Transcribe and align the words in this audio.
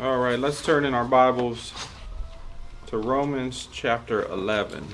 All 0.00 0.18
right, 0.18 0.36
let's 0.36 0.60
turn 0.60 0.84
in 0.84 0.92
our 0.92 1.04
Bibles 1.04 1.72
to 2.88 2.98
Romans 2.98 3.68
chapter 3.70 4.24
11. 4.24 4.84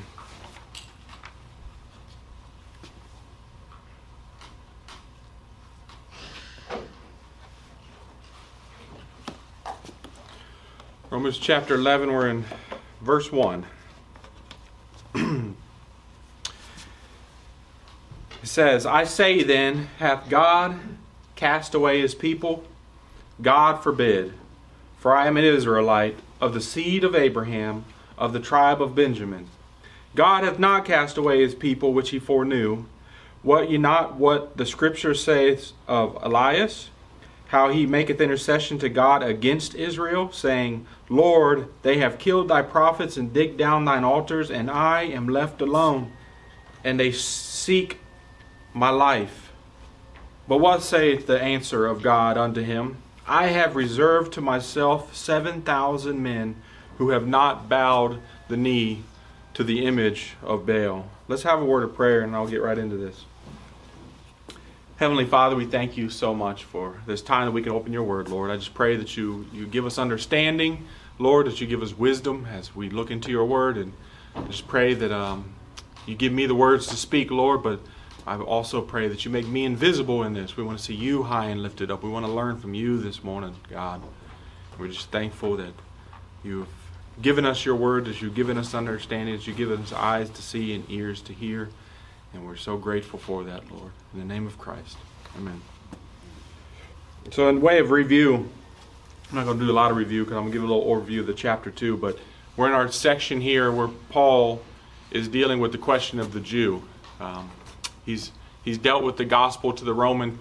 Romans 11.09 11.39
chapter 11.39 11.77
11, 11.77 12.13
we're 12.13 12.29
in 12.29 12.45
verse 13.01 13.33
1. 13.33 13.65
it 15.15 15.55
says, 18.43 18.85
I 18.85 19.05
say 19.05 19.43
then, 19.43 19.89
hath 19.99 20.29
God 20.29 20.79
cast 21.37 21.75
away 21.75 22.03
his 22.03 22.15
people? 22.15 22.65
God 23.41 23.83
forbid. 23.83 24.35
For 25.01 25.17
I 25.17 25.27
am 25.27 25.39
an 25.39 25.45
Israelite, 25.45 26.19
of 26.43 26.53
the 26.53 26.61
seed 26.61 27.05
of 27.05 27.15
Abraham, 27.15 27.87
of 28.19 28.35
the 28.35 28.39
tribe 28.39 28.83
of 28.83 28.95
Benjamin. 28.95 29.47
God 30.15 30.45
hath 30.45 30.59
not 30.59 30.85
cast 30.85 31.17
away 31.17 31.41
his 31.41 31.55
people 31.55 31.95
which 31.95 32.11
he 32.11 32.19
foreknew. 32.19 32.85
What 33.43 33.71
ye 33.71 33.79
not 33.79 34.17
what 34.17 34.59
the 34.59 34.67
scripture 34.67 35.15
saith 35.15 35.73
of 35.89 36.19
Elias? 36.21 36.91
How 37.49 37.71
he 37.71 37.87
maketh 37.87 38.21
intercession 38.21 38.79
to 38.81 38.91
God 38.91 39.23
against 39.23 39.75
Israel, 39.75 40.31
saying, 40.33 40.87
Lord, 41.09 41.69
they 41.81 41.97
have 41.97 42.19
killed 42.19 42.49
thy 42.49 42.61
prophets 42.61 43.17
and 43.17 43.33
digged 43.33 43.57
down 43.57 43.87
thine 43.87 44.05
altars, 44.05 44.51
and 44.51 44.71
I 44.71 45.05
am 45.05 45.27
left 45.27 45.63
alone, 45.63 46.13
and 46.85 47.01
they 47.01 47.11
seek 47.11 48.01
my 48.75 48.91
life. 48.91 49.51
But 50.47 50.59
what 50.59 50.83
saith 50.83 51.27
the 51.27 51.41
answer 51.41 51.87
of 51.87 52.03
God 52.03 52.37
unto 52.37 52.61
him? 52.61 52.99
I 53.31 53.47
have 53.47 53.77
reserved 53.77 54.33
to 54.33 54.41
myself 54.41 55.15
7,000 55.15 56.21
men 56.21 56.57
who 56.99 57.11
have 57.11 57.29
not 57.29 57.69
bowed 57.69 58.21
the 58.49 58.57
knee 58.57 59.05
to 59.55 59.63
the 59.63 59.87
image 59.87 60.33
of 60.43 60.67
Baal. 60.67 61.09
Let's 61.29 61.45
have 61.45 61.63
a 61.63 61.65
word 61.65 61.85
of 61.85 61.95
prayer 61.95 62.23
and 62.23 62.35
I'll 62.35 62.49
get 62.49 62.61
right 62.61 62.77
into 62.77 62.97
this. 62.97 63.25
Heavenly 64.97 65.27
Father, 65.27 65.55
we 65.55 65.65
thank 65.65 65.97
you 65.97 66.11
so 66.11 66.35
much 66.35 66.65
for 66.65 67.03
this 67.07 67.23
time 67.23 67.47
that 67.47 67.53
we 67.53 67.63
can 67.63 67.71
open 67.71 67.93
your 67.93 68.03
word, 68.03 68.29
Lord. 68.29 68.51
I 68.51 68.57
just 68.57 68.75
pray 68.75 68.97
that 68.97 69.17
you, 69.17 69.47
you 69.53 69.65
give 69.65 69.87
us 69.87 69.97
understanding, 69.97 70.89
Lord, 71.21 71.47
that 71.47 71.61
you 71.61 71.69
give 71.69 71.83
us 71.85 71.97
wisdom 71.97 72.49
as 72.51 72.75
we 72.75 72.91
look 72.91 73.13
into 73.13 73.31
your 73.31 73.45
word. 73.45 73.79
And 73.79 73.93
I 74.35 74.43
just 74.43 74.67
pray 74.67 74.93
that 74.95 75.13
um, 75.13 75.55
you 76.05 76.17
give 76.17 76.33
me 76.33 76.47
the 76.47 76.57
words 76.57 76.89
to 76.89 76.97
speak, 76.97 77.31
Lord, 77.31 77.63
but 77.63 77.79
I 78.27 78.37
also 78.37 78.83
pray 78.83 79.09
that 79.09 79.25
you 79.25 79.31
make 79.31 79.47
me 79.47 79.65
invisible 79.65 80.23
in 80.23 80.35
this. 80.35 80.57
We 80.57 80.63
want 80.63 80.79
to 80.79 80.85
see 80.85 80.95
you 80.95 81.23
high 81.23 81.47
and 81.47 81.63
lifted 81.63 81.91
up. 81.91 82.03
We 82.03 82.11
want 82.11 82.27
to 82.27 82.33
learn 82.33 82.59
from 82.59 82.75
you 82.75 82.99
this 82.99 83.25
morning, 83.25 83.55
God. 83.71 84.03
We're 84.79 84.89
just 84.89 85.11
thankful 85.11 85.57
that 85.57 85.73
you've 86.43 86.69
given 87.21 87.45
us 87.45 87.65
your 87.65 87.77
word, 87.77 88.07
that 88.07 88.21
you've 88.23 88.35
given 88.35 88.59
us 88.59 88.75
understanding, 88.75 89.37
that 89.37 89.47
you've 89.47 89.57
given 89.57 89.83
us 89.83 89.93
eyes 89.93 90.31
to 90.31 90.43
see 90.43 90.75
and 90.75 90.85
ears 90.91 91.21
to 91.23 91.33
hear. 91.33 91.71
And 92.33 92.47
we're 92.47 92.57
so 92.57 92.77
grateful 92.77 93.19
for 93.19 93.45
that, 93.45 93.71
Lord. 93.71 93.93
In 94.13 94.21
the 94.21 94.25
name 94.25 94.47
of 94.47 94.59
Christ. 94.59 94.97
Amen. 95.37 95.61
So, 97.31 97.49
in 97.49 97.61
way 97.61 97.79
of 97.79 97.91
review, 97.91 98.49
I'm 99.31 99.37
not 99.37 99.45
going 99.45 99.59
to 99.59 99.65
do 99.65 99.71
a 99.71 99.75
lot 99.75 99.91
of 99.91 99.97
review 99.97 100.25
because 100.25 100.37
I'm 100.37 100.45
going 100.45 100.53
to 100.53 100.59
give 100.59 100.69
a 100.69 100.73
little 100.73 100.85
overview 100.85 101.21
of 101.21 101.27
the 101.27 101.35
chapter 101.35 101.71
2, 101.71 101.97
but 101.97 102.19
we're 102.57 102.67
in 102.67 102.73
our 102.73 102.91
section 102.91 103.41
here 103.41 103.71
where 103.71 103.89
Paul 104.09 104.63
is 105.11 105.29
dealing 105.29 105.61
with 105.61 105.73
the 105.73 105.79
question 105.79 106.19
of 106.19 106.33
the 106.33 106.41
Jew. 106.41 106.83
Um, 107.21 107.51
He's 108.05 108.33
he's 108.65 108.79
dealt 108.79 109.05
with 109.05 109.17
the 109.17 109.25
gospel 109.25 109.73
to 109.73 109.85
the 109.85 109.95
Roman, 109.95 110.39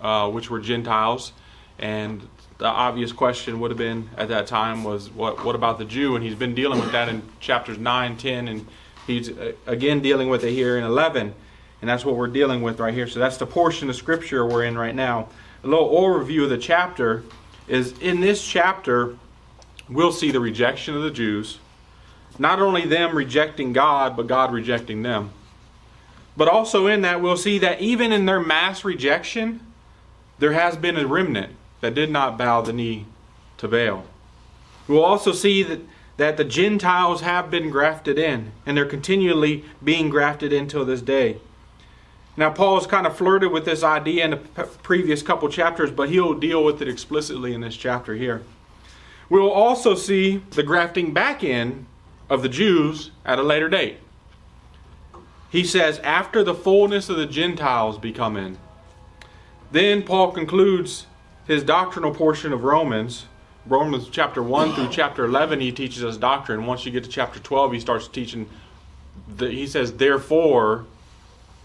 uh, 0.00 0.30
which 0.30 0.50
were 0.50 0.60
Gentiles, 0.60 1.32
and 1.78 2.26
the 2.58 2.66
obvious 2.66 3.12
question 3.12 3.60
would 3.60 3.70
have 3.70 3.78
been 3.78 4.10
at 4.16 4.28
that 4.28 4.46
time 4.46 4.84
was 4.84 5.10
what 5.10 5.44
what 5.44 5.54
about 5.54 5.78
the 5.78 5.84
Jew? 5.84 6.16
And 6.16 6.24
he's 6.24 6.34
been 6.34 6.54
dealing 6.54 6.80
with 6.80 6.92
that 6.92 7.08
in 7.08 7.22
chapters 7.40 7.78
9, 7.78 8.16
10, 8.16 8.48
and 8.48 8.66
he's 9.06 9.30
uh, 9.30 9.52
again 9.66 10.00
dealing 10.00 10.28
with 10.28 10.44
it 10.44 10.52
here 10.52 10.76
in 10.76 10.84
11, 10.84 11.34
and 11.80 11.90
that's 11.90 12.04
what 12.04 12.16
we're 12.16 12.26
dealing 12.26 12.62
with 12.62 12.80
right 12.80 12.94
here. 12.94 13.06
So 13.06 13.20
that's 13.20 13.36
the 13.36 13.46
portion 13.46 13.88
of 13.88 13.96
scripture 13.96 14.44
we're 14.44 14.64
in 14.64 14.76
right 14.76 14.94
now. 14.94 15.28
A 15.64 15.66
little 15.66 15.90
overview 15.90 16.44
of 16.44 16.50
the 16.50 16.58
chapter 16.58 17.24
is 17.68 17.98
in 17.98 18.20
this 18.20 18.46
chapter 18.46 19.16
we'll 19.88 20.12
see 20.12 20.30
the 20.30 20.40
rejection 20.40 20.94
of 20.94 21.02
the 21.02 21.10
Jews, 21.10 21.58
not 22.38 22.60
only 22.60 22.86
them 22.86 23.16
rejecting 23.16 23.72
God, 23.72 24.16
but 24.16 24.26
God 24.26 24.52
rejecting 24.52 25.02
them. 25.02 25.30
But 26.38 26.46
also 26.46 26.86
in 26.86 27.02
that, 27.02 27.20
we'll 27.20 27.36
see 27.36 27.58
that 27.58 27.80
even 27.80 28.12
in 28.12 28.24
their 28.24 28.38
mass 28.38 28.84
rejection, 28.84 29.60
there 30.38 30.52
has 30.52 30.76
been 30.76 30.96
a 30.96 31.04
remnant 31.04 31.56
that 31.80 31.94
did 31.94 32.12
not 32.12 32.38
bow 32.38 32.62
the 32.62 32.72
knee 32.72 33.06
to 33.56 33.66
Baal. 33.66 34.04
We'll 34.86 35.04
also 35.04 35.32
see 35.32 35.64
that, 35.64 35.80
that 36.16 36.36
the 36.36 36.44
Gentiles 36.44 37.22
have 37.22 37.50
been 37.50 37.70
grafted 37.70 38.20
in, 38.20 38.52
and 38.64 38.76
they're 38.76 38.86
continually 38.86 39.64
being 39.82 40.10
grafted 40.10 40.52
in 40.52 40.68
till 40.68 40.84
this 40.84 41.02
day. 41.02 41.38
Now, 42.36 42.50
Paul's 42.50 42.86
kind 42.86 43.04
of 43.04 43.16
flirted 43.16 43.50
with 43.50 43.64
this 43.64 43.82
idea 43.82 44.24
in 44.24 44.30
the 44.30 44.36
previous 44.36 45.22
couple 45.22 45.48
chapters, 45.48 45.90
but 45.90 46.08
he'll 46.08 46.34
deal 46.34 46.62
with 46.62 46.80
it 46.80 46.86
explicitly 46.86 47.52
in 47.52 47.62
this 47.62 47.76
chapter 47.76 48.14
here. 48.14 48.42
We'll 49.28 49.50
also 49.50 49.96
see 49.96 50.40
the 50.50 50.62
grafting 50.62 51.12
back 51.12 51.42
in 51.42 51.86
of 52.30 52.42
the 52.42 52.48
Jews 52.48 53.10
at 53.24 53.40
a 53.40 53.42
later 53.42 53.68
date. 53.68 53.98
He 55.50 55.64
says, 55.64 55.98
after 56.00 56.44
the 56.44 56.54
fullness 56.54 57.08
of 57.08 57.16
the 57.16 57.26
Gentiles 57.26 57.98
be 57.98 58.12
come 58.12 58.36
in. 58.36 58.58
Then 59.72 60.02
Paul 60.02 60.32
concludes 60.32 61.06
his 61.46 61.62
doctrinal 61.62 62.14
portion 62.14 62.52
of 62.52 62.64
Romans. 62.64 63.26
Romans 63.66 64.08
chapter 64.10 64.42
1 64.42 64.74
through 64.74 64.88
chapter 64.90 65.24
11, 65.24 65.60
he 65.60 65.72
teaches 65.72 66.04
us 66.04 66.16
doctrine. 66.16 66.66
Once 66.66 66.84
you 66.84 66.92
get 66.92 67.04
to 67.04 67.10
chapter 67.10 67.38
12, 67.38 67.72
he 67.72 67.80
starts 67.80 68.08
teaching, 68.08 68.48
the, 69.26 69.50
he 69.50 69.66
says, 69.66 69.94
therefore, 69.94 70.86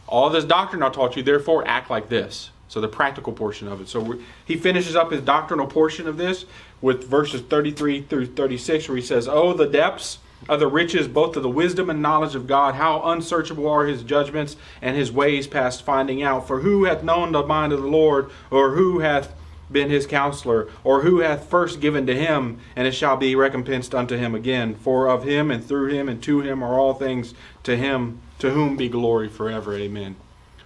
all 0.07 0.29
this 0.29 0.45
doctrine 0.45 0.83
I 0.83 0.89
taught 0.89 1.15
you, 1.15 1.23
therefore 1.23 1.67
act 1.67 1.89
like 1.89 2.09
this. 2.09 2.51
So 2.67 2.81
the 2.81 2.87
practical 2.87 3.33
portion 3.33 3.67
of 3.67 3.81
it. 3.81 3.87
So 3.87 4.17
he 4.45 4.57
finishes 4.57 4.95
up 4.95 5.11
his 5.11 5.21
doctrinal 5.21 5.67
portion 5.67 6.07
of 6.07 6.17
this 6.17 6.45
with 6.81 7.07
verses 7.07 7.41
33 7.41 8.03
through 8.03 8.27
36, 8.27 8.89
where 8.89 8.97
he 8.97 9.03
says, 9.03 9.27
Oh, 9.27 9.53
the 9.53 9.67
depths 9.67 10.17
of 10.49 10.59
the 10.59 10.67
riches 10.67 11.07
both 11.07 11.35
of 11.35 11.43
the 11.43 11.49
wisdom 11.49 11.89
and 11.89 12.01
knowledge 12.01 12.35
of 12.35 12.47
God, 12.47 12.75
how 12.75 13.01
unsearchable 13.03 13.67
are 13.67 13.85
his 13.85 14.03
judgments 14.03 14.55
and 14.81 14.95
his 14.95 15.11
ways 15.11 15.47
past 15.47 15.83
finding 15.83 16.21
out. 16.21 16.47
For 16.47 16.59
who 16.59 16.85
hath 16.85 17.03
known 17.03 17.31
the 17.31 17.43
mind 17.43 17.73
of 17.73 17.81
the 17.81 17.87
Lord, 17.87 18.29
or 18.51 18.71
who 18.71 18.99
hath 18.99 19.33
been 19.71 19.89
his 19.89 20.05
counselor, 20.05 20.67
or 20.83 21.01
who 21.01 21.19
hath 21.19 21.49
first 21.49 21.79
given 21.79 22.05
to 22.07 22.15
him, 22.15 22.59
and 22.75 22.87
it 22.87 22.93
shall 22.93 23.17
be 23.17 23.35
recompensed 23.35 23.95
unto 23.95 24.17
him 24.17 24.35
again? 24.35 24.75
For 24.75 25.07
of 25.07 25.23
him 25.23 25.49
and 25.49 25.63
through 25.63 25.87
him 25.87 26.09
and 26.09 26.21
to 26.23 26.41
him 26.41 26.63
are 26.63 26.79
all 26.79 26.93
things, 26.93 27.33
to 27.63 27.75
him 27.75 28.21
to 28.39 28.51
whom 28.51 28.77
be 28.77 28.89
glory 28.89 29.29
forever. 29.29 29.75
Amen. 29.75 30.15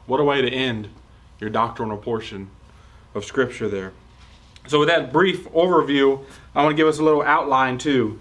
What 0.05 0.19
a 0.19 0.23
way 0.23 0.41
to 0.41 0.49
end 0.49 0.89
your 1.39 1.49
doctrinal 1.49 1.97
portion 1.97 2.49
of 3.13 3.25
Scripture 3.25 3.69
there. 3.69 3.93
So, 4.67 4.79
with 4.79 4.89
that 4.89 5.13
brief 5.13 5.49
overview, 5.51 6.25
I 6.53 6.63
want 6.63 6.73
to 6.73 6.77
give 6.77 6.87
us 6.87 6.99
a 6.99 7.03
little 7.03 7.21
outline 7.21 7.77
too. 7.77 8.19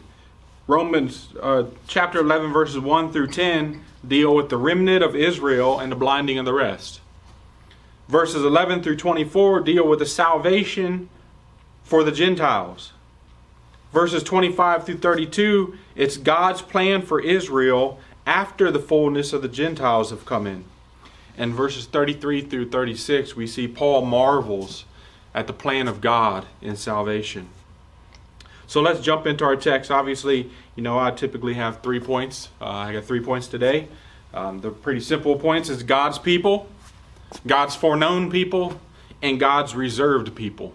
Romans 0.67 1.29
uh, 1.41 1.65
chapter 1.87 2.19
11, 2.19 2.53
verses 2.53 2.81
1 2.81 3.13
through 3.13 3.29
10 3.29 3.83
deal 4.07 4.35
with 4.35 4.49
the 4.49 4.57
remnant 4.57 5.05
of 5.05 5.15
Israel 5.15 5.79
and 5.79 5.93
the 5.93 5.97
blinding 5.97 6.39
of 6.39 6.45
the 6.45 6.53
rest. 6.53 7.01
Verses 8.09 8.45
11 8.45 8.83
through 8.83 8.97
24 8.97 9.61
deal 9.61 9.87
with 9.87 10.01
the 10.01 10.07
salvation 10.07 11.09
for 11.85 12.03
the 12.03 12.13
Gentiles. 12.13 12.93
Verses 13.93 14.25
25 14.25 14.85
through 14.85 14.99
32, 14.99 15.79
it's 15.95 16.17
God's 16.17 16.63
plan 16.63 17.03
for 17.03 17.21
Israel 17.21 18.01
after 18.27 18.71
the 18.71 18.81
fullness 18.81 19.33
of 19.33 19.43
the 19.43 19.49
Gentiles 19.49 20.11
have 20.11 20.27
come 20.27 20.47
in. 20.49 20.65
And 21.39 21.55
verses 21.55 21.87
33 21.87 22.43
through 22.43 22.71
36, 22.71 23.37
we 23.37 23.47
see 23.47 23.69
Paul 23.69 24.05
marvels 24.05 24.85
at 25.33 25.47
the 25.47 25.53
plan 25.53 25.87
of 25.87 26.01
God 26.01 26.47
in 26.61 26.75
salvation. 26.75 27.51
So 28.67 28.81
let's 28.81 29.01
jump 29.01 29.27
into 29.27 29.45
our 29.45 29.57
text. 29.57 29.91
Obviously, 29.91 30.51
you 30.75 30.83
know, 30.83 30.99
I 30.99 31.11
typically 31.13 31.55
have 31.55 31.83
three 31.83 32.01
points. 32.01 32.49
Uh, 32.61 32.67
I 32.67 32.93
got 32.93 33.05
three 33.05 33.21
points 33.21 33.47
today. 33.47 33.89
Um, 34.35 34.61
the 34.61 34.71
pretty 34.71 35.01
simple 35.01 35.37
points 35.37 35.69
is 35.69 35.83
God's 35.83 36.19
people, 36.19 36.69
God's 37.47 37.77
foreknown 37.77 38.31
people, 38.31 38.81
and 39.23 39.39
God's 39.39 39.75
reserved 39.75 40.35
people. 40.35 40.75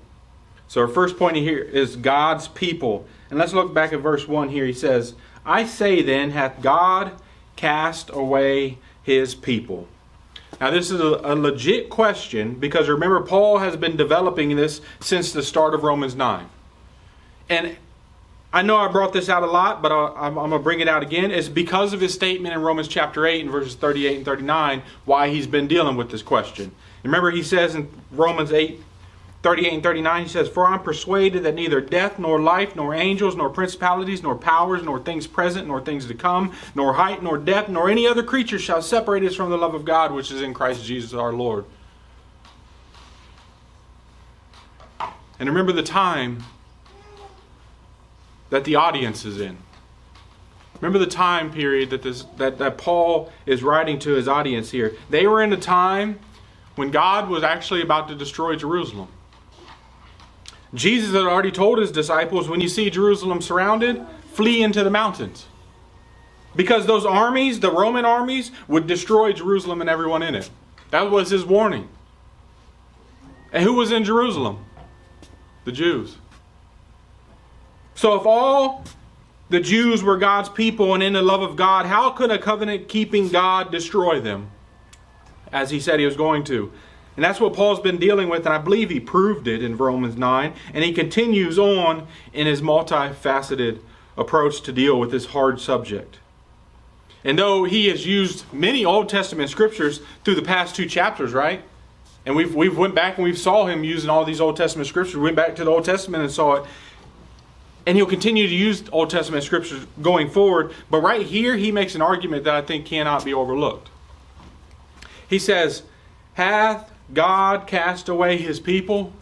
So 0.67 0.81
our 0.81 0.87
first 0.87 1.17
point 1.17 1.35
here 1.35 1.59
is 1.59 1.97
God's 1.97 2.47
people. 2.47 3.05
And 3.29 3.37
let's 3.37 3.53
look 3.53 3.73
back 3.73 3.91
at 3.91 3.99
verse 3.99 4.27
1 4.27 4.49
here. 4.49 4.65
He 4.65 4.73
says, 4.73 5.15
I 5.45 5.65
say 5.65 6.01
then, 6.01 6.31
hath 6.31 6.61
God 6.61 7.11
cast 7.55 8.09
away 8.13 8.77
his 9.03 9.35
people? 9.35 9.87
Now, 10.59 10.71
this 10.71 10.91
is 10.91 10.99
a, 10.99 11.35
legit 11.35 11.89
question 11.89 12.55
because 12.55 12.87
remember, 12.87 13.21
Paul 13.21 13.57
has 13.57 13.75
been 13.75 13.97
developing 13.97 14.55
this 14.55 14.79
since 14.99 15.31
the 15.31 15.43
start 15.43 15.73
of 15.73 15.83
Romans 15.83 16.15
9 16.15 16.47
and 17.49 17.77
I 18.53 18.61
know 18.63 18.75
I 18.75 18.89
brought 18.89 19.13
this 19.13 19.29
out 19.29 19.43
a 19.43 19.47
lot, 19.47 19.81
but 19.81 19.91
I, 19.91 20.27
am 20.27 20.33
going 20.35 20.51
to 20.51 20.59
bring 20.59 20.81
it 20.81 20.87
out 20.87 21.03
again. 21.03 21.31
It's 21.31 21.47
because 21.47 21.93
of 21.93 22.01
his 22.01 22.13
statement 22.13 22.53
in 22.53 22.61
Romans 22.61 22.89
chapter 22.89 23.25
8 23.25 23.41
and 23.41 23.51
verses 23.51 23.75
38 23.75 24.17
and 24.17 24.25
39 24.25 24.83
why 25.05 25.29
he's 25.29 25.47
been 25.47 25.67
dealing 25.67 25.95
with 25.95 26.11
this 26.11 26.21
question. 26.21 26.71
Remember, 27.03 27.31
he 27.31 27.43
says 27.43 27.75
in 27.75 27.89
Romans 28.11 28.51
8 28.51 28.81
38 29.43 29.73
and 29.73 29.83
39, 29.83 30.23
he 30.23 30.29
says, 30.29 30.47
For 30.47 30.67
I'm 30.67 30.83
persuaded 30.83 31.43
that 31.43 31.55
neither 31.55 31.81
death, 31.81 32.19
nor 32.19 32.39
life, 32.39 32.75
nor 32.75 32.93
angels, 32.93 33.35
nor 33.35 33.49
principalities, 33.49 34.21
nor 34.21 34.35
powers, 34.35 34.83
nor 34.83 34.99
things 34.99 35.25
present, 35.25 35.67
nor 35.67 35.81
things 35.81 36.05
to 36.07 36.13
come, 36.13 36.53
nor 36.75 36.93
height, 36.93 37.23
nor 37.23 37.39
depth, 37.39 37.67
nor 37.67 37.89
any 37.89 38.05
other 38.05 38.21
creature 38.21 38.59
shall 38.59 38.83
separate 38.83 39.23
us 39.23 39.33
from 39.33 39.49
the 39.49 39.57
love 39.57 39.73
of 39.73 39.83
God 39.83 40.11
which 40.11 40.31
is 40.31 40.41
in 40.41 40.53
Christ 40.53 40.85
Jesus 40.85 41.13
our 41.13 41.33
Lord. 41.33 41.65
And 45.39 45.49
remember 45.49 45.71
the 45.71 45.81
time 45.81 46.43
that 48.51 48.63
the 48.65 48.75
audience 48.75 49.25
is 49.25 49.41
in. 49.41 49.57
Remember 50.79 50.99
the 50.99 51.11
time 51.11 51.51
period 51.51 51.89
that, 51.89 52.03
this, 52.03 52.23
that, 52.37 52.57
that 52.59 52.77
Paul 52.77 53.31
is 53.45 53.63
writing 53.63 53.97
to 53.99 54.11
his 54.11 54.27
audience 54.27 54.69
here. 54.71 54.95
They 55.09 55.25
were 55.25 55.41
in 55.41 55.51
a 55.53 55.57
time 55.57 56.19
when 56.75 56.91
God 56.91 57.29
was 57.29 57.43
actually 57.43 57.81
about 57.81 58.07
to 58.09 58.15
destroy 58.15 58.55
Jerusalem. 58.55 59.07
Jesus 60.73 61.13
had 61.13 61.23
already 61.23 61.51
told 61.51 61.79
his 61.79 61.91
disciples 61.91 62.49
when 62.49 62.61
you 62.61 62.69
see 62.69 62.89
Jerusalem 62.89 63.41
surrounded, 63.41 64.01
flee 64.33 64.63
into 64.63 64.83
the 64.83 64.89
mountains. 64.89 65.45
Because 66.55 66.85
those 66.85 67.05
armies, 67.05 67.59
the 67.59 67.71
Roman 67.71 68.05
armies, 68.05 68.51
would 68.67 68.87
destroy 68.87 69.33
Jerusalem 69.33 69.81
and 69.81 69.89
everyone 69.89 70.23
in 70.23 70.35
it. 70.35 70.49
That 70.89 71.11
was 71.11 71.29
his 71.29 71.45
warning. 71.45 71.89
And 73.53 73.63
who 73.63 73.73
was 73.73 73.91
in 73.91 74.03
Jerusalem? 74.03 74.65
The 75.65 75.71
Jews. 75.71 76.17
So 78.01 78.15
if 78.15 78.25
all 78.25 78.83
the 79.49 79.59
Jews 79.59 80.01
were 80.01 80.17
God's 80.17 80.49
people 80.49 80.95
and 80.95 81.03
in 81.03 81.13
the 81.13 81.21
love 81.21 81.43
of 81.43 81.55
God, 81.55 81.85
how 81.85 82.09
could 82.09 82.31
a 82.31 82.39
covenant 82.39 82.87
keeping 82.87 83.29
God 83.29 83.71
destroy 83.71 84.19
them? 84.19 84.49
As 85.51 85.69
he 85.69 85.79
said 85.79 85.99
he 85.99 86.07
was 86.07 86.15
going 86.15 86.43
to. 86.45 86.71
And 87.15 87.23
that's 87.23 87.39
what 87.39 87.53
Paul's 87.53 87.79
been 87.79 87.99
dealing 87.99 88.27
with, 88.27 88.47
and 88.47 88.55
I 88.55 88.57
believe 88.57 88.89
he 88.89 88.99
proved 88.99 89.47
it 89.47 89.61
in 89.61 89.77
Romans 89.77 90.17
9. 90.17 90.51
And 90.73 90.83
he 90.83 90.93
continues 90.93 91.59
on 91.59 92.07
in 92.33 92.47
his 92.47 92.59
multifaceted 92.59 93.81
approach 94.17 94.61
to 94.61 94.71
deal 94.71 94.99
with 94.99 95.11
this 95.11 95.27
hard 95.27 95.61
subject. 95.61 96.17
And 97.23 97.37
though 97.37 97.65
he 97.65 97.87
has 97.89 98.07
used 98.07 98.51
many 98.51 98.83
Old 98.83 99.09
Testament 99.09 99.51
scriptures 99.51 100.01
through 100.23 100.35
the 100.35 100.41
past 100.41 100.75
two 100.75 100.87
chapters, 100.87 101.33
right? 101.33 101.61
And 102.25 102.35
we've, 102.35 102.55
we've 102.55 102.75
went 102.75 102.95
back 102.95 103.17
and 103.17 103.23
we 103.23 103.35
saw 103.35 103.67
him 103.67 103.83
using 103.83 104.09
all 104.09 104.25
these 104.25 104.41
Old 104.41 104.57
Testament 104.57 104.87
scriptures. 104.87 105.17
We 105.17 105.21
went 105.21 105.35
back 105.35 105.55
to 105.57 105.63
the 105.63 105.69
Old 105.69 105.85
Testament 105.85 106.23
and 106.23 106.31
saw 106.31 106.55
it. 106.55 106.65
And 107.85 107.97
he'll 107.97 108.05
continue 108.05 108.47
to 108.47 108.53
use 108.53 108.83
Old 108.91 109.09
Testament 109.09 109.43
scriptures 109.43 109.85
going 110.01 110.29
forward. 110.29 110.73
But 110.89 111.01
right 111.01 111.25
here, 111.25 111.57
he 111.57 111.71
makes 111.71 111.95
an 111.95 112.01
argument 112.01 112.43
that 112.43 112.53
I 112.53 112.61
think 112.61 112.85
cannot 112.85 113.25
be 113.25 113.33
overlooked. 113.33 113.89
He 115.27 115.39
says, 115.39 115.83
Hath 116.33 116.91
God 117.13 117.65
cast 117.67 118.07
away 118.07 118.37
his 118.37 118.59
people? 118.59 119.13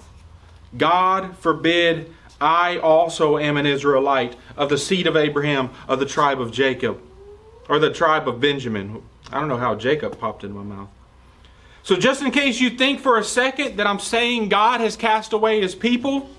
God 0.78 1.38
forbid 1.38 2.14
I 2.42 2.78
also 2.78 3.38
am 3.38 3.58
an 3.58 3.66
Israelite 3.66 4.36
of 4.56 4.70
the 4.70 4.78
seed 4.78 5.08
of 5.08 5.16
Abraham 5.16 5.72
of 5.88 6.00
the 6.00 6.06
tribe 6.06 6.40
of 6.40 6.52
Jacob 6.52 7.02
or 7.68 7.80
the 7.80 7.92
tribe 7.92 8.28
of 8.28 8.40
Benjamin. 8.40 9.02
I 9.32 9.40
don't 9.40 9.50
know 9.50 9.58
how 9.58 9.76
Jacob 9.76 10.20
popped 10.20 10.44
in 10.44 10.52
my 10.54 10.64
mouth. 10.64 10.90
So, 11.84 11.96
just 11.96 12.22
in 12.22 12.32
case 12.32 12.60
you 12.60 12.72
think 12.72 13.00
for 13.00 13.18
a 13.18 13.24
second 13.24 13.78
that 13.78 13.88
I'm 13.88 14.00
saying 14.00 14.50
God 14.50 14.82
has 14.82 14.96
cast 14.96 15.34
away 15.34 15.62
his 15.62 15.76
people, 15.76 16.30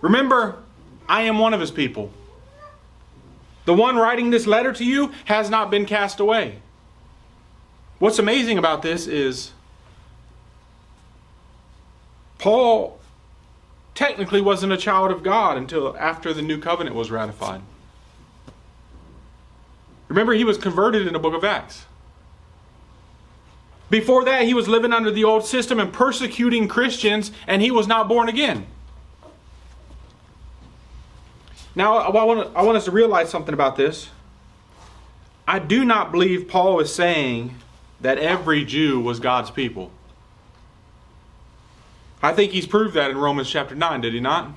remember, 0.00 0.58
I 1.08 1.22
am 1.22 1.38
one 1.38 1.54
of 1.54 1.60
his 1.60 1.70
people. 1.70 2.12
The 3.64 3.74
one 3.74 3.96
writing 3.96 4.30
this 4.30 4.46
letter 4.46 4.72
to 4.72 4.84
you 4.84 5.12
has 5.26 5.50
not 5.50 5.70
been 5.70 5.84
cast 5.84 6.20
away. 6.20 6.60
What's 7.98 8.18
amazing 8.18 8.58
about 8.58 8.82
this 8.82 9.06
is 9.06 9.52
Paul 12.38 12.98
technically 13.94 14.40
wasn't 14.40 14.72
a 14.72 14.76
child 14.76 15.10
of 15.10 15.22
God 15.22 15.56
until 15.56 15.96
after 15.98 16.32
the 16.32 16.42
new 16.42 16.58
covenant 16.58 16.94
was 16.94 17.10
ratified. 17.10 17.60
Remember, 20.06 20.32
he 20.32 20.44
was 20.44 20.56
converted 20.56 21.06
in 21.06 21.12
the 21.12 21.18
book 21.18 21.34
of 21.34 21.44
Acts. 21.44 21.84
Before 23.90 24.24
that, 24.24 24.42
he 24.42 24.54
was 24.54 24.68
living 24.68 24.92
under 24.92 25.10
the 25.10 25.24
old 25.24 25.44
system 25.44 25.80
and 25.80 25.92
persecuting 25.92 26.68
Christians, 26.68 27.32
and 27.46 27.60
he 27.60 27.70
was 27.70 27.86
not 27.86 28.08
born 28.08 28.28
again. 28.28 28.66
Now, 31.74 31.96
I 31.96 32.24
want, 32.24 32.56
I 32.56 32.62
want 32.62 32.76
us 32.76 32.86
to 32.86 32.90
realize 32.90 33.30
something 33.30 33.54
about 33.54 33.76
this. 33.76 34.10
I 35.46 35.58
do 35.58 35.84
not 35.84 36.12
believe 36.12 36.48
Paul 36.48 36.80
is 36.80 36.94
saying 36.94 37.54
that 38.00 38.18
every 38.18 38.64
Jew 38.64 39.00
was 39.00 39.20
God's 39.20 39.50
people. 39.50 39.90
I 42.22 42.32
think 42.32 42.52
he's 42.52 42.66
proved 42.66 42.94
that 42.94 43.10
in 43.10 43.16
Romans 43.16 43.48
chapter 43.48 43.74
9, 43.74 44.00
did 44.00 44.12
he 44.12 44.20
not? 44.20 44.50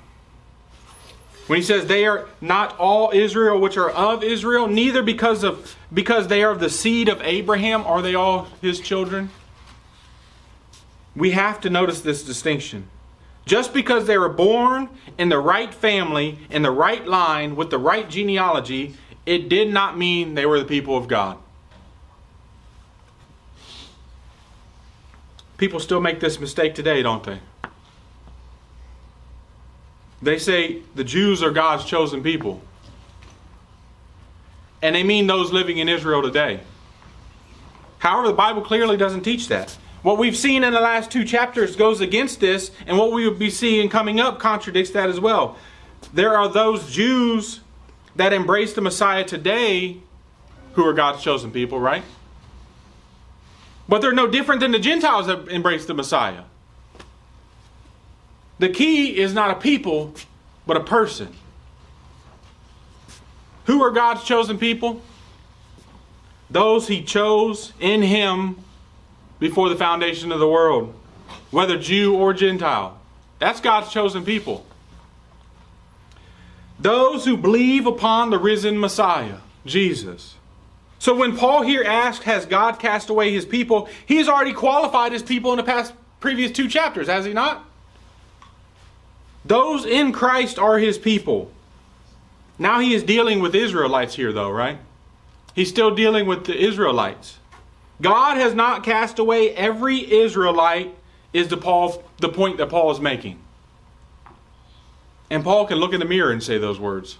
When 1.47 1.57
he 1.57 1.63
says 1.63 1.85
they 1.85 2.05
are 2.05 2.27
not 2.39 2.77
all 2.77 3.11
Israel 3.13 3.59
which 3.59 3.77
are 3.77 3.89
of 3.89 4.23
Israel, 4.23 4.67
neither 4.67 5.03
because 5.03 5.43
of 5.43 5.75
because 5.93 6.27
they 6.27 6.43
are 6.43 6.51
of 6.51 6.59
the 6.59 6.69
seed 6.69 7.09
of 7.09 7.21
Abraham 7.21 7.83
are 7.85 8.01
they 8.01 8.15
all 8.15 8.47
his 8.61 8.79
children. 8.79 9.29
We 11.15 11.31
have 11.31 11.59
to 11.61 11.69
notice 11.69 12.01
this 12.01 12.23
distinction. 12.23 12.87
Just 13.51 13.73
because 13.73 14.07
they 14.07 14.17
were 14.17 14.29
born 14.29 14.87
in 15.17 15.27
the 15.27 15.37
right 15.37 15.73
family, 15.73 16.39
in 16.49 16.61
the 16.61 16.71
right 16.71 17.05
line, 17.05 17.57
with 17.57 17.69
the 17.69 17.77
right 17.77 18.09
genealogy, 18.09 18.95
it 19.25 19.49
did 19.49 19.73
not 19.73 19.97
mean 19.97 20.35
they 20.35 20.45
were 20.45 20.57
the 20.57 20.63
people 20.63 20.95
of 20.95 21.09
God. 21.09 21.37
People 25.57 25.81
still 25.81 25.99
make 25.99 26.21
this 26.21 26.39
mistake 26.39 26.75
today, 26.75 27.01
don't 27.01 27.25
they? 27.25 27.41
They 30.21 30.39
say 30.39 30.83
the 30.95 31.03
Jews 31.03 31.43
are 31.43 31.51
God's 31.51 31.83
chosen 31.83 32.23
people. 32.23 32.61
And 34.81 34.95
they 34.95 35.03
mean 35.03 35.27
those 35.27 35.51
living 35.51 35.77
in 35.77 35.89
Israel 35.89 36.21
today. 36.21 36.61
However, 37.97 38.29
the 38.29 38.33
Bible 38.33 38.61
clearly 38.61 38.95
doesn't 38.95 39.23
teach 39.23 39.49
that. 39.49 39.77
What 40.01 40.17
we've 40.17 40.35
seen 40.35 40.63
in 40.63 40.73
the 40.73 40.79
last 40.79 41.11
two 41.11 41.23
chapters 41.23 41.75
goes 41.75 42.01
against 42.01 42.39
this, 42.39 42.71
and 42.87 42.97
what 42.97 43.11
we 43.11 43.27
will 43.27 43.37
be 43.37 43.51
seeing 43.51 43.89
coming 43.89 44.19
up 44.19 44.39
contradicts 44.39 44.91
that 44.91 45.09
as 45.09 45.19
well. 45.19 45.57
There 46.13 46.35
are 46.35 46.49
those 46.49 46.91
Jews 46.91 47.59
that 48.15 48.33
embrace 48.33 48.73
the 48.73 48.81
Messiah 48.81 49.23
today 49.23 49.97
who 50.73 50.85
are 50.85 50.93
God's 50.93 51.21
chosen 51.21 51.51
people, 51.51 51.79
right? 51.79 52.03
But 53.87 54.01
they're 54.01 54.11
no 54.13 54.27
different 54.27 54.61
than 54.61 54.71
the 54.71 54.79
Gentiles 54.79 55.27
that 55.27 55.47
embrace 55.49 55.85
the 55.85 55.93
Messiah. 55.93 56.43
The 58.57 58.69
key 58.69 59.17
is 59.17 59.33
not 59.33 59.51
a 59.51 59.55
people, 59.55 60.13
but 60.65 60.77
a 60.77 60.81
person. 60.81 61.35
Who 63.65 63.83
are 63.83 63.91
God's 63.91 64.23
chosen 64.23 64.57
people? 64.57 65.01
Those 66.49 66.87
he 66.87 67.03
chose 67.03 67.73
in 67.79 68.01
him 68.01 68.57
before 69.41 69.69
the 69.69 69.75
foundation 69.75 70.31
of 70.31 70.39
the 70.39 70.47
world, 70.47 70.93
whether 71.49 71.77
Jew 71.77 72.15
or 72.15 72.31
Gentile. 72.31 72.97
That's 73.39 73.59
God's 73.59 73.91
chosen 73.91 74.23
people. 74.23 74.63
Those 76.79 77.25
who 77.25 77.35
believe 77.35 77.87
upon 77.87 78.29
the 78.29 78.37
risen 78.37 78.79
Messiah, 78.79 79.39
Jesus. 79.65 80.35
So 80.99 81.15
when 81.15 81.35
Paul 81.35 81.63
here 81.63 81.83
asks, 81.83 82.23
Has 82.25 82.45
God 82.45 82.77
cast 82.77 83.09
away 83.09 83.33
his 83.33 83.45
people? 83.45 83.89
He's 84.05 84.29
already 84.29 84.53
qualified 84.53 85.11
his 85.11 85.23
people 85.23 85.51
in 85.51 85.57
the 85.57 85.63
past 85.63 85.93
previous 86.19 86.51
two 86.51 86.67
chapters, 86.67 87.07
has 87.07 87.25
he 87.25 87.33
not? 87.33 87.65
Those 89.43 89.85
in 89.87 90.11
Christ 90.11 90.59
are 90.59 90.77
his 90.77 90.99
people. 90.99 91.51
Now 92.59 92.79
he 92.79 92.93
is 92.93 93.01
dealing 93.01 93.39
with 93.39 93.55
Israelites 93.55 94.13
here, 94.13 94.31
though, 94.31 94.51
right? 94.51 94.77
He's 95.55 95.69
still 95.69 95.95
dealing 95.95 96.27
with 96.27 96.45
the 96.45 96.55
Israelites. 96.55 97.39
God 98.01 98.37
has 98.37 98.53
not 98.53 98.83
cast 98.83 99.19
away 99.19 99.51
every 99.51 100.11
Israelite, 100.11 100.95
is 101.33 101.47
the, 101.47 101.57
Paul, 101.57 102.03
the 102.17 102.29
point 102.29 102.57
that 102.57 102.69
Paul 102.69 102.91
is 102.91 102.99
making. 102.99 103.39
And 105.29 105.43
Paul 105.43 105.65
can 105.65 105.77
look 105.77 105.93
in 105.93 105.99
the 105.99 106.05
mirror 106.05 106.31
and 106.31 106.43
say 106.43 106.57
those 106.57 106.79
words. 106.79 107.19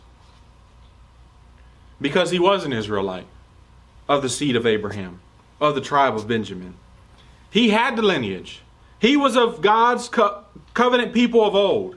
Because 2.01 2.31
he 2.31 2.39
was 2.39 2.65
an 2.65 2.73
Israelite 2.73 3.27
of 4.09 4.21
the 4.21 4.29
seed 4.29 4.55
of 4.55 4.65
Abraham, 4.65 5.21
of 5.61 5.75
the 5.75 5.81
tribe 5.81 6.15
of 6.15 6.27
Benjamin. 6.27 6.75
He 7.49 7.69
had 7.69 7.95
the 7.95 8.01
lineage. 8.01 8.63
He 8.99 9.15
was 9.15 9.37
of 9.37 9.61
God's 9.61 10.09
co- 10.09 10.43
covenant 10.73 11.13
people 11.13 11.45
of 11.45 11.55
old. 11.55 11.95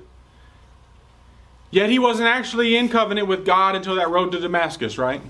Yet 1.70 1.90
he 1.90 1.98
wasn't 1.98 2.28
actually 2.28 2.76
in 2.76 2.88
covenant 2.88 3.26
with 3.26 3.44
God 3.44 3.74
until 3.74 3.96
that 3.96 4.08
road 4.08 4.30
to 4.32 4.38
Damascus, 4.38 4.96
right? 4.96 5.22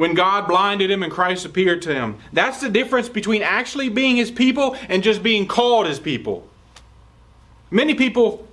When 0.00 0.14
God 0.14 0.48
blinded 0.48 0.90
him 0.90 1.02
and 1.02 1.12
Christ 1.12 1.44
appeared 1.44 1.82
to 1.82 1.92
him. 1.94 2.16
That's 2.32 2.58
the 2.58 2.70
difference 2.70 3.10
between 3.10 3.42
actually 3.42 3.90
being 3.90 4.16
his 4.16 4.30
people 4.30 4.74
and 4.88 5.02
just 5.02 5.22
being 5.22 5.46
called 5.46 5.86
his 5.86 6.00
people. 6.00 6.48
Many 7.70 7.92
people 7.92 8.48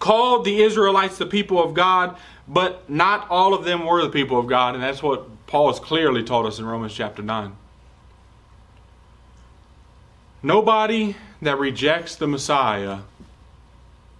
called 0.00 0.44
the 0.44 0.60
Israelites 0.60 1.18
the 1.18 1.26
people 1.26 1.62
of 1.62 1.72
God, 1.72 2.16
but 2.48 2.90
not 2.90 3.30
all 3.30 3.54
of 3.54 3.64
them 3.64 3.86
were 3.86 4.02
the 4.02 4.08
people 4.08 4.40
of 4.40 4.48
God, 4.48 4.74
and 4.74 4.82
that's 4.82 5.04
what 5.04 5.46
Paul 5.46 5.68
has 5.68 5.78
clearly 5.78 6.24
taught 6.24 6.46
us 6.46 6.58
in 6.58 6.64
Romans 6.64 6.92
chapter 6.92 7.22
9. 7.22 7.54
Nobody 10.42 11.14
that 11.42 11.60
rejects 11.60 12.16
the 12.16 12.26
Messiah 12.26 13.02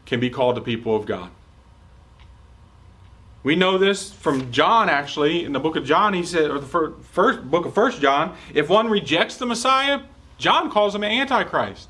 can 0.07 0.21
be 0.21 0.31
called 0.31 0.57
the 0.57 0.61
people 0.61 0.95
of 0.95 1.07
God. 1.07 1.33
We 3.43 3.57
know 3.57 3.77
this 3.77 4.13
from 4.13 4.53
John, 4.53 4.89
actually. 4.89 5.45
In 5.45 5.53
the 5.53 5.61
book 5.61 5.77
of 5.77 5.85
John, 5.85 6.15
he 6.15 6.25
said, 6.25 6.51
or 6.51 6.61
the 6.61 6.95
first 7.13 7.51
book 7.51 7.67
of 7.67 7.75
First 7.75 8.01
John, 8.01 8.37
if 8.55 8.69
one 8.69 8.89
rejects 8.89 9.37
the 9.37 9.47
Messiah, 9.47 10.01
John 10.39 10.71
calls 10.71 10.95
him 10.95 11.03
an 11.03 11.11
antichrist. 11.11 11.89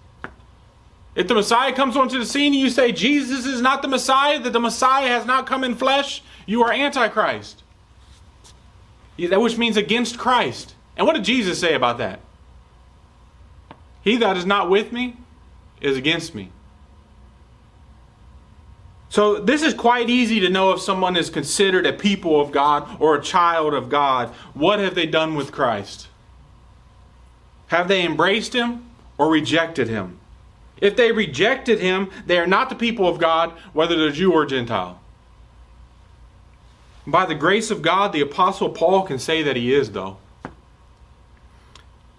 If 1.15 1.29
the 1.29 1.35
Messiah 1.35 1.75
comes 1.75 1.95
onto 1.95 2.19
the 2.19 2.25
scene 2.25 2.55
and 2.55 2.61
you 2.61 2.71
say 2.71 2.91
Jesus 2.91 3.45
is 3.45 3.61
not 3.61 3.83
the 3.83 3.89
Messiah, 3.89 4.41
that 4.41 4.53
the 4.55 4.61
Messiah 4.61 5.09
has 5.09 5.27
not 5.27 5.47
come 5.47 5.63
in 5.63 5.75
flesh, 5.75 6.23
you 6.47 6.63
are 6.63 6.73
antichrist. 6.73 7.63
That 9.19 9.41
Which 9.41 9.59
means 9.59 9.77
against 9.77 10.19
Christ. 10.19 10.75
And 10.97 11.07
what 11.07 11.15
did 11.15 11.25
Jesus 11.25 11.61
say 11.61 11.75
about 11.75 11.99
that? 11.99 12.21
He 14.03 14.17
that 14.17 14.37
is 14.37 14.47
not 14.47 14.71
with 14.71 14.91
me 14.91 15.17
is 15.81 15.97
against 15.97 16.35
me. 16.35 16.51
So, 19.13 19.39
this 19.39 19.61
is 19.61 19.75
quite 19.75 20.09
easy 20.09 20.41
to 20.41 20.49
know 20.49 20.73
if 20.73 20.81
someone 20.81 21.17
is 21.17 21.29
considered 21.29 21.85
a 21.85 21.93
people 21.93 22.41
of 22.41 22.51
God 22.51 22.97
or 22.99 23.15
a 23.15 23.21
child 23.21 23.75
of 23.75 23.91
God. 23.91 24.31
What 24.55 24.79
have 24.79 24.95
they 24.95 25.05
done 25.05 25.35
with 25.35 25.53
Christ? 25.53 26.09
Have 27.67 27.89
they 27.89 28.07
embraced 28.07 28.55
him 28.55 28.87
or 29.19 29.29
rejected 29.29 29.89
him? 29.89 30.19
If 30.81 30.97
they 30.97 31.13
rejected 31.13 31.79
him, 31.79 32.09
they 32.25 32.39
are 32.39 32.47
not 32.47 32.71
the 32.71 32.75
people 32.75 33.07
of 33.07 33.19
God, 33.19 33.51
whether 33.75 33.97
they're 33.97 34.13
Jew 34.13 34.33
or 34.33 34.47
Gentile. 34.47 34.99
By 37.07 37.27
the 37.27 37.35
grace 37.35 37.71
of 37.71 37.83
God, 37.83 38.15
the 38.15 38.23
Apostle 38.23 38.71
Paul 38.71 39.03
can 39.03 39.19
say 39.19 39.43
that 39.43 39.57
he 39.57 39.75
is, 39.75 39.91
though. 39.91 40.17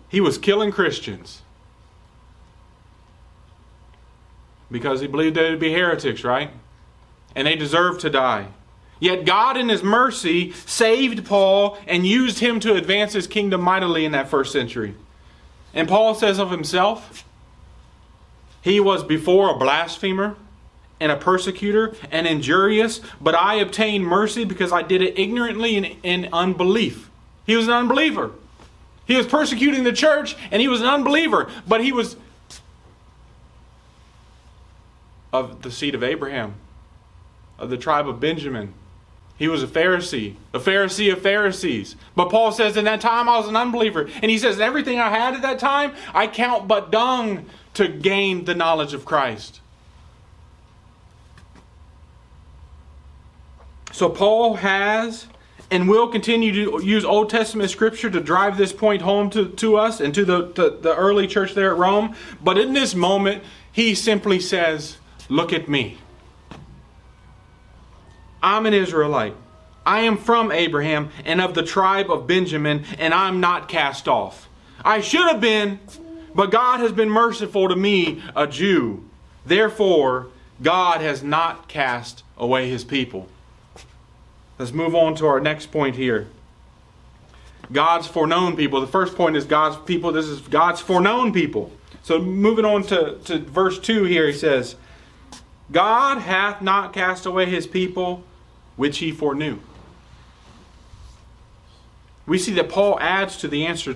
He 0.09 0.21
was 0.21 0.37
killing 0.37 0.71
Christians 0.71 1.41
because 4.69 5.01
he 5.01 5.07
believed 5.07 5.35
they'd 5.35 5.59
be 5.59 5.73
heretics, 5.73 6.23
right? 6.23 6.51
And 7.35 7.47
they 7.47 7.55
deserved 7.55 8.01
to 8.01 8.09
die. 8.09 8.47
Yet 8.99 9.25
God, 9.25 9.57
in 9.57 9.69
His 9.69 9.83
mercy, 9.83 10.53
saved 10.65 11.25
Paul 11.25 11.77
and 11.87 12.05
used 12.07 12.39
him 12.39 12.59
to 12.61 12.75
advance 12.75 13.13
His 13.13 13.27
kingdom 13.27 13.61
mightily 13.61 14.05
in 14.05 14.13
that 14.13 14.29
first 14.29 14.51
century. 14.53 14.95
And 15.73 15.87
Paul 15.87 16.15
says 16.15 16.39
of 16.39 16.51
himself, 16.51 17.25
He 18.61 18.79
was 18.79 19.03
before 19.03 19.49
a 19.49 19.57
blasphemer 19.57 20.37
and 20.99 21.11
a 21.11 21.17
persecutor 21.17 21.95
and 22.11 22.27
injurious, 22.27 23.01
but 23.19 23.35
I 23.35 23.55
obtained 23.55 24.05
mercy 24.05 24.45
because 24.45 24.71
I 24.71 24.83
did 24.83 25.01
it 25.01 25.19
ignorantly 25.19 25.75
and 25.75 25.85
in 26.03 26.29
unbelief. 26.31 27.09
He 27.45 27.55
was 27.55 27.67
an 27.67 27.73
unbeliever. 27.73 28.31
He 29.05 29.17
was 29.17 29.25
persecuting 29.25 29.83
the 29.83 29.91
church 29.91 30.37
and 30.49 30.61
he 30.61 30.67
was 30.67 30.79
an 30.79 30.87
unbeliever, 30.87 31.49
but 31.67 31.83
he 31.83 31.91
was 31.91 32.15
of 35.33 35.63
the 35.63 35.71
seed 35.71 35.95
of 35.95 36.03
Abraham 36.03 36.53
of 37.57 37.69
the 37.69 37.77
tribe 37.77 38.07
of 38.07 38.19
Benjamin. 38.19 38.73
He 39.37 39.47
was 39.47 39.63
a 39.63 39.67
Pharisee, 39.67 40.35
a 40.53 40.59
Pharisee 40.59 41.11
of 41.11 41.21
Pharisees. 41.21 41.95
But 42.15 42.29
Paul 42.29 42.51
says, 42.51 42.77
in 42.77 42.85
that 42.85 43.01
time 43.01 43.27
I 43.27 43.37
was 43.37 43.47
an 43.47 43.55
unbeliever. 43.55 44.09
And 44.21 44.29
he 44.29 44.37
says, 44.37 44.59
everything 44.59 44.99
I 44.99 45.09
had 45.09 45.33
at 45.33 45.41
that 45.41 45.59
time, 45.59 45.93
I 46.13 46.27
count 46.27 46.67
but 46.67 46.91
dung 46.91 47.45
to 47.73 47.87
gain 47.87 48.45
the 48.45 48.53
knowledge 48.53 48.93
of 48.93 49.05
Christ. 49.05 49.59
So 53.91 54.09
Paul 54.09 54.55
has 54.55 55.27
and 55.69 55.89
will 55.89 56.07
continue 56.07 56.51
to 56.51 56.85
use 56.85 57.03
Old 57.03 57.29
Testament 57.29 57.69
scripture 57.69 58.09
to 58.09 58.19
drive 58.19 58.57
this 58.57 58.71
point 58.71 59.01
home 59.01 59.29
to, 59.31 59.49
to 59.49 59.75
us 59.75 59.99
and 59.99 60.13
to 60.13 60.23
the, 60.23 60.51
to 60.53 60.69
the 60.69 60.95
early 60.95 61.25
church 61.25 61.53
there 61.53 61.71
at 61.71 61.77
Rome. 61.77 62.15
But 62.43 62.57
in 62.57 62.73
this 62.73 62.93
moment, 62.93 63.43
he 63.71 63.95
simply 63.95 64.39
says, 64.39 64.97
Look 65.29 65.53
at 65.53 65.69
me. 65.69 65.97
I'm 68.43 68.65
an 68.65 68.73
Israelite. 68.73 69.35
I 69.85 70.01
am 70.01 70.17
from 70.17 70.51
Abraham 70.51 71.09
and 71.25 71.41
of 71.41 71.55
the 71.55 71.63
tribe 71.63 72.11
of 72.11 72.27
Benjamin, 72.27 72.85
and 72.99 73.13
I'm 73.13 73.39
not 73.39 73.69
cast 73.69 74.07
off. 74.07 74.49
I 74.83 75.01
should 75.01 75.27
have 75.27 75.41
been, 75.41 75.79
but 76.35 76.51
God 76.51 76.81
has 76.81 76.91
been 76.91 77.09
merciful 77.09 77.69
to 77.69 77.75
me, 77.75 78.21
a 78.35 78.45
Jew. 78.45 79.09
Therefore, 79.45 80.27
God 80.61 81.01
has 81.01 81.23
not 81.23 81.67
cast 81.67 82.23
away 82.37 82.69
his 82.69 82.83
people. 82.83 83.27
Let's 84.59 84.71
move 84.71 84.93
on 84.93 85.15
to 85.15 85.25
our 85.25 85.39
next 85.39 85.71
point 85.71 85.95
here. 85.95 86.27
God's 87.71 88.07
foreknown 88.07 88.55
people. 88.55 88.81
The 88.81 88.87
first 88.87 89.15
point 89.15 89.35
is 89.35 89.45
God's 89.45 89.77
people. 89.85 90.11
This 90.11 90.27
is 90.27 90.41
God's 90.41 90.81
foreknown 90.81 91.33
people. 91.33 91.71
So 92.03 92.19
moving 92.19 92.65
on 92.65 92.83
to, 92.83 93.17
to 93.25 93.39
verse 93.39 93.79
2 93.79 94.03
here, 94.03 94.27
he 94.27 94.33
says, 94.33 94.75
God 95.71 96.19
hath 96.19 96.61
not 96.61 96.93
cast 96.93 97.25
away 97.25 97.45
his 97.45 97.65
people 97.65 98.23
which 98.75 98.99
he 98.99 99.11
foreknew. 99.11 99.59
We 102.25 102.37
see 102.37 102.53
that 102.53 102.69
Paul 102.69 102.99
adds 102.99 103.37
to 103.37 103.47
the 103.47 103.65
answer 103.65 103.95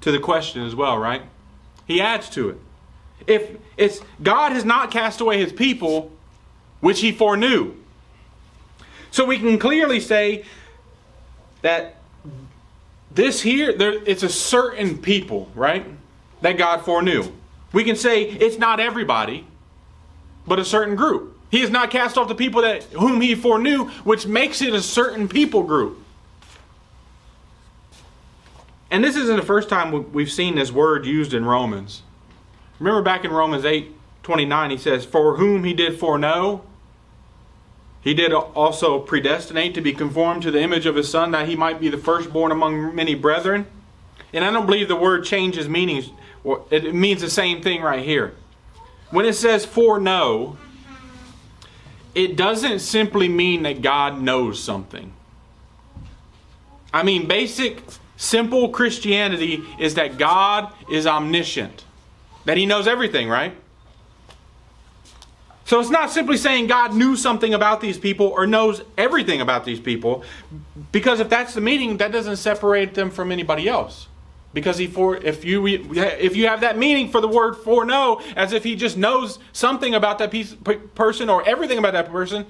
to 0.00 0.12
the 0.12 0.18
question 0.18 0.64
as 0.64 0.74
well, 0.74 0.96
right? 0.96 1.22
He 1.86 2.00
adds 2.00 2.28
to 2.30 2.50
it. 2.50 2.58
If 3.26 3.56
it's 3.76 4.00
God 4.22 4.52
has 4.52 4.64
not 4.64 4.90
cast 4.90 5.20
away 5.20 5.38
his 5.38 5.52
people, 5.52 6.12
which 6.80 7.00
he 7.00 7.12
foreknew. 7.12 7.74
So 9.10 9.24
we 9.24 9.38
can 9.38 9.58
clearly 9.58 10.00
say 10.00 10.44
that 11.62 11.96
this 13.10 13.40
here, 13.40 13.72
there, 13.72 13.94
it's 14.04 14.22
a 14.22 14.28
certain 14.28 14.98
people, 14.98 15.50
right? 15.54 15.84
That 16.42 16.56
God 16.56 16.84
foreknew. 16.84 17.32
We 17.72 17.84
can 17.84 17.96
say 17.96 18.24
it's 18.24 18.58
not 18.58 18.80
everybody, 18.80 19.46
but 20.46 20.58
a 20.58 20.64
certain 20.64 20.94
group. 20.94 21.37
He 21.50 21.60
has 21.60 21.70
not 21.70 21.90
cast 21.90 22.18
off 22.18 22.28
the 22.28 22.34
people 22.34 22.62
that 22.62 22.84
whom 22.84 23.20
he 23.20 23.34
foreknew, 23.34 23.86
which 24.04 24.26
makes 24.26 24.60
it 24.60 24.74
a 24.74 24.82
certain 24.82 25.28
people 25.28 25.62
group. 25.62 26.04
And 28.90 29.04
this 29.04 29.16
isn't 29.16 29.36
the 29.36 29.42
first 29.42 29.68
time 29.68 30.12
we've 30.12 30.32
seen 30.32 30.54
this 30.54 30.72
word 30.72 31.04
used 31.04 31.34
in 31.34 31.44
Romans. 31.44 32.02
Remember 32.78 33.02
back 33.02 33.24
in 33.24 33.30
Romans 33.30 33.64
8 33.64 33.94
29, 34.22 34.70
he 34.70 34.76
says, 34.76 35.06
For 35.06 35.36
whom 35.36 35.64
he 35.64 35.72
did 35.72 35.98
foreknow, 35.98 36.62
he 38.02 38.12
did 38.12 38.32
also 38.32 38.98
predestinate 38.98 39.74
to 39.74 39.80
be 39.80 39.92
conformed 39.92 40.42
to 40.42 40.50
the 40.50 40.60
image 40.60 40.84
of 40.84 40.96
his 40.96 41.10
Son, 41.10 41.30
that 41.30 41.48
he 41.48 41.56
might 41.56 41.80
be 41.80 41.88
the 41.88 41.98
firstborn 41.98 42.52
among 42.52 42.94
many 42.94 43.14
brethren. 43.14 43.66
And 44.32 44.44
I 44.44 44.50
don't 44.50 44.66
believe 44.66 44.88
the 44.88 44.96
word 44.96 45.24
changes 45.24 45.68
meanings. 45.68 46.10
It 46.70 46.94
means 46.94 47.22
the 47.22 47.30
same 47.30 47.62
thing 47.62 47.80
right 47.80 48.04
here. 48.04 48.34
When 49.10 49.24
it 49.24 49.32
says 49.32 49.64
foreknow, 49.64 50.58
it 52.18 52.34
doesn't 52.34 52.80
simply 52.80 53.28
mean 53.28 53.62
that 53.62 53.80
God 53.80 54.20
knows 54.20 54.60
something. 54.60 55.12
I 56.92 57.04
mean, 57.04 57.28
basic, 57.28 57.80
simple 58.16 58.70
Christianity 58.70 59.62
is 59.78 59.94
that 59.94 60.18
God 60.18 60.72
is 60.90 61.06
omniscient, 61.06 61.84
that 62.44 62.56
He 62.56 62.66
knows 62.66 62.88
everything, 62.88 63.28
right? 63.28 63.54
So 65.64 65.78
it's 65.78 65.90
not 65.90 66.10
simply 66.10 66.36
saying 66.38 66.66
God 66.66 66.92
knew 66.92 67.14
something 67.14 67.54
about 67.54 67.80
these 67.80 67.98
people 67.98 68.26
or 68.26 68.48
knows 68.48 68.82
everything 68.96 69.40
about 69.40 69.64
these 69.64 69.78
people, 69.78 70.24
because 70.90 71.20
if 71.20 71.28
that's 71.28 71.54
the 71.54 71.60
meaning, 71.60 71.98
that 71.98 72.10
doesn't 72.10 72.38
separate 72.38 72.94
them 72.94 73.12
from 73.12 73.30
anybody 73.30 73.68
else. 73.68 74.07
Because 74.54 74.78
he 74.78 74.86
for 74.86 75.16
if 75.16 75.44
you 75.44 75.66
if 75.66 76.34
you 76.34 76.48
have 76.48 76.62
that 76.62 76.78
meaning 76.78 77.10
for 77.10 77.20
the 77.20 77.28
word 77.28 77.54
foreknow, 77.54 78.20
as 78.34 78.52
if 78.52 78.64
he 78.64 78.76
just 78.76 78.96
knows 78.96 79.38
something 79.52 79.94
about 79.94 80.18
that 80.18 80.30
piece, 80.30 80.54
person 80.94 81.28
or 81.28 81.46
everything 81.46 81.76
about 81.78 81.92
that 81.92 82.10
person, 82.10 82.46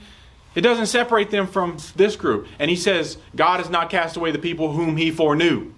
it 0.54 0.60
doesn't 0.60 0.86
separate 0.86 1.30
them 1.30 1.46
from 1.46 1.76
this 1.96 2.16
group. 2.16 2.46
And 2.58 2.70
he 2.70 2.76
says, 2.76 3.18
God 3.34 3.58
has 3.58 3.68
not 3.68 3.90
cast 3.90 4.16
away 4.16 4.30
the 4.30 4.38
people 4.38 4.72
whom 4.72 4.96
he 4.96 5.10
foreknew. 5.10 5.72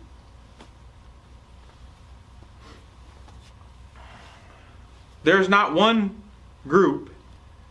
There's 5.23 5.49
not 5.49 5.75
one 5.75 6.23
group 6.67 7.11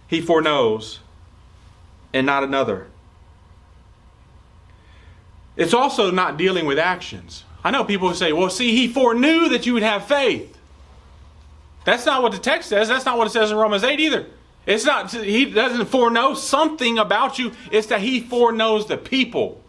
he 0.07 0.21
foreknows 0.21 0.99
and 2.13 2.25
not 2.25 2.43
another. 2.43 2.87
It's 5.55 5.73
also 5.73 6.11
not 6.11 6.37
dealing 6.37 6.65
with 6.65 6.79
actions. 6.79 7.43
I 7.63 7.71
know 7.71 7.83
people 7.83 8.09
who 8.09 8.15
say, 8.15 8.31
well, 8.31 8.49
see, 8.49 8.75
he 8.75 8.87
foreknew 8.87 9.49
that 9.49 9.65
you 9.65 9.73
would 9.73 9.83
have 9.83 10.07
faith. 10.07 10.57
That's 11.83 12.05
not 12.05 12.21
what 12.21 12.31
the 12.31 12.37
text 12.37 12.69
says. 12.69 12.87
That's 12.87 13.05
not 13.05 13.17
what 13.17 13.27
it 13.27 13.31
says 13.31 13.51
in 13.51 13.57
Romans 13.57 13.83
8 13.83 13.99
either. 13.99 14.25
It's 14.65 14.85
not, 14.85 15.11
he 15.11 15.45
doesn't 15.45 15.87
foreknow 15.87 16.35
something 16.35 16.99
about 16.99 17.39
you, 17.39 17.53
it's 17.71 17.87
that 17.87 18.01
he 18.01 18.19
foreknows 18.19 18.85
the 18.85 18.97
people. 18.97 19.61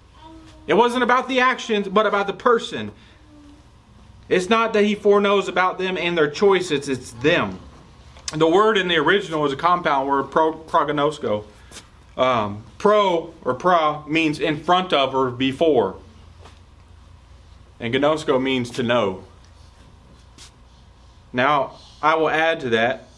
It 0.66 0.74
wasn't 0.74 1.02
about 1.02 1.28
the 1.28 1.40
actions, 1.40 1.88
but 1.88 2.06
about 2.06 2.26
the 2.26 2.32
person. 2.32 2.92
It's 4.28 4.48
not 4.48 4.72
that 4.74 4.84
he 4.84 4.94
foreknows 4.94 5.48
about 5.48 5.78
them 5.78 5.96
and 5.96 6.16
their 6.16 6.30
choices, 6.30 6.88
it's 6.88 7.12
them. 7.12 7.58
The 8.32 8.46
word 8.46 8.78
in 8.78 8.86
the 8.86 8.96
original 8.96 9.44
is 9.44 9.52
a 9.52 9.56
compound 9.56 10.08
word, 10.08 10.30
pro, 10.30 10.52
prognosco. 10.52 11.44
Um, 12.16 12.62
pro 12.78 13.34
or 13.44 13.54
pra 13.54 14.06
means 14.06 14.38
in 14.38 14.62
front 14.62 14.92
of 14.92 15.14
or 15.14 15.30
before. 15.30 15.96
And 17.80 17.94
gnosko 17.94 18.40
means 18.40 18.70
to 18.72 18.82
know. 18.82 19.24
Now, 21.32 21.78
I 22.02 22.14
will 22.14 22.28
add 22.28 22.60
to 22.60 22.70
that. 22.70 23.08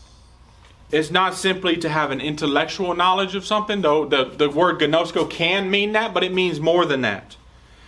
It's 0.93 1.11
not 1.11 1.35
simply 1.35 1.77
to 1.79 1.89
have 1.89 2.11
an 2.11 2.21
intellectual 2.21 2.95
knowledge 2.95 3.35
of 3.35 3.45
something, 3.45 3.81
though 3.81 4.05
the, 4.05 4.25
the 4.25 4.49
word 4.49 4.79
gnosko 4.79 5.29
can 5.29 5.71
mean 5.71 5.93
that, 5.93 6.15
but 6.15 6.23
it 6.23 6.33
means 6.33 6.61
more 6.61 6.87
than 6.87 7.01
that. 7.01 7.37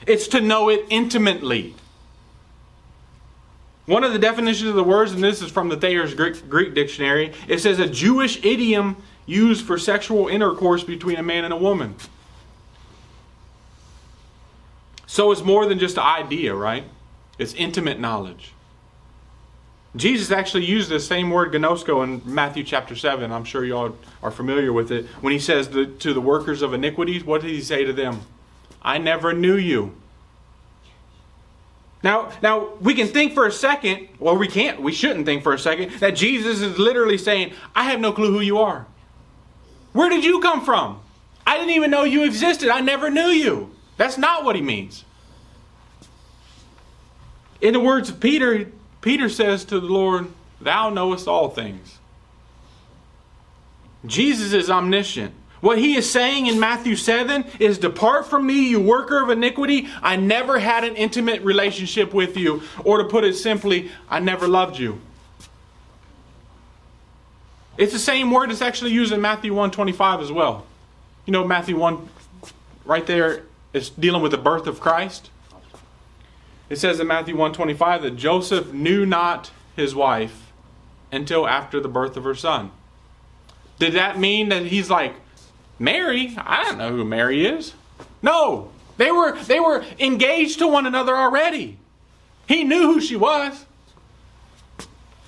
It's 0.07 0.26
to 0.28 0.40
know 0.40 0.69
it 0.69 0.85
intimately. 0.88 1.75
One 3.87 4.02
of 4.02 4.14
the 4.14 4.19
definitions 4.19 4.71
of 4.71 4.76
the 4.76 4.85
words, 4.85 5.12
and 5.12 5.23
this 5.23 5.43
is 5.43 5.50
from 5.50 5.69
the 5.69 5.76
Thayer's 5.76 6.14
Greek, 6.14 6.49
Greek 6.49 6.75
dictionary, 6.75 7.33
it 7.47 7.61
says 7.61 7.78
a 7.78 7.87
Jewish 7.87 8.43
idiom 8.43 8.97
used 9.26 9.66
for 9.66 9.78
sexual 9.78 10.28
intercourse 10.28 10.83
between 10.83 11.16
a 11.16 11.23
man 11.23 11.45
and 11.45 11.52
a 11.52 11.57
woman. 11.59 11.95
So 15.14 15.30
it's 15.30 15.44
more 15.44 15.64
than 15.64 15.78
just 15.78 15.97
an 15.97 16.02
idea, 16.02 16.56
right? 16.56 16.83
It's 17.38 17.54
intimate 17.54 18.00
knowledge. 18.00 18.52
Jesus 19.94 20.33
actually 20.33 20.64
used 20.64 20.88
the 20.88 20.99
same 20.99 21.30
word 21.30 21.52
gnosko 21.52 22.02
in 22.02 22.21
Matthew 22.25 22.64
chapter 22.64 22.97
7. 22.97 23.30
I'm 23.30 23.44
sure 23.44 23.64
you 23.64 23.76
all 23.76 23.97
are 24.25 24.33
familiar 24.33 24.73
with 24.73 24.90
it. 24.90 25.06
When 25.21 25.33
he 25.33 25.38
says 25.38 25.68
to 25.68 26.12
the 26.12 26.21
workers 26.21 26.62
of 26.62 26.75
iniquities, 26.75 27.23
what 27.23 27.42
did 27.42 27.52
he 27.52 27.61
say 27.61 27.85
to 27.85 27.92
them? 27.92 28.23
I 28.83 28.99
never 28.99 29.33
knew 29.33 29.54
you. 29.54 29.94
Now, 32.02 32.33
now 32.42 32.71
we 32.80 32.92
can 32.92 33.06
think 33.06 33.35
for 33.35 33.47
a 33.47 33.52
second, 33.52 34.09
well, 34.18 34.37
we 34.37 34.49
can't, 34.49 34.83
we 34.83 34.90
shouldn't 34.90 35.26
think 35.26 35.44
for 35.44 35.52
a 35.52 35.59
second, 35.61 35.92
that 36.00 36.16
Jesus 36.16 36.61
is 36.61 36.76
literally 36.76 37.18
saying, 37.18 37.52
I 37.73 37.85
have 37.85 38.00
no 38.00 38.11
clue 38.11 38.33
who 38.33 38.40
you 38.40 38.59
are. 38.59 38.85
Where 39.92 40.11
did 40.11 40.25
you 40.25 40.40
come 40.40 40.64
from? 40.64 41.00
I 41.47 41.56
didn't 41.56 41.75
even 41.75 41.92
know 41.92 42.02
you 42.02 42.25
existed. 42.25 42.68
I 42.68 42.80
never 42.80 43.11
knew 43.11 43.28
you. 43.28 43.74
That's 43.97 44.19
not 44.19 44.45
what 44.45 44.57
he 44.57 44.63
means. 44.63 45.05
In 47.61 47.73
the 47.73 47.81
words 47.81 48.11
of 48.11 48.21
Peter, 48.21 48.71
Peter 49.01 49.29
says 49.29 49.65
to 49.67 49.81
the 49.81 49.87
Lord, 49.87 50.29
Thou 50.61 50.91
knowest 50.91 51.29
all 51.29 51.49
things. 51.49 51.99
Jesus 54.07 54.53
is 54.53 54.69
omniscient. 54.69 55.35
What 55.61 55.79
he 55.79 55.97
is 55.97 56.11
saying 56.11 56.47
in 56.47 56.61
Matthew 56.61 56.95
7 56.95 57.45
is 57.59 57.79
Depart 57.79 58.27
from 58.27 58.47
me, 58.47 58.69
you 58.69 58.81
worker 58.81 59.23
of 59.23 59.31
iniquity. 59.31 59.89
I 60.03 60.17
never 60.17 60.59
had 60.59 60.85
an 60.85 60.95
intimate 60.95 61.41
relationship 61.41 62.13
with 62.13 62.37
you. 62.37 62.63
Or 62.85 62.99
to 62.99 63.05
put 63.05 63.25
it 63.25 63.35
simply, 63.35 63.91
I 64.11 64.21
never 64.21 64.47
loved 64.47 64.79
you. 64.79 65.01
It's 67.79 67.95
the 67.95 67.99
same 67.99 68.31
word 68.31 68.51
that's 68.51 68.61
actually 68.61 68.91
used 68.93 69.13
in 69.13 69.23
Matthew 69.23 69.53
125 69.53 70.21
as 70.21 70.31
well. 70.31 70.67
You 71.25 71.33
know, 71.33 71.47
Matthew 71.47 71.79
1 71.79 72.09
right 72.85 73.07
there 73.07 73.45
is 73.75 73.90
dealing 73.90 74.23
with 74.23 74.31
the 74.31 74.38
birth 74.38 74.66
of 74.66 74.81
Christ. 74.81 75.28
It 76.71 76.76
says 76.76 76.99
in 76.99 77.07
Matthew 77.07 77.35
125 77.35 78.02
that 78.02 78.16
Joseph 78.16 78.73
knew 78.73 79.04
not 79.04 79.50
his 79.76 79.95
wife 79.95 80.52
until 81.12 81.47
after 81.47 81.81
the 81.81 81.88
birth 81.88 82.16
of 82.16 82.25
her 82.25 82.35
son. 82.35 82.71
Did 83.78 83.93
that 83.93 84.19
mean 84.19 84.49
that 84.49 84.66
he's 84.66 84.88
like, 84.88 85.14
Mary? 85.78 86.35
I 86.38 86.64
don't 86.64 86.78
know 86.78 86.90
who 86.90 87.04
Mary 87.04 87.45
is. 87.45 87.75
No. 88.23 88.71
They 88.97 89.11
were 89.11 89.37
they 89.43 89.59
were 89.59 89.85
engaged 89.99 90.61
to 90.61 90.69
one 90.69 90.87
another 90.87 91.16
already. 91.16 91.78
He 92.47 92.62
knew 92.62 92.93
who 92.93 93.00
she 93.00 93.16
was. 93.16 93.66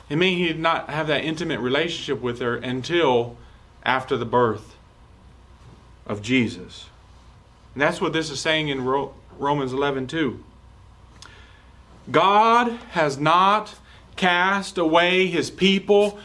It 0.09 0.17
means 0.17 0.39
he 0.39 0.47
did 0.47 0.61
not 0.61 0.89
have 0.89 1.09
that 1.09 1.25
intimate 1.25 1.59
relationship 1.59 2.21
with 2.21 2.39
her 2.39 2.57
until 2.57 3.37
after 3.83 4.17
the 4.17 4.25
birth 4.25 4.77
of 6.07 6.23
Jesus. 6.23 6.87
And 7.77 7.83
that's 7.83 8.01
what 8.01 8.15
this 8.15 8.31
is 8.31 8.41
saying 8.41 8.69
in 8.69 8.87
Romans 9.39 9.75
11 9.75 10.07
too. 10.07 10.43
God 12.11 12.73
has 12.93 13.19
not 13.19 13.75
cast 14.17 14.79
away 14.79 15.27
his 15.27 15.51
people. 15.51 16.19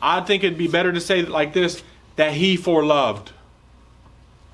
I 0.00 0.22
think 0.22 0.42
it'd 0.42 0.56
be 0.56 0.68
better 0.68 0.92
to 0.92 1.00
say 1.02 1.18
it 1.18 1.28
like 1.28 1.52
this 1.52 1.82
that 2.16 2.32
he 2.32 2.56
foreloved. 2.56 3.28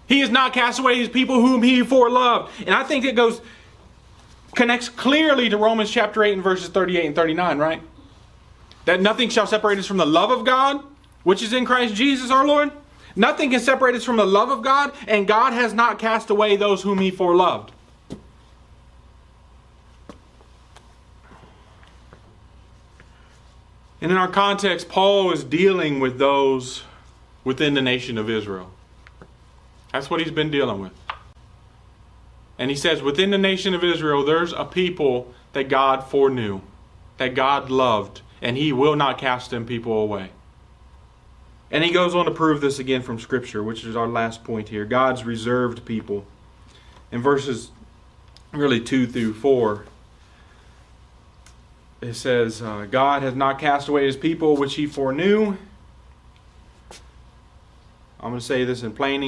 He 0.08 0.18
has 0.18 0.30
not 0.30 0.52
cast 0.52 0.80
away 0.80 0.96
his 0.96 1.08
people 1.08 1.36
whom 1.36 1.62
he 1.62 1.82
foreloved. 1.82 2.50
And 2.66 2.74
I 2.74 2.82
think 2.82 3.04
it 3.04 3.14
goes 3.14 3.40
connects 4.56 4.88
clearly 4.88 5.48
to 5.48 5.56
Romans 5.56 5.92
chapter 5.92 6.24
8 6.24 6.32
and 6.32 6.42
verses 6.42 6.70
38 6.70 7.06
and 7.06 7.14
39, 7.14 7.58
right? 7.58 7.80
That 8.86 9.00
nothing 9.00 9.28
shall 9.28 9.46
separate 9.46 9.78
us 9.78 9.86
from 9.86 9.98
the 9.98 10.06
love 10.06 10.32
of 10.32 10.44
God, 10.44 10.82
which 11.22 11.40
is 11.40 11.52
in 11.52 11.64
Christ 11.64 11.94
Jesus 11.94 12.32
our 12.32 12.44
Lord. 12.44 12.72
Nothing 13.14 13.50
can 13.50 13.60
separate 13.60 13.94
us 13.94 14.04
from 14.04 14.16
the 14.16 14.26
love 14.26 14.50
of 14.50 14.62
God, 14.62 14.92
and 15.06 15.26
God 15.26 15.52
has 15.52 15.74
not 15.74 15.98
cast 15.98 16.30
away 16.30 16.56
those 16.56 16.82
whom 16.82 16.98
he 16.98 17.10
foreloved. 17.10 17.70
And 24.00 24.10
in 24.10 24.18
our 24.18 24.28
context, 24.28 24.88
Paul 24.88 25.32
is 25.32 25.44
dealing 25.44 26.00
with 26.00 26.18
those 26.18 26.82
within 27.44 27.74
the 27.74 27.82
nation 27.82 28.18
of 28.18 28.28
Israel. 28.28 28.70
That's 29.92 30.10
what 30.10 30.20
he's 30.20 30.32
been 30.32 30.50
dealing 30.50 30.80
with. 30.80 30.92
And 32.58 32.70
he 32.70 32.76
says, 32.76 33.00
within 33.00 33.30
the 33.30 33.38
nation 33.38 33.74
of 33.74 33.84
Israel, 33.84 34.24
there's 34.24 34.52
a 34.52 34.64
people 34.64 35.32
that 35.52 35.68
God 35.68 36.04
foreknew, 36.04 36.62
that 37.18 37.34
God 37.34 37.70
loved, 37.70 38.22
and 38.40 38.56
he 38.56 38.72
will 38.72 38.96
not 38.96 39.18
cast 39.18 39.50
them 39.50 39.66
people 39.66 39.92
away. 39.92 40.30
And 41.72 41.82
he 41.82 41.90
goes 41.90 42.14
on 42.14 42.26
to 42.26 42.30
prove 42.30 42.60
this 42.60 42.78
again 42.78 43.00
from 43.00 43.18
Scripture, 43.18 43.62
which 43.62 43.82
is 43.84 43.96
our 43.96 44.06
last 44.06 44.44
point 44.44 44.68
here 44.68 44.84
God's 44.84 45.24
reserved 45.24 45.84
people. 45.86 46.26
In 47.10 47.22
verses 47.22 47.70
really 48.52 48.80
2 48.80 49.06
through 49.06 49.32
4, 49.32 49.86
it 52.02 52.14
says, 52.14 52.60
uh, 52.60 52.86
God 52.90 53.22
has 53.22 53.34
not 53.34 53.58
cast 53.58 53.88
away 53.88 54.04
his 54.04 54.16
people 54.16 54.56
which 54.56 54.74
he 54.74 54.86
foreknew. 54.86 55.56
I'm 58.20 58.30
going 58.30 58.38
to 58.38 58.44
say 58.44 58.64
this 58.64 58.82
in 58.82 58.92
plain 58.92 59.22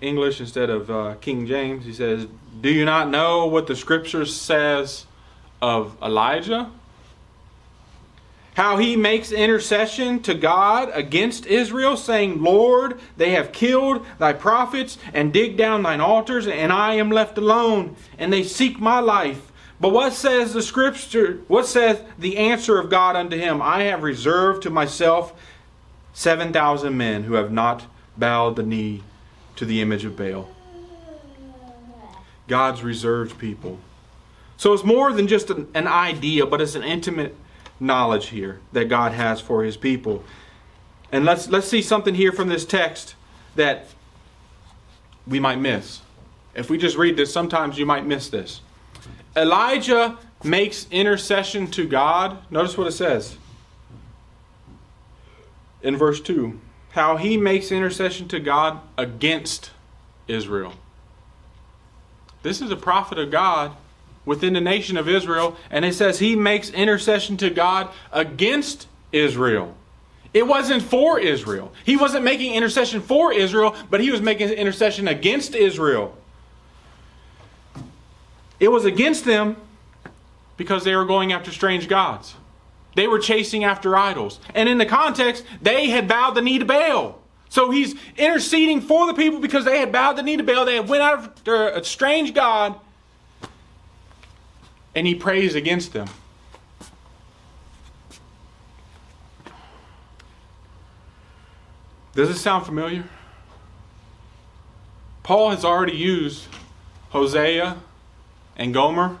English 0.00 0.40
instead 0.40 0.70
of 0.70 0.90
uh, 0.90 1.14
King 1.20 1.46
James. 1.46 1.84
He 1.84 1.92
says, 1.92 2.26
Do 2.60 2.70
you 2.70 2.84
not 2.84 3.08
know 3.08 3.46
what 3.46 3.66
the 3.66 3.76
scripture 3.76 4.24
says 4.24 5.06
of 5.62 5.96
Elijah? 6.02 6.70
How 8.54 8.78
he 8.78 8.96
makes 8.96 9.30
intercession 9.30 10.20
to 10.22 10.34
God 10.34 10.90
against 10.92 11.46
Israel, 11.46 11.96
saying, 11.96 12.42
Lord, 12.42 13.00
they 13.16 13.30
have 13.30 13.52
killed 13.52 14.04
thy 14.18 14.32
prophets 14.32 14.98
and 15.14 15.32
dig 15.32 15.56
down 15.56 15.82
thine 15.82 16.00
altars, 16.00 16.46
and 16.46 16.72
I 16.72 16.94
am 16.94 17.10
left 17.10 17.38
alone, 17.38 17.96
and 18.18 18.32
they 18.32 18.42
seek 18.42 18.80
my 18.80 18.98
life. 18.98 19.50
But 19.80 19.90
what 19.90 20.12
says 20.12 20.52
the 20.52 20.62
scripture? 20.62 21.40
What 21.48 21.66
says 21.66 22.02
the 22.18 22.36
answer 22.36 22.78
of 22.78 22.90
God 22.90 23.16
unto 23.16 23.36
him? 23.36 23.62
I 23.62 23.84
have 23.84 24.02
reserved 24.02 24.64
to 24.64 24.70
myself 24.70 25.32
7,000 26.12 26.96
men 26.96 27.22
who 27.22 27.34
have 27.34 27.50
not 27.50 27.86
bowed 28.16 28.56
the 28.56 28.62
knee 28.62 29.02
to 29.56 29.64
the 29.64 29.80
image 29.80 30.04
of 30.04 30.16
Baal. 30.16 30.50
God's 32.46 32.82
reserved 32.82 33.38
people. 33.38 33.78
So 34.56 34.74
it's 34.74 34.84
more 34.84 35.12
than 35.12 35.28
just 35.28 35.48
an, 35.48 35.68
an 35.72 35.86
idea, 35.86 36.44
but 36.44 36.60
it's 36.60 36.74
an 36.74 36.82
intimate 36.82 37.34
knowledge 37.80 38.28
here 38.28 38.60
that 38.72 38.88
God 38.88 39.12
has 39.12 39.40
for 39.40 39.64
his 39.64 39.76
people. 39.76 40.22
And 41.10 41.24
let's 41.24 41.48
let's 41.48 41.66
see 41.66 41.82
something 41.82 42.14
here 42.14 42.30
from 42.30 42.48
this 42.48 42.64
text 42.64 43.14
that 43.56 43.86
we 45.26 45.40
might 45.40 45.58
miss. 45.58 46.00
If 46.54 46.70
we 46.70 46.78
just 46.78 46.96
read 46.96 47.16
this, 47.16 47.32
sometimes 47.32 47.78
you 47.78 47.86
might 47.86 48.06
miss 48.06 48.28
this. 48.28 48.60
Elijah 49.36 50.18
makes 50.44 50.86
intercession 50.90 51.68
to 51.68 51.86
God. 51.86 52.38
Notice 52.50 52.76
what 52.76 52.86
it 52.86 52.92
says 52.92 53.36
in 55.82 55.96
verse 55.96 56.20
2 56.20 56.60
how 56.90 57.16
he 57.16 57.36
makes 57.36 57.70
intercession 57.70 58.26
to 58.26 58.40
God 58.40 58.80
against 58.98 59.70
Israel. 60.26 60.72
This 62.42 62.60
is 62.60 62.72
a 62.72 62.76
prophet 62.76 63.16
of 63.16 63.30
God 63.30 63.76
within 64.30 64.52
the 64.52 64.60
nation 64.60 64.96
of 64.96 65.08
Israel, 65.08 65.56
and 65.72 65.84
it 65.84 65.92
says 65.92 66.20
he 66.20 66.36
makes 66.36 66.70
intercession 66.70 67.36
to 67.36 67.50
God 67.50 67.88
against 68.12 68.86
Israel. 69.10 69.74
It 70.32 70.46
wasn't 70.46 70.84
for 70.84 71.18
Israel. 71.18 71.72
He 71.84 71.96
wasn't 71.96 72.22
making 72.22 72.54
intercession 72.54 73.00
for 73.00 73.32
Israel, 73.32 73.74
but 73.90 74.00
he 74.00 74.12
was 74.12 74.20
making 74.20 74.50
intercession 74.50 75.08
against 75.08 75.56
Israel. 75.56 76.16
It 78.60 78.68
was 78.68 78.84
against 78.84 79.24
them 79.24 79.56
because 80.56 80.84
they 80.84 80.94
were 80.94 81.06
going 81.06 81.32
after 81.32 81.50
strange 81.50 81.88
gods. 81.88 82.36
They 82.94 83.08
were 83.08 83.18
chasing 83.18 83.64
after 83.64 83.96
idols. 83.96 84.38
And 84.54 84.68
in 84.68 84.78
the 84.78 84.86
context, 84.86 85.44
they 85.60 85.90
had 85.90 86.06
bowed 86.06 86.36
the 86.36 86.40
knee 86.40 86.60
to 86.60 86.64
Baal. 86.64 87.18
So 87.48 87.72
he's 87.72 87.96
interceding 88.16 88.80
for 88.80 89.08
the 89.08 89.14
people 89.14 89.40
because 89.40 89.64
they 89.64 89.80
had 89.80 89.90
bowed 89.90 90.12
the 90.12 90.22
knee 90.22 90.36
to 90.36 90.44
Baal. 90.44 90.66
They 90.66 90.76
had 90.76 90.88
went 90.88 91.02
after 91.02 91.70
a 91.70 91.82
strange 91.82 92.32
God. 92.32 92.78
And 95.00 95.06
he 95.06 95.14
prays 95.14 95.54
against 95.54 95.94
them. 95.94 96.08
Does 102.14 102.28
this 102.28 102.38
sound 102.42 102.66
familiar? 102.66 103.04
Paul 105.22 105.52
has 105.52 105.64
already 105.64 105.96
used 105.96 106.48
Hosea 107.12 107.78
and 108.58 108.74
Gomer 108.74 109.16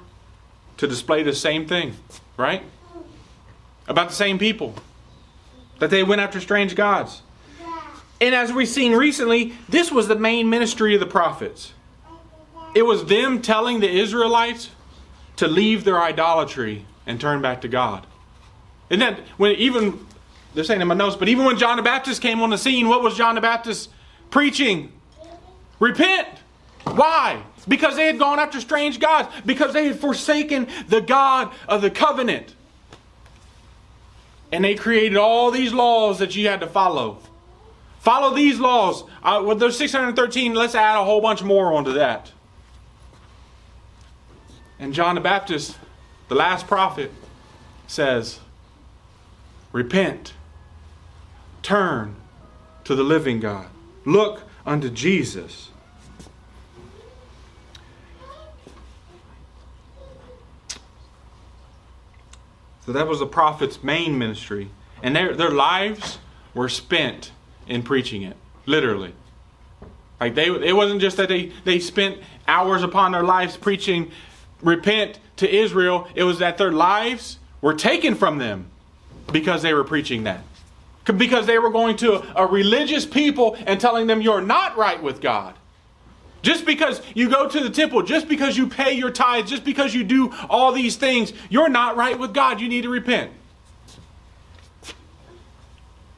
to 0.76 0.86
display 0.86 1.22
the 1.22 1.32
same 1.32 1.66
thing, 1.66 1.96
right? 2.36 2.62
about 3.88 4.10
the 4.10 4.14
same 4.14 4.38
people. 4.38 4.74
That 5.78 5.88
they 5.88 6.02
went 6.02 6.20
after 6.20 6.42
strange 6.42 6.74
gods. 6.74 7.22
And 8.20 8.34
as 8.34 8.52
we've 8.52 8.68
seen 8.68 8.92
recently, 8.92 9.54
this 9.66 9.90
was 9.90 10.08
the 10.08 10.16
main 10.16 10.50
ministry 10.50 10.92
of 10.92 11.00
the 11.00 11.06
prophets. 11.06 11.72
It 12.74 12.82
was 12.82 13.06
them 13.06 13.40
telling 13.40 13.80
the 13.80 13.88
Israelites 13.88 14.68
to 15.36 15.48
leave 15.48 15.84
their 15.84 16.00
idolatry 16.00 16.84
and 17.06 17.20
turn 17.20 17.40
back 17.40 17.60
to 17.62 17.68
God. 17.68 18.06
And 18.90 19.00
then 19.00 19.18
when 19.36 19.52
even 19.56 20.06
they're 20.54 20.64
saying 20.64 20.80
in 20.80 20.88
my 20.88 20.94
notes, 20.94 21.16
but 21.16 21.28
even 21.28 21.44
when 21.44 21.58
John 21.58 21.76
the 21.76 21.82
Baptist 21.82 22.20
came 22.20 22.40
on 22.42 22.50
the 22.50 22.58
scene, 22.58 22.88
what 22.88 23.02
was 23.02 23.16
John 23.16 23.36
the 23.36 23.40
Baptist 23.40 23.90
preaching? 24.30 24.92
Repent. 25.78 26.28
Why? 26.84 27.42
Because 27.68 27.96
they 27.96 28.06
had 28.06 28.18
gone 28.18 28.38
after 28.38 28.60
strange 28.60 28.98
gods, 28.98 29.28
because 29.46 29.72
they 29.72 29.86
had 29.86 30.00
forsaken 30.00 30.66
the 30.88 31.00
God 31.00 31.52
of 31.68 31.82
the 31.82 31.90
covenant. 31.90 32.54
And 34.50 34.64
they 34.64 34.74
created 34.74 35.16
all 35.16 35.50
these 35.50 35.72
laws 35.72 36.18
that 36.18 36.34
you 36.34 36.48
had 36.48 36.60
to 36.60 36.66
follow. 36.66 37.18
Follow 38.00 38.34
these 38.34 38.58
laws. 38.58 39.04
Uh, 39.22 39.42
well, 39.44 39.54
there's 39.54 39.76
613. 39.76 40.54
Let's 40.54 40.74
add 40.74 40.98
a 40.98 41.04
whole 41.04 41.20
bunch 41.20 41.42
more 41.42 41.72
onto 41.72 41.92
that. 41.92 42.32
And 44.80 44.94
John 44.94 45.14
the 45.14 45.20
Baptist, 45.20 45.76
the 46.28 46.34
last 46.34 46.66
prophet, 46.66 47.12
says, 47.86 48.40
Repent, 49.72 50.32
turn 51.62 52.16
to 52.84 52.94
the 52.94 53.04
living 53.04 53.40
God, 53.40 53.68
look 54.06 54.42
unto 54.64 54.88
Jesus. 54.88 55.68
So 62.86 62.92
that 62.92 63.06
was 63.06 63.18
the 63.18 63.26
prophet's 63.26 63.82
main 63.84 64.18
ministry. 64.18 64.70
And 65.02 65.14
their, 65.14 65.36
their 65.36 65.50
lives 65.50 66.18
were 66.54 66.70
spent 66.70 67.32
in 67.68 67.82
preaching 67.82 68.22
it, 68.22 68.36
literally. 68.64 69.12
Like 70.18 70.34
they, 70.34 70.46
it 70.46 70.74
wasn't 70.74 71.00
just 71.00 71.18
that 71.18 71.28
they, 71.28 71.52
they 71.64 71.78
spent 71.78 72.18
hours 72.48 72.82
upon 72.82 73.12
their 73.12 73.22
lives 73.22 73.56
preaching 73.56 74.10
repent 74.62 75.18
to 75.36 75.48
Israel, 75.48 76.08
it 76.14 76.24
was 76.24 76.38
that 76.38 76.58
their 76.58 76.72
lives 76.72 77.38
were 77.60 77.74
taken 77.74 78.14
from 78.14 78.38
them 78.38 78.66
because 79.32 79.62
they 79.62 79.74
were 79.74 79.84
preaching 79.84 80.24
that. 80.24 80.42
Because 81.04 81.46
they 81.46 81.58
were 81.58 81.70
going 81.70 81.96
to 81.98 82.22
a 82.38 82.46
religious 82.46 83.04
people 83.04 83.56
and 83.66 83.80
telling 83.80 84.06
them 84.06 84.20
you're 84.20 84.40
not 84.40 84.76
right 84.76 85.02
with 85.02 85.20
God. 85.20 85.54
Just 86.42 86.64
because 86.64 87.02
you 87.14 87.28
go 87.28 87.48
to 87.48 87.60
the 87.60 87.70
temple, 87.70 88.02
just 88.02 88.28
because 88.28 88.56
you 88.56 88.66
pay 88.66 88.92
your 88.92 89.10
tithes, 89.10 89.50
just 89.50 89.64
because 89.64 89.94
you 89.94 90.04
do 90.04 90.32
all 90.48 90.72
these 90.72 90.96
things, 90.96 91.32
you're 91.50 91.68
not 91.68 91.96
right 91.96 92.18
with 92.18 92.32
God. 92.32 92.60
You 92.60 92.68
need 92.68 92.82
to 92.82 92.88
repent. 92.88 93.32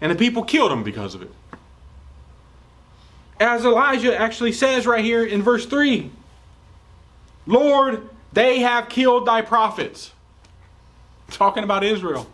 And 0.01 0.13
the 0.13 0.17
people 0.17 0.45
killed 0.45 0.71
him 0.71 0.83
because 0.83 1.15
of 1.15 1.23
it. 1.23 1.31
As 3.41 3.65
Elijah 3.65 4.17
actually 4.17 4.53
says 4.53 4.87
right 4.87 5.05
here 5.05 5.25
in 5.25 5.43
verse 5.43 5.67
3 5.67 6.11
Lord, 7.47 8.09
they 8.33 8.61
have 8.61 8.89
killed 8.89 9.27
thy 9.27 9.43
prophets. 9.43 10.13
Talking 11.31 11.65
about 11.65 11.85
Israel. 11.85 12.27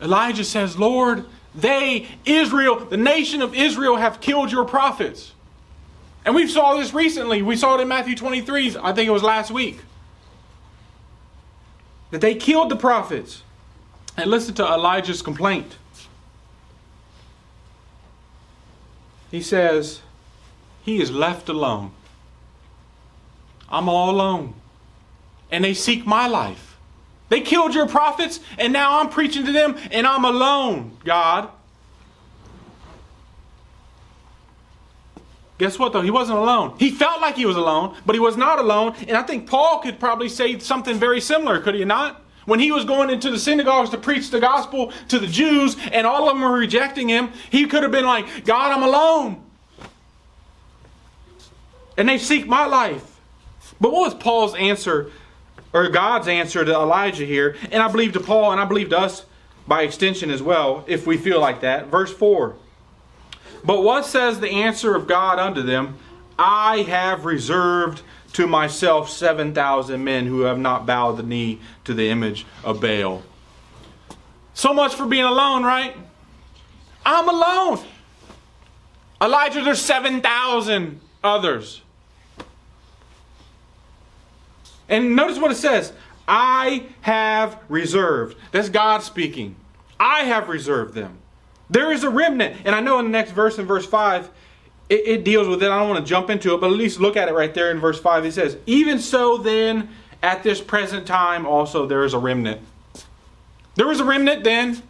Elijah 0.00 0.44
says, 0.44 0.78
Lord, 0.78 1.26
they, 1.54 2.06
Israel, 2.24 2.84
the 2.84 2.96
nation 2.96 3.42
of 3.42 3.54
Israel, 3.54 3.96
have 3.96 4.20
killed 4.20 4.52
your 4.52 4.64
prophets. 4.64 5.32
And 6.24 6.34
we 6.34 6.46
saw 6.46 6.74
this 6.74 6.94
recently. 6.94 7.42
We 7.42 7.56
saw 7.56 7.76
it 7.76 7.80
in 7.80 7.88
Matthew 7.88 8.14
23, 8.14 8.76
I 8.82 8.92
think 8.92 9.08
it 9.08 9.12
was 9.12 9.22
last 9.22 9.50
week. 9.50 9.80
That 12.10 12.20
they 12.20 12.34
killed 12.34 12.70
the 12.70 12.76
prophets. 12.76 13.42
And 14.16 14.30
listen 14.30 14.54
to 14.54 14.64
Elijah's 14.64 15.22
complaint. 15.22 15.76
He 19.30 19.40
says, 19.40 20.02
He 20.82 21.00
is 21.00 21.10
left 21.10 21.48
alone. 21.48 21.92
I'm 23.70 23.88
all 23.88 24.10
alone. 24.10 24.54
And 25.50 25.64
they 25.64 25.74
seek 25.74 26.06
my 26.06 26.26
life. 26.26 26.76
They 27.28 27.40
killed 27.40 27.74
your 27.74 27.86
prophets, 27.86 28.40
and 28.58 28.72
now 28.72 28.98
I'm 28.98 29.08
preaching 29.08 29.46
to 29.46 29.52
them, 29.52 29.76
and 29.92 30.06
I'm 30.06 30.24
alone, 30.24 30.96
God. 31.04 31.48
Guess 35.58 35.78
what, 35.78 35.92
though? 35.92 36.00
He 36.00 36.10
wasn't 36.10 36.38
alone. 36.38 36.74
He 36.78 36.90
felt 36.90 37.20
like 37.20 37.36
he 37.36 37.46
was 37.46 37.56
alone, 37.56 37.94
but 38.06 38.14
he 38.14 38.20
was 38.20 38.36
not 38.36 38.58
alone. 38.58 38.94
And 39.06 39.16
I 39.16 39.22
think 39.22 39.46
Paul 39.46 39.80
could 39.80 40.00
probably 40.00 40.28
say 40.28 40.58
something 40.58 40.98
very 40.98 41.20
similar, 41.20 41.60
could 41.60 41.74
he 41.74 41.84
not? 41.84 42.22
When 42.46 42.58
he 42.58 42.72
was 42.72 42.84
going 42.84 43.10
into 43.10 43.30
the 43.30 43.38
synagogues 43.38 43.90
to 43.90 43.98
preach 43.98 44.30
the 44.30 44.40
gospel 44.40 44.92
to 45.08 45.18
the 45.18 45.26
Jews, 45.26 45.76
and 45.92 46.06
all 46.06 46.28
of 46.28 46.34
them 46.34 46.42
were 46.42 46.56
rejecting 46.56 47.08
him, 47.08 47.30
he 47.50 47.66
could 47.66 47.82
have 47.82 47.92
been 47.92 48.06
like, 48.06 48.44
God, 48.44 48.72
I'm 48.72 48.82
alone. 48.82 49.44
And 51.96 52.08
they 52.08 52.18
seek 52.18 52.48
my 52.48 52.64
life. 52.64 53.19
But 53.80 53.92
what 53.92 54.02
was 54.02 54.14
Paul's 54.14 54.54
answer, 54.54 55.10
or 55.72 55.88
God's 55.88 56.28
answer 56.28 56.64
to 56.64 56.72
Elijah 56.72 57.24
here? 57.24 57.56
And 57.70 57.82
I 57.82 57.90
believe 57.90 58.12
to 58.12 58.20
Paul, 58.20 58.52
and 58.52 58.60
I 58.60 58.64
believe 58.64 58.90
to 58.90 58.98
us 58.98 59.24
by 59.66 59.82
extension 59.82 60.30
as 60.30 60.42
well, 60.42 60.84
if 60.86 61.06
we 61.06 61.16
feel 61.16 61.40
like 61.40 61.60
that. 61.60 61.86
Verse 61.86 62.12
4. 62.12 62.56
But 63.64 63.82
what 63.82 64.04
says 64.04 64.40
the 64.40 64.50
answer 64.50 64.94
of 64.94 65.06
God 65.06 65.38
unto 65.38 65.62
them? 65.62 65.96
I 66.38 66.78
have 66.82 67.24
reserved 67.24 68.02
to 68.32 68.46
myself 68.46 69.10
7,000 69.10 70.02
men 70.02 70.26
who 70.26 70.42
have 70.42 70.58
not 70.58 70.86
bowed 70.86 71.16
the 71.18 71.22
knee 71.22 71.60
to 71.84 71.94
the 71.94 72.08
image 72.08 72.46
of 72.64 72.80
Baal. 72.80 73.22
So 74.54 74.72
much 74.72 74.94
for 74.94 75.06
being 75.06 75.24
alone, 75.24 75.62
right? 75.62 75.96
I'm 77.04 77.28
alone. 77.28 77.84
Elijah, 79.20 79.62
there's 79.62 79.82
7,000 79.82 81.00
others. 81.22 81.82
And 84.90 85.16
notice 85.16 85.38
what 85.38 85.50
it 85.50 85.56
says 85.56 85.94
I 86.28 86.84
have 87.00 87.58
reserved. 87.68 88.36
That's 88.52 88.68
God 88.68 89.02
speaking. 89.02 89.56
I 89.98 90.24
have 90.24 90.48
reserved 90.48 90.94
them. 90.94 91.18
There 91.70 91.92
is 91.92 92.04
a 92.04 92.10
remnant. 92.10 92.62
And 92.64 92.74
I 92.74 92.80
know 92.80 92.98
in 92.98 93.06
the 93.06 93.10
next 93.10 93.30
verse, 93.30 93.58
in 93.58 93.66
verse 93.66 93.86
5, 93.86 94.28
it, 94.88 94.94
it 95.06 95.24
deals 95.24 95.48
with 95.48 95.62
it. 95.62 95.70
I 95.70 95.78
don't 95.78 95.88
want 95.88 96.04
to 96.04 96.08
jump 96.08 96.30
into 96.30 96.54
it, 96.54 96.60
but 96.60 96.66
at 96.66 96.76
least 96.76 97.00
look 97.00 97.16
at 97.16 97.28
it 97.28 97.32
right 97.32 97.54
there 97.54 97.70
in 97.70 97.78
verse 97.78 98.00
5. 98.00 98.24
It 98.24 98.32
says, 98.32 98.58
Even 98.66 98.98
so, 98.98 99.36
then, 99.36 99.88
at 100.22 100.42
this 100.42 100.60
present 100.60 101.06
time, 101.06 101.46
also 101.46 101.86
there 101.86 102.04
is 102.04 102.12
a 102.12 102.18
remnant. 102.18 102.60
There 103.76 103.86
was 103.86 104.00
a 104.00 104.04
remnant 104.04 104.44
then 104.44 104.82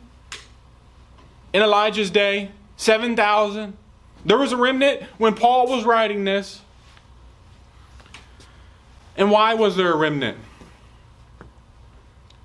in 1.52 1.62
Elijah's 1.62 2.10
day, 2.10 2.50
7,000. 2.76 3.76
There 4.24 4.38
was 4.38 4.52
a 4.52 4.56
remnant 4.56 5.02
when 5.18 5.34
Paul 5.34 5.68
was 5.68 5.84
writing 5.84 6.24
this. 6.24 6.62
And 9.20 9.30
why 9.30 9.52
was 9.52 9.76
there 9.76 9.92
a 9.92 9.96
remnant? 9.96 10.38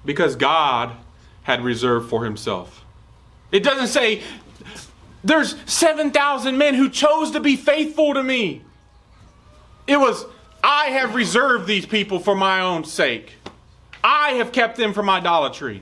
Because 0.04 0.36
God 0.36 0.92
had 1.44 1.64
reserved 1.64 2.10
for 2.10 2.26
himself. 2.26 2.84
It 3.50 3.64
doesn't 3.64 3.88
say 3.88 4.22
there's 5.24 5.56
7,000 5.66 6.58
men 6.58 6.74
who 6.74 6.90
chose 6.90 7.32
to 7.32 7.40
be 7.40 7.56
faithful 7.56 8.14
to 8.14 8.22
me. 8.22 8.62
It 9.88 9.98
was, 9.98 10.26
I 10.62 10.88
have 10.88 11.16
reserved 11.16 11.66
these 11.66 11.86
people 11.86 12.20
for 12.20 12.36
my 12.36 12.60
own 12.60 12.84
sake. 12.84 13.36
I 14.04 14.32
have 14.32 14.52
kept 14.52 14.76
them 14.76 14.92
from 14.92 15.10
idolatry. 15.10 15.82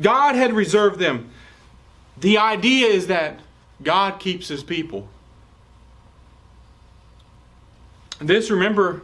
God 0.00 0.36
had 0.36 0.54
reserved 0.54 0.98
them. 0.98 1.30
The 2.16 2.38
idea 2.38 2.86
is 2.86 3.08
that 3.08 3.40
God 3.82 4.18
keeps 4.18 4.48
his 4.48 4.64
people. 4.64 5.06
This, 8.20 8.50
remember, 8.50 9.02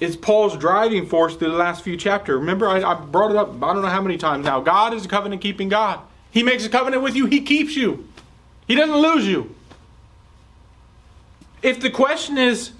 is 0.00 0.16
Paul's 0.16 0.56
driving 0.56 1.06
force 1.06 1.36
through 1.36 1.50
the 1.50 1.56
last 1.56 1.82
few 1.82 1.96
chapters. 1.96 2.38
Remember, 2.38 2.68
I, 2.68 2.82
I 2.82 2.94
brought 2.94 3.30
it 3.30 3.36
up 3.36 3.54
I 3.62 3.72
don't 3.72 3.82
know 3.82 3.88
how 3.88 4.02
many 4.02 4.16
times 4.16 4.44
now. 4.44 4.60
God 4.60 4.94
is 4.94 5.04
a 5.04 5.08
covenant 5.08 5.42
keeping 5.42 5.68
God. 5.68 6.00
He 6.30 6.42
makes 6.42 6.64
a 6.64 6.68
covenant 6.68 7.02
with 7.02 7.14
you, 7.14 7.26
He 7.26 7.40
keeps 7.40 7.76
you, 7.76 8.08
He 8.66 8.74
doesn't 8.74 8.96
lose 8.96 9.26
you. 9.26 9.54
If 11.62 11.80
the 11.80 11.90
question 11.90 12.36
is, 12.36 12.72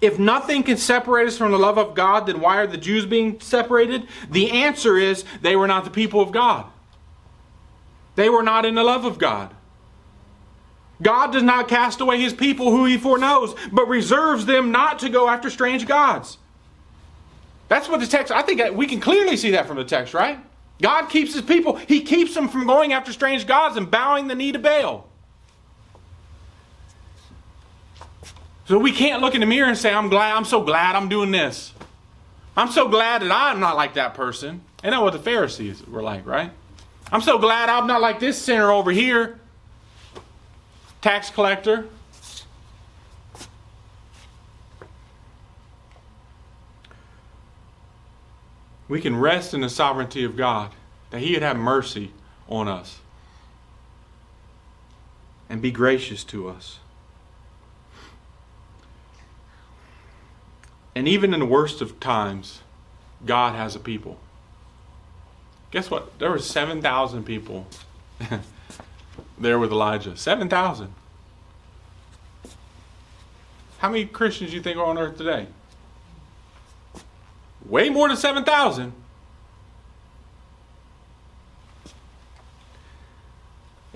if 0.00 0.18
nothing 0.18 0.62
can 0.62 0.76
separate 0.76 1.26
us 1.26 1.38
from 1.38 1.52
the 1.52 1.58
love 1.58 1.78
of 1.78 1.94
God, 1.94 2.26
then 2.26 2.40
why 2.40 2.58
are 2.58 2.66
the 2.66 2.76
Jews 2.76 3.06
being 3.06 3.40
separated? 3.40 4.06
The 4.30 4.50
answer 4.50 4.98
is 4.98 5.24
they 5.40 5.56
were 5.56 5.66
not 5.66 5.84
the 5.84 5.90
people 5.90 6.20
of 6.20 6.32
God. 6.32 6.66
They 8.14 8.28
were 8.28 8.42
not 8.42 8.66
in 8.66 8.74
the 8.74 8.84
love 8.84 9.06
of 9.06 9.16
God. 9.16 9.55
God 11.02 11.32
does 11.32 11.42
not 11.42 11.68
cast 11.68 12.00
away 12.00 12.20
his 12.20 12.32
people 12.32 12.70
who 12.70 12.84
he 12.86 12.96
foreknows, 12.96 13.54
but 13.70 13.86
reserves 13.88 14.46
them 14.46 14.72
not 14.72 14.98
to 15.00 15.08
go 15.08 15.28
after 15.28 15.50
strange 15.50 15.86
gods. 15.86 16.38
That's 17.68 17.88
what 17.88 18.00
the 18.00 18.06
text, 18.06 18.32
I 18.32 18.42
think 18.42 18.76
we 18.76 18.86
can 18.86 19.00
clearly 19.00 19.36
see 19.36 19.50
that 19.50 19.66
from 19.66 19.76
the 19.76 19.84
text, 19.84 20.14
right? 20.14 20.38
God 20.80 21.06
keeps 21.06 21.32
his 21.34 21.42
people, 21.42 21.76
he 21.76 22.02
keeps 22.02 22.34
them 22.34 22.48
from 22.48 22.66
going 22.66 22.92
after 22.92 23.12
strange 23.12 23.46
gods 23.46 23.76
and 23.76 23.90
bowing 23.90 24.28
the 24.28 24.34
knee 24.34 24.52
to 24.52 24.58
Baal. 24.58 25.08
So 28.66 28.78
we 28.78 28.92
can't 28.92 29.22
look 29.22 29.34
in 29.34 29.40
the 29.40 29.46
mirror 29.46 29.68
and 29.68 29.78
say, 29.78 29.92
I'm 29.92 30.08
glad, 30.08 30.34
I'm 30.34 30.44
so 30.44 30.62
glad 30.62 30.96
I'm 30.96 31.08
doing 31.08 31.30
this. 31.30 31.72
I'm 32.56 32.70
so 32.70 32.88
glad 32.88 33.22
that 33.22 33.30
I'm 33.30 33.60
not 33.60 33.76
like 33.76 33.94
that 33.94 34.14
person. 34.14 34.62
And 34.82 34.92
that's 34.92 35.02
what 35.02 35.12
the 35.12 35.18
Pharisees 35.18 35.86
were 35.86 36.02
like, 36.02 36.26
right? 36.26 36.50
I'm 37.12 37.20
so 37.20 37.38
glad 37.38 37.68
I'm 37.68 37.86
not 37.86 38.00
like 38.00 38.18
this 38.18 38.40
sinner 38.40 38.70
over 38.70 38.90
here, 38.90 39.38
tax 41.06 41.30
collector. 41.30 41.86
We 48.88 49.00
can 49.00 49.14
rest 49.14 49.54
in 49.54 49.60
the 49.60 49.68
sovereignty 49.68 50.24
of 50.24 50.36
God, 50.36 50.72
that 51.10 51.20
He 51.20 51.34
would 51.34 51.42
have 51.42 51.56
mercy 51.56 52.10
on 52.48 52.66
us 52.66 52.98
and 55.48 55.62
be 55.62 55.70
gracious 55.70 56.24
to 56.24 56.48
us. 56.48 56.80
And 60.96 61.06
even 61.06 61.32
in 61.32 61.38
the 61.38 61.46
worst 61.46 61.80
of 61.80 62.00
times, 62.00 62.62
God 63.24 63.54
has 63.54 63.76
a 63.76 63.78
people. 63.78 64.18
Guess 65.70 65.88
what? 65.88 66.18
There 66.18 66.30
were 66.30 66.40
7,000 66.40 67.22
people 67.22 67.68
there 69.38 69.58
with 69.58 69.70
Elijah. 69.70 70.16
7,000. 70.16 70.92
How 73.78 73.88
many 73.88 74.06
Christians 74.06 74.50
do 74.50 74.56
you 74.56 74.62
think 74.62 74.78
are 74.78 74.84
on 74.84 74.98
earth 74.98 75.16
today? 75.18 75.46
Way 77.66 77.90
more 77.90 78.08
than 78.08 78.16
7,000. 78.16 78.92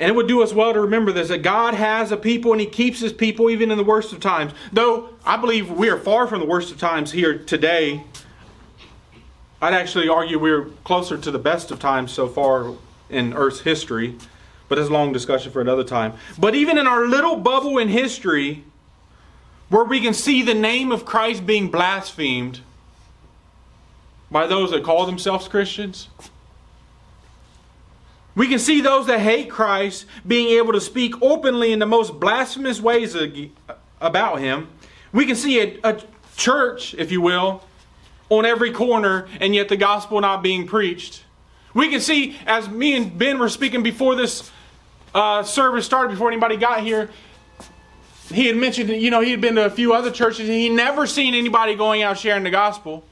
And 0.01 0.09
it 0.09 0.15
would 0.15 0.27
do 0.27 0.43
us 0.43 0.55
well 0.55 0.73
to 0.73 0.81
remember 0.81 1.13
this 1.13 1.29
that 1.29 1.43
God 1.43 1.75
has 1.75 2.11
a 2.11 2.17
people 2.17 2.53
and 2.53 2.61
He 2.61 2.67
keeps 2.67 3.01
His 3.01 3.13
people 3.13 3.51
even 3.51 3.71
in 3.71 3.77
the 3.77 3.85
worst 3.85 4.15
of 4.15 4.21
times. 4.21 4.53
Though 4.73 5.11
I 5.27 5.37
believe 5.37 5.71
we 5.71 5.91
are 5.91 5.99
far 5.99 6.27
from 6.27 6.41
the 6.41 6.47
worst 6.47 6.73
of 6.73 6.79
times 6.79 7.13
here 7.13 7.37
today, 7.37 8.05
I'd 9.61 9.75
actually 9.75 10.09
argue 10.09 10.39
we're 10.39 10.65
closer 10.85 11.19
to 11.19 11.31
the 11.31 11.39
best 11.39 11.71
of 11.71 11.79
times 11.79 12.13
so 12.13 12.29
far 12.29 12.75
in 13.11 13.35
Earth's 13.35 13.61
history, 13.61 14.17
but 14.71 14.79
it's 14.79 14.89
a 14.89 14.93
long 14.93 15.13
discussion 15.13 15.51
for 15.51 15.61
another 15.61 15.83
time. 15.83 16.15
But 16.39 16.55
even 16.55 16.79
in 16.79 16.87
our 16.87 17.05
little 17.05 17.37
bubble 17.37 17.77
in 17.77 17.89
history, 17.89 18.65
where 19.69 19.83
we 19.83 20.01
can 20.01 20.15
see 20.15 20.43
the 20.43 20.55
name 20.55 20.93
of 20.93 21.05
Christ 21.05 21.45
being 21.45 21.73
blasphemed 21.73 22.61
by 24.31 24.47
those 24.47 24.71
that 24.71 24.85
call 24.85 25.07
themselves 25.07 25.49
Christians, 25.49 26.09
we 28.37 28.47
can 28.47 28.61
see 28.61 28.81
those 28.81 29.09
that 29.09 29.19
hate 29.19 29.51
Christ 29.51 30.07
being 30.25 30.57
able 30.57 30.73
to 30.73 30.81
speak 30.81 31.21
openly 31.21 31.73
in 31.73 31.81
the 31.81 31.87
most 31.87 32.21
blasphemous 32.21 32.81
ways 32.81 33.17
about 34.01 34.39
him. 34.39 34.69
We 35.13 35.27
can 35.27 35.35
see 35.35 35.61
a, 35.61 35.81
a 35.83 36.01
church, 36.37 36.95
if 36.95 37.11
you 37.11 37.21
will, 37.21 37.65
on 38.29 38.47
every 38.47 38.71
corner, 38.71 39.27
and 39.41 39.53
yet 39.53 39.69
the 39.69 39.77
gospel 39.77 40.21
not 40.21 40.45
being 40.45 40.69
preached. 40.69 41.25
We 41.75 41.91
can 41.91 42.01
see, 42.01 42.37
as 42.47 42.69
me 42.69 42.97
and 42.97 43.19
Ben 43.19 43.41
were 43.41 43.49
speaking 43.49 43.83
before 43.83 44.15
this 44.15 44.53
uh, 45.15 45.43
service 45.43 45.87
started, 45.87 46.11
before 46.11 46.31
anybody 46.31 46.57
got 46.57 46.83
here, 46.83 47.11
he 48.33 48.47
had 48.47 48.57
mentioned, 48.57 48.91
that, 48.91 48.99
you 48.99 49.11
know, 49.11 49.21
he 49.21 49.31
had 49.31 49.41
been 49.41 49.57
to 49.57 49.65
a 49.65 49.71
few 49.71 49.93
other 49.93 50.11
churches 50.11 50.49
and 50.49 50.57
he 50.57 50.69
never 50.69 51.07
seen 51.07 51.35
anybody 51.35 51.75
going 51.75 52.03
out 52.03 52.19
sharing 52.19 52.45
the 52.45 52.51
gospel. 52.51 53.05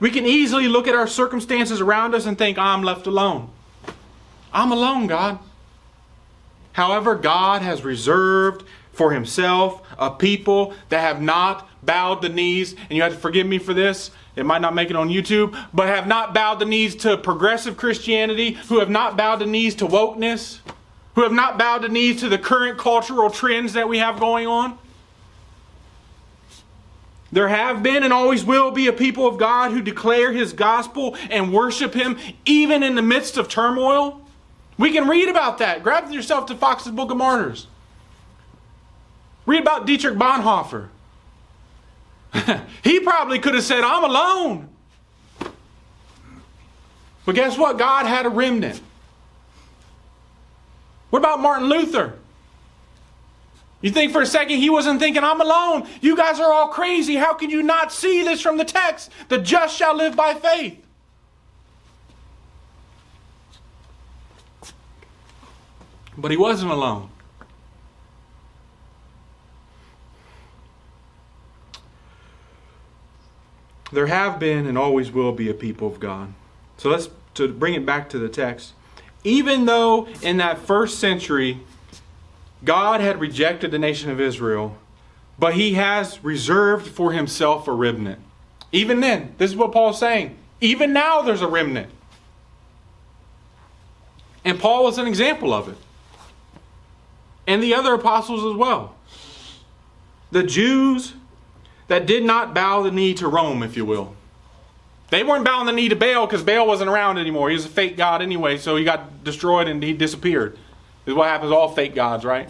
We 0.00 0.10
can 0.10 0.26
easily 0.26 0.68
look 0.68 0.86
at 0.86 0.94
our 0.94 1.08
circumstances 1.08 1.80
around 1.80 2.14
us 2.14 2.26
and 2.26 2.38
think, 2.38 2.56
I'm 2.58 2.82
left 2.82 3.06
alone. 3.06 3.50
I'm 4.52 4.70
alone, 4.70 5.06
God. 5.06 5.38
However, 6.72 7.16
God 7.16 7.62
has 7.62 7.82
reserved 7.82 8.64
for 8.92 9.12
himself 9.12 9.82
a 9.98 10.10
people 10.10 10.74
that 10.90 11.00
have 11.00 11.20
not 11.20 11.68
bowed 11.82 12.22
the 12.22 12.28
knees, 12.28 12.74
and 12.74 12.92
you 12.92 13.02
have 13.02 13.12
to 13.12 13.18
forgive 13.18 13.46
me 13.46 13.58
for 13.58 13.74
this. 13.74 14.10
It 14.38 14.46
might 14.46 14.60
not 14.60 14.72
make 14.72 14.88
it 14.88 14.96
on 14.96 15.08
YouTube, 15.08 15.58
but 15.74 15.88
have 15.88 16.06
not 16.06 16.32
bowed 16.32 16.60
the 16.60 16.64
knees 16.64 16.94
to 16.96 17.16
progressive 17.16 17.76
Christianity, 17.76 18.52
who 18.52 18.78
have 18.78 18.88
not 18.88 19.16
bowed 19.16 19.40
the 19.40 19.46
knees 19.46 19.74
to 19.76 19.86
wokeness, 19.86 20.60
who 21.14 21.22
have 21.22 21.32
not 21.32 21.58
bowed 21.58 21.82
the 21.82 21.88
knees 21.88 22.20
to 22.20 22.28
the 22.28 22.38
current 22.38 22.78
cultural 22.78 23.30
trends 23.30 23.72
that 23.72 23.88
we 23.88 23.98
have 23.98 24.20
going 24.20 24.46
on. 24.46 24.78
There 27.32 27.48
have 27.48 27.82
been 27.82 28.04
and 28.04 28.12
always 28.12 28.44
will 28.44 28.70
be 28.70 28.86
a 28.86 28.92
people 28.92 29.26
of 29.26 29.38
God 29.38 29.72
who 29.72 29.82
declare 29.82 30.32
His 30.32 30.52
gospel 30.52 31.16
and 31.30 31.52
worship 31.52 31.92
Him 31.92 32.16
even 32.46 32.84
in 32.84 32.94
the 32.94 33.02
midst 33.02 33.36
of 33.36 33.48
turmoil. 33.48 34.24
We 34.78 34.92
can 34.92 35.08
read 35.08 35.28
about 35.28 35.58
that. 35.58 35.82
Grab 35.82 36.10
yourself 36.12 36.46
to 36.46 36.54
Fox's 36.54 36.92
Book 36.92 37.10
of 37.10 37.16
Martyrs. 37.16 37.66
Read 39.46 39.62
about 39.62 39.84
Dietrich 39.84 40.14
Bonhoeffer. 40.14 40.90
he 42.84 43.00
probably 43.00 43.38
could 43.38 43.54
have 43.54 43.64
said, 43.64 43.82
I'm 43.82 44.04
alone. 44.04 44.68
But 47.24 47.34
guess 47.34 47.58
what? 47.58 47.78
God 47.78 48.06
had 48.06 48.26
a 48.26 48.30
remnant. 48.30 48.80
What 51.10 51.20
about 51.20 51.40
Martin 51.40 51.68
Luther? 51.68 52.18
You 53.80 53.90
think 53.90 54.12
for 54.12 54.22
a 54.22 54.26
second 54.26 54.58
he 54.58 54.70
wasn't 54.70 54.98
thinking, 54.98 55.22
I'm 55.22 55.40
alone. 55.40 55.86
You 56.00 56.16
guys 56.16 56.40
are 56.40 56.52
all 56.52 56.68
crazy. 56.68 57.14
How 57.16 57.34
can 57.34 57.50
you 57.50 57.62
not 57.62 57.92
see 57.92 58.22
this 58.22 58.40
from 58.40 58.56
the 58.56 58.64
text? 58.64 59.10
The 59.28 59.38
just 59.38 59.76
shall 59.76 59.96
live 59.96 60.16
by 60.16 60.34
faith. 60.34 60.84
But 66.16 66.32
he 66.32 66.36
wasn't 66.36 66.72
alone. 66.72 67.10
There 73.92 74.06
have 74.06 74.38
been 74.38 74.66
and 74.66 74.76
always 74.76 75.10
will 75.10 75.32
be 75.32 75.48
a 75.48 75.54
people 75.54 75.88
of 75.88 76.00
God. 76.00 76.32
So 76.76 76.90
let's 76.90 77.08
to 77.34 77.48
bring 77.48 77.74
it 77.74 77.86
back 77.86 78.08
to 78.10 78.18
the 78.18 78.28
text. 78.28 78.72
Even 79.24 79.64
though 79.64 80.08
in 80.22 80.38
that 80.38 80.58
first 80.58 80.98
century 80.98 81.60
God 82.64 83.00
had 83.00 83.20
rejected 83.20 83.70
the 83.70 83.78
nation 83.78 84.10
of 84.10 84.20
Israel, 84.20 84.76
but 85.38 85.54
he 85.54 85.74
has 85.74 86.22
reserved 86.24 86.88
for 86.88 87.12
himself 87.12 87.68
a 87.68 87.72
remnant. 87.72 88.18
Even 88.72 89.00
then, 89.00 89.34
this 89.38 89.50
is 89.50 89.56
what 89.56 89.72
Paul's 89.72 89.98
saying. 89.98 90.36
Even 90.60 90.92
now 90.92 91.22
there's 91.22 91.42
a 91.42 91.48
remnant. 91.48 91.90
And 94.44 94.58
Paul 94.58 94.84
was 94.84 94.98
an 94.98 95.06
example 95.06 95.52
of 95.52 95.68
it. 95.68 95.76
And 97.46 97.62
the 97.62 97.74
other 97.74 97.94
apostles 97.94 98.44
as 98.44 98.58
well. 98.58 98.94
The 100.30 100.42
Jews 100.42 101.14
that 101.88 102.06
did 102.06 102.24
not 102.24 102.54
bow 102.54 102.82
the 102.82 102.90
knee 102.90 103.14
to 103.14 103.28
Rome, 103.28 103.62
if 103.62 103.76
you 103.76 103.84
will. 103.84 104.14
They 105.10 105.24
weren't 105.24 105.44
bowing 105.44 105.66
the 105.66 105.72
knee 105.72 105.88
to 105.88 105.96
Baal 105.96 106.26
because 106.26 106.42
Baal 106.42 106.66
wasn't 106.66 106.90
around 106.90 107.18
anymore. 107.18 107.48
He 107.48 107.54
was 107.54 107.64
a 107.64 107.70
fake 107.70 107.96
god 107.96 108.20
anyway, 108.20 108.58
so 108.58 108.76
he 108.76 108.84
got 108.84 109.24
destroyed 109.24 109.66
and 109.66 109.82
he 109.82 109.94
disappeared. 109.94 110.58
Is 111.06 111.14
what 111.14 111.28
happens 111.28 111.50
to 111.50 111.56
all 111.56 111.70
fake 111.70 111.94
gods, 111.94 112.24
right? 112.24 112.48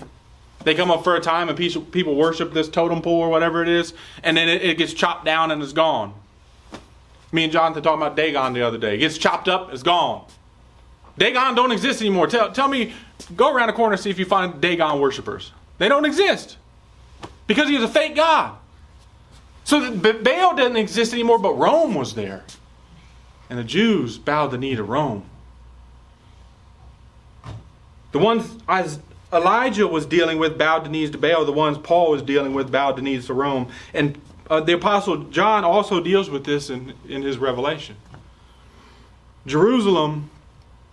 They 0.65 0.75
come 0.75 0.91
up 0.91 1.05
for 1.05 1.15
a 1.15 1.21
time 1.21 1.49
and 1.49 1.57
people 1.57 2.17
worship 2.17 2.53
this 2.53 2.69
totem 2.69 3.01
pole 3.01 3.21
or 3.21 3.29
whatever 3.29 3.63
it 3.63 3.69
is, 3.69 3.95
and 4.25 4.37
then 4.37 4.49
it, 4.49 4.77
gets 4.77 4.93
chopped 4.93 5.25
down 5.25 5.53
and 5.53 5.63
it's 5.63 5.73
gone. 5.73 6.13
Me 7.31 7.45
and 7.45 7.53
Jonathan 7.53 7.83
talking 7.83 8.03
about 8.03 8.17
Dagon 8.17 8.55
the 8.55 8.63
other 8.63 8.79
day. 8.79 8.97
It 8.97 8.99
gets 8.99 9.19
chopped 9.19 9.49
up, 9.49 9.73
it's 9.73 9.85
gone. 9.85 10.27
Dagon 11.17 11.55
don't 11.55 11.71
exist 11.71 12.01
anymore. 12.01 12.27
Tell, 12.27 12.51
tell 12.51 12.69
me, 12.69 12.93
go 13.37 13.55
around 13.55 13.69
the 13.69 13.73
corner 13.73 13.93
and 13.93 14.03
see 14.03 14.11
if 14.11 14.19
you 14.19 14.25
find 14.25 14.61
Dagon 14.61 14.99
worshippers. 14.99 15.53
They 15.79 15.89
don't 15.89 16.05
exist 16.05 16.57
because 17.47 17.69
he 17.69 17.75
was 17.75 17.85
a 17.85 17.93
fake 17.93 18.17
god. 18.17 18.59
So 19.69 19.95
Baal 19.97 20.57
doesn't 20.57 20.79
exist 20.79 21.13
anymore, 21.13 21.39
but 21.39 21.53
Rome 21.53 21.95
was 21.95 22.15
there. 22.15 22.43
And 23.51 23.59
the 23.59 23.65
Jews 23.65 24.17
bowed 24.17 24.47
the 24.47 24.57
knee 24.57 24.75
to 24.75 24.83
Rome. 24.83 25.29
The 28.13 28.19
ones 28.19 28.57
Elijah 29.31 29.87
was 29.87 30.07
dealing 30.07 30.39
with 30.39 30.57
bowed 30.57 30.87
the 30.87 30.89
knees 30.89 31.11
to 31.11 31.19
Baal, 31.19 31.45
the 31.45 31.53
ones 31.53 31.77
Paul 31.77 32.13
was 32.13 32.23
dealing 32.23 32.55
with 32.55 32.73
bowed 32.73 32.97
the 32.97 33.03
knees 33.03 33.27
to 33.27 33.35
Rome. 33.35 33.71
And 33.93 34.19
uh, 34.49 34.61
the 34.61 34.73
Apostle 34.73 35.25
John 35.25 35.65
also 35.65 36.01
deals 36.03 36.31
with 36.31 36.47
this 36.47 36.71
in, 36.71 36.95
in 37.07 37.21
his 37.21 37.37
revelation. 37.37 37.97
Jerusalem 39.45 40.31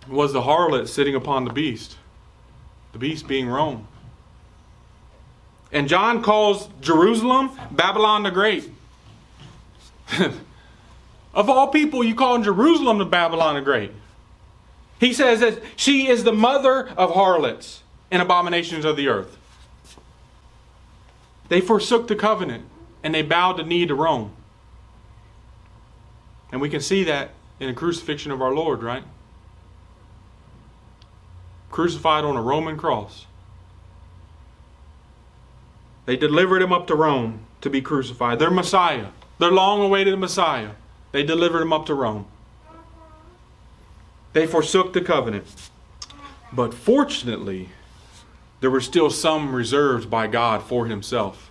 was 0.06 0.34
the 0.34 0.42
harlot 0.42 0.88
sitting 0.88 1.14
upon 1.14 1.46
the 1.46 1.52
beast, 1.54 1.96
the 2.92 2.98
beast 2.98 3.26
being 3.26 3.48
Rome. 3.48 3.88
And 5.76 5.90
John 5.90 6.22
calls 6.22 6.70
Jerusalem 6.80 7.50
Babylon 7.70 8.22
the 8.22 8.30
Great. 8.30 8.70
of 11.34 11.50
all 11.50 11.68
people, 11.68 12.02
you 12.02 12.14
call 12.14 12.38
Jerusalem 12.38 12.96
the 12.96 13.04
Babylon 13.04 13.56
the 13.56 13.60
Great. 13.60 13.92
He 14.98 15.12
says 15.12 15.40
that 15.40 15.62
she 15.76 16.08
is 16.08 16.24
the 16.24 16.32
mother 16.32 16.88
of 16.96 17.12
harlots 17.12 17.82
and 18.10 18.22
abominations 18.22 18.86
of 18.86 18.96
the 18.96 19.08
earth. 19.08 19.36
They 21.50 21.60
forsook 21.60 22.08
the 22.08 22.16
covenant 22.16 22.64
and 23.02 23.14
they 23.14 23.20
bowed 23.20 23.58
the 23.58 23.62
knee 23.62 23.84
to 23.84 23.94
Rome. 23.94 24.32
And 26.52 26.62
we 26.62 26.70
can 26.70 26.80
see 26.80 27.04
that 27.04 27.32
in 27.60 27.66
the 27.66 27.74
crucifixion 27.74 28.32
of 28.32 28.40
our 28.40 28.54
Lord, 28.54 28.82
right? 28.82 29.04
Crucified 31.70 32.24
on 32.24 32.34
a 32.34 32.40
Roman 32.40 32.78
cross. 32.78 33.26
They 36.06 36.16
delivered 36.16 36.62
him 36.62 36.72
up 36.72 36.86
to 36.86 36.94
Rome 36.94 37.40
to 37.60 37.68
be 37.68 37.82
crucified. 37.82 38.38
Their 38.38 38.50
Messiah, 38.50 39.08
their 39.38 39.50
long 39.50 39.82
awaited 39.82 40.18
Messiah, 40.18 40.70
they 41.12 41.22
delivered 41.22 41.62
him 41.62 41.72
up 41.72 41.86
to 41.86 41.94
Rome. 41.94 42.26
They 44.32 44.46
forsook 44.46 44.92
the 44.92 45.00
covenant. 45.00 45.46
But 46.52 46.72
fortunately, 46.72 47.70
there 48.60 48.70
were 48.70 48.80
still 48.80 49.10
some 49.10 49.54
reserved 49.54 50.08
by 50.08 50.26
God 50.26 50.62
for 50.62 50.86
himself. 50.86 51.50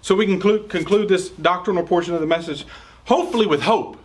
So 0.00 0.14
we 0.14 0.26
conclude, 0.26 0.68
conclude 0.68 1.08
this 1.08 1.28
doctrinal 1.28 1.82
portion 1.82 2.14
of 2.14 2.20
the 2.20 2.26
message, 2.26 2.66
hopefully 3.06 3.46
with 3.46 3.62
hope. 3.62 3.98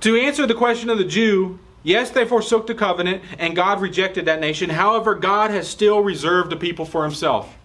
To 0.00 0.16
answer 0.16 0.46
the 0.46 0.54
question 0.54 0.90
of 0.90 0.98
the 0.98 1.04
Jew, 1.04 1.58
yes, 1.82 2.10
they 2.10 2.24
forsook 2.24 2.66
the 2.66 2.74
covenant 2.74 3.22
and 3.38 3.56
God 3.56 3.80
rejected 3.80 4.24
that 4.26 4.40
nation. 4.40 4.70
However, 4.70 5.14
God 5.14 5.50
has 5.50 5.68
still 5.68 6.00
reserved 6.00 6.50
the 6.50 6.56
people 6.56 6.84
for 6.84 7.04
himself. 7.04 7.56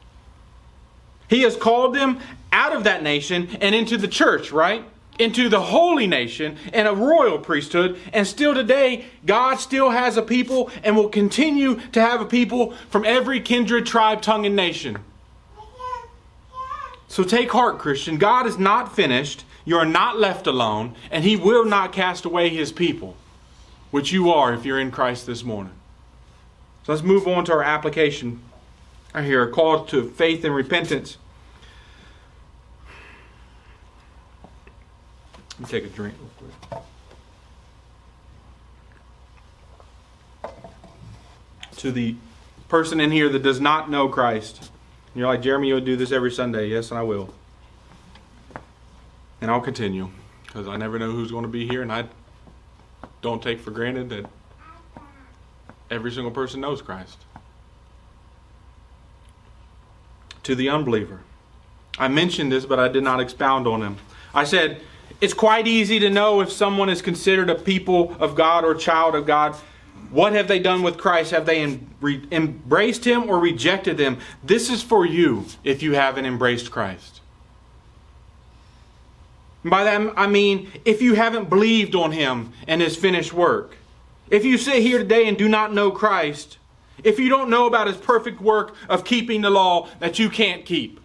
He 1.30 1.42
has 1.42 1.56
called 1.56 1.96
them 1.96 2.20
out 2.52 2.76
of 2.76 2.84
that 2.84 3.04
nation 3.04 3.50
and 3.62 3.74
into 3.74 3.98
the 3.98 4.08
church, 4.08 4.52
right? 4.52 4.84
Into 5.18 5.50
the 5.50 5.62
holy 5.62 6.08
nation 6.08 6.58
and 6.74 6.88
a 6.88 6.94
royal 6.94 7.40
priesthood. 7.40 8.00
And 8.14 8.28
still 8.28 8.54
today, 8.54 9.06
God 9.26 9.56
still 9.56 9.90
has 9.90 10.18
a 10.18 10.22
people 10.22 10.70
and 10.84 10.96
will 10.96 11.10
continue 11.10 11.80
to 11.92 12.02
have 12.02 12.22
a 12.22 12.26
people 12.26 12.74
from 12.90 13.06
every 13.06 13.40
kindred, 13.40 13.86
tribe, 13.86 14.22
tongue, 14.22 14.46
and 14.46 14.56
nation. 14.56 15.00
So 17.08 17.24
take 17.24 17.52
heart, 17.52 17.80
Christian. 17.80 18.18
God 18.18 18.46
is 18.46 18.58
not 18.58 18.96
finished. 18.96 19.46
You 19.64 19.78
are 19.78 19.86
not 19.86 20.20
left 20.20 20.48
alone, 20.48 20.96
and 21.10 21.24
He 21.24 21.36
will 21.36 21.66
not 21.66 21.92
cast 21.92 22.26
away 22.26 22.50
His 22.50 22.72
people, 22.72 23.16
which 23.92 24.12
you 24.12 24.32
are 24.32 24.54
if 24.54 24.66
you're 24.66 24.80
in 24.80 24.92
Christ 24.92 25.26
this 25.26 25.44
morning. 25.44 25.74
So 26.84 26.92
let's 26.92 27.04
move 27.04 27.28
on 27.28 27.46
to 27.46 27.54
our 27.54 27.64
application. 27.64 28.42
I 29.14 29.24
hear 29.24 29.42
a 29.44 29.52
call 29.52 29.86
to 29.86 30.10
faith 30.10 30.44
and 30.44 30.54
repentance. 30.54 31.18
Let 35.52 35.60
me 35.60 35.66
take 35.68 35.86
a 35.86 35.94
drink 35.94 36.16
real 36.20 36.52
quick. 36.70 36.84
To 41.78 41.92
the 41.92 42.16
person 42.68 43.00
in 43.00 43.12
here 43.12 43.30
that 43.30 43.42
does 43.42 43.62
not 43.62 43.90
know 43.90 44.10
Christ, 44.10 44.72
you're 45.16 45.28
like, 45.28 45.42
Jeremy, 45.42 45.70
you'll 45.70 45.80
do 45.80 45.96
this 45.96 46.12
every 46.12 46.32
Sunday. 46.32 46.68
Yes, 46.68 46.92
and 46.92 47.00
I 47.00 47.04
will. 47.04 47.34
And 49.40 49.50
I'll 49.50 49.62
continue 49.62 50.10
because 50.46 50.68
I 50.68 50.76
never 50.76 51.00
know 51.00 51.12
who's 51.12 51.32
going 51.32 51.44
to 51.44 51.50
be 51.50 51.68
here, 51.68 51.82
and 51.82 51.92
I 51.92 52.06
don't 53.26 53.42
take 53.42 53.60
for 53.60 53.72
granted 53.72 54.08
that 54.10 54.24
every 55.90 56.12
single 56.12 56.30
person 56.30 56.62
knows 56.62 56.80
Christ. 56.80 57.18
To 60.44 60.54
the 60.54 60.70
unbeliever, 60.70 61.22
I 61.98 62.08
mentioned 62.08 62.52
this, 62.52 62.68
but 62.68 62.80
I 62.80 62.88
did 62.88 63.04
not 63.04 63.20
expound 63.20 63.66
on 63.66 63.82
him. 63.82 63.98
I 64.36 64.44
said, 64.44 64.80
it's 65.22 65.34
quite 65.34 65.66
easy 65.66 65.98
to 66.02 66.10
know 66.12 66.40
if 66.40 66.52
someone 66.52 66.88
is 66.88 67.02
considered 67.02 67.50
a 67.50 67.56
people 67.56 68.16
of 68.20 68.36
God 68.36 68.64
or 68.64 68.76
child 68.76 69.16
of 69.16 69.26
God. 69.26 69.56
What 70.12 70.34
have 70.34 70.48
they 70.48 70.60
done 70.60 70.84
with 70.84 71.00
Christ? 71.00 71.32
Have 71.32 71.48
they 71.48 71.64
embraced 71.64 73.06
him 73.06 73.28
or 73.28 73.40
rejected 73.40 73.98
them? 73.98 74.20
This 74.44 74.70
is 74.70 74.84
for 74.84 75.04
you 75.04 75.46
if 75.64 75.82
you 75.82 75.94
haven't 75.94 76.28
embraced 76.28 76.70
Christ. 76.70 77.22
By 79.66 79.84
that 79.84 80.14
I 80.16 80.28
mean 80.28 80.72
if 80.86 81.02
you 81.02 81.16
haven't 81.16 81.50
believed 81.50 81.96
on 81.96 82.12
him 82.12 82.54
and 82.68 82.82
his 82.82 82.96
finished 82.96 83.34
work. 83.34 83.78
If 84.30 84.46
you 84.46 84.58
sit 84.58 84.84
here 84.84 85.00
today 85.00 85.28
and 85.28 85.38
do 85.38 85.50
not 85.50 85.74
know 85.74 85.92
Christ, 85.92 86.60
if 87.04 87.20
you 87.20 87.30
don't 87.30 87.50
know 87.50 87.66
about 87.66 87.88
his 87.88 87.98
perfect 87.98 88.40
work 88.40 88.76
of 88.88 89.04
keeping 89.04 89.42
the 89.42 89.50
law 89.50 89.90
that 90.00 90.20
you 90.20 90.30
can't 90.30 90.66
keep 90.66 91.00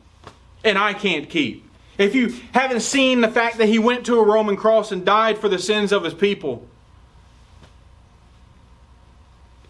and 0.63 0.77
I 0.77 0.93
can't 0.93 1.29
keep, 1.29 1.67
if 1.97 2.15
you 2.15 2.35
haven't 2.53 2.81
seen 2.81 3.23
the 3.23 3.29
fact 3.29 3.59
that 3.59 3.67
he 3.69 3.79
went 3.79 4.07
to 4.07 4.19
a 4.19 4.25
Roman 4.25 4.57
cross 4.57 4.93
and 4.93 5.05
died 5.05 5.39
for 5.39 5.49
the 5.49 5.59
sins 5.59 5.91
of 5.91 6.05
his 6.05 6.15
people, 6.15 6.67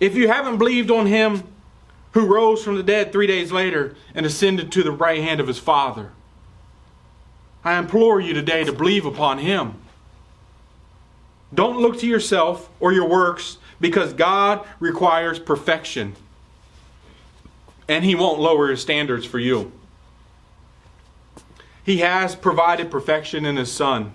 if 0.01 0.17
you 0.17 0.29
haven't 0.29 0.59
believed 0.59 0.91
on 0.91 1.07
him 1.07 1.45
who 2.13 2.27
rose 2.27 2.65
from 2.65 2.75
the 2.75 2.83
dead 2.83 3.13
three 3.13 3.27
days 3.29 3.53
later 3.53 3.95
and 4.15 4.27
ascended 4.27 4.73
to 4.73 4.83
the 4.83 4.91
right 4.91 5.23
hand 5.23 5.41
of 5.41 5.47
his 5.47 5.59
Father, 5.59 6.11
I 7.65 7.79
implore 7.79 8.21
you 8.21 8.33
today 8.33 8.65
to 8.65 8.73
believe 8.73 9.05
upon 9.05 9.39
him. 9.39 9.75
Don't 11.53 11.79
look 11.79 11.99
to 12.01 12.07
yourself 12.07 12.71
or 12.81 12.93
your 12.93 13.09
works 13.09 13.59
because 13.81 14.13
God 14.13 14.67
requires 14.79 15.39
perfection. 15.39 16.15
And 17.89 18.05
he 18.05 18.15
won't 18.15 18.39
lower 18.39 18.69
his 18.69 18.81
standards 18.81 19.27
for 19.27 19.39
you. 19.39 19.73
He 21.83 21.99
has 21.99 22.37
provided 22.37 22.91
perfection 22.91 23.45
in 23.45 23.57
his 23.57 23.73
Son. 23.73 24.13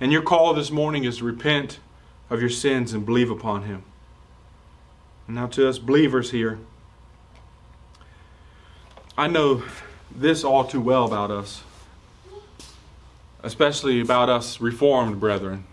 And 0.00 0.10
your 0.10 0.22
call 0.22 0.54
this 0.54 0.70
morning 0.70 1.04
is 1.04 1.18
to 1.18 1.24
repent 1.24 1.78
of 2.30 2.40
your 2.40 2.50
sins 2.50 2.92
and 2.92 3.06
believe 3.06 3.30
upon 3.30 3.62
him. 3.62 3.82
And 5.26 5.36
now, 5.36 5.46
to 5.48 5.68
us 5.68 5.78
believers 5.78 6.30
here, 6.30 6.58
I 9.16 9.28
know 9.28 9.62
this 10.10 10.42
all 10.44 10.64
too 10.64 10.80
well 10.80 11.04
about 11.04 11.30
us, 11.30 11.62
especially 13.42 14.00
about 14.00 14.28
us 14.28 14.60
reformed 14.60 15.20
brethren. 15.20 15.64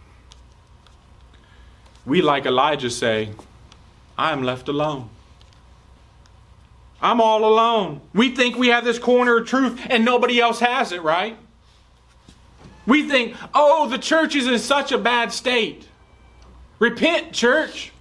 We, 2.06 2.22
like 2.22 2.46
Elijah, 2.46 2.90
say, 2.90 3.30
I 4.18 4.32
am 4.32 4.44
left 4.44 4.68
alone. 4.68 5.10
I'm 7.02 7.20
all 7.20 7.46
alone. 7.46 8.02
We 8.14 8.36
think 8.36 8.58
we 8.58 8.70
have 8.70 8.86
this 8.86 9.00
corner 9.00 9.38
of 9.38 9.48
truth 9.48 9.80
and 9.90 10.06
nobody 10.06 10.40
else 10.40 10.60
has 10.60 10.92
it, 10.92 11.02
right? 11.02 11.38
We 12.88 13.10
think, 13.10 13.36
oh, 13.54 13.88
the 13.90 13.98
church 13.98 14.36
is 14.36 14.48
in 14.48 14.58
such 14.60 14.92
a 14.92 14.98
bad 14.98 15.32
state. 15.32 15.88
Repent, 16.80 17.34
church. 17.34 17.92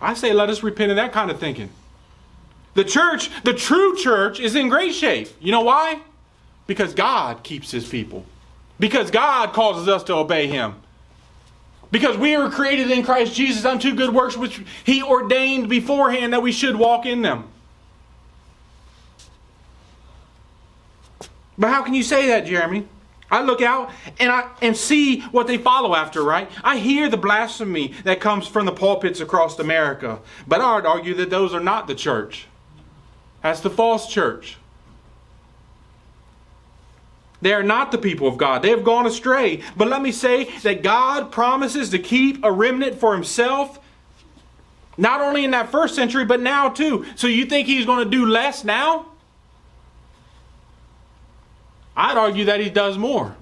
I 0.00 0.14
say 0.14 0.32
let 0.32 0.50
us 0.50 0.62
repent 0.62 0.90
of 0.90 0.96
that 0.96 1.12
kind 1.12 1.30
of 1.30 1.40
thinking. 1.40 1.70
The 2.74 2.84
church, 2.84 3.30
the 3.42 3.54
true 3.54 3.96
church, 3.96 4.38
is 4.38 4.54
in 4.54 4.68
great 4.68 4.94
shape. 4.94 5.28
You 5.40 5.52
know 5.52 5.62
why? 5.62 6.00
Because 6.66 6.94
God 6.94 7.42
keeps 7.42 7.70
his 7.70 7.88
people. 7.88 8.24
Because 8.78 9.10
God 9.10 9.52
causes 9.52 9.88
us 9.88 10.02
to 10.04 10.14
obey 10.14 10.46
him. 10.46 10.74
Because 11.90 12.16
we 12.16 12.36
were 12.36 12.50
created 12.50 12.90
in 12.90 13.04
Christ 13.04 13.34
Jesus 13.34 13.64
unto 13.64 13.94
good 13.94 14.12
works 14.12 14.36
which 14.36 14.62
he 14.84 15.02
ordained 15.02 15.68
beforehand 15.68 16.32
that 16.32 16.42
we 16.42 16.52
should 16.52 16.76
walk 16.76 17.06
in 17.06 17.22
them. 17.22 17.48
But 21.56 21.70
how 21.70 21.82
can 21.82 21.94
you 21.94 22.02
say 22.02 22.28
that, 22.28 22.46
Jeremy? 22.46 22.86
I 23.30 23.42
look 23.42 23.60
out 23.60 23.90
and 24.20 24.30
I 24.30 24.48
and 24.62 24.76
see 24.76 25.20
what 25.20 25.46
they 25.46 25.58
follow 25.58 25.94
after, 25.94 26.22
right? 26.22 26.50
I 26.62 26.78
hear 26.78 27.08
the 27.08 27.16
blasphemy 27.16 27.94
that 28.04 28.20
comes 28.20 28.46
from 28.46 28.66
the 28.66 28.72
pulpits 28.72 29.20
across 29.20 29.58
America. 29.58 30.20
But 30.46 30.60
I 30.60 30.76
would 30.76 30.86
argue 30.86 31.14
that 31.14 31.30
those 31.30 31.52
are 31.54 31.60
not 31.60 31.88
the 31.88 31.94
church. 31.94 32.46
That's 33.42 33.60
the 33.60 33.70
false 33.70 34.08
church. 34.08 34.58
They 37.46 37.54
are 37.54 37.62
not 37.62 37.92
the 37.92 37.98
people 37.98 38.26
of 38.26 38.36
God. 38.36 38.62
They 38.62 38.70
have 38.70 38.82
gone 38.82 39.06
astray. 39.06 39.62
But 39.76 39.86
let 39.86 40.02
me 40.02 40.10
say 40.10 40.50
that 40.62 40.82
God 40.82 41.30
promises 41.30 41.90
to 41.90 41.98
keep 42.00 42.42
a 42.42 42.50
remnant 42.50 42.98
for 42.98 43.14
himself, 43.14 43.78
not 44.98 45.20
only 45.20 45.44
in 45.44 45.52
that 45.52 45.70
first 45.70 45.94
century, 45.94 46.24
but 46.24 46.40
now 46.40 46.70
too. 46.70 47.06
So 47.14 47.28
you 47.28 47.46
think 47.46 47.68
he's 47.68 47.86
going 47.86 48.02
to 48.02 48.10
do 48.10 48.26
less 48.26 48.64
now? 48.64 49.06
I'd 51.96 52.16
argue 52.16 52.46
that 52.46 52.58
he 52.58 52.68
does 52.68 52.98
more. 52.98 53.36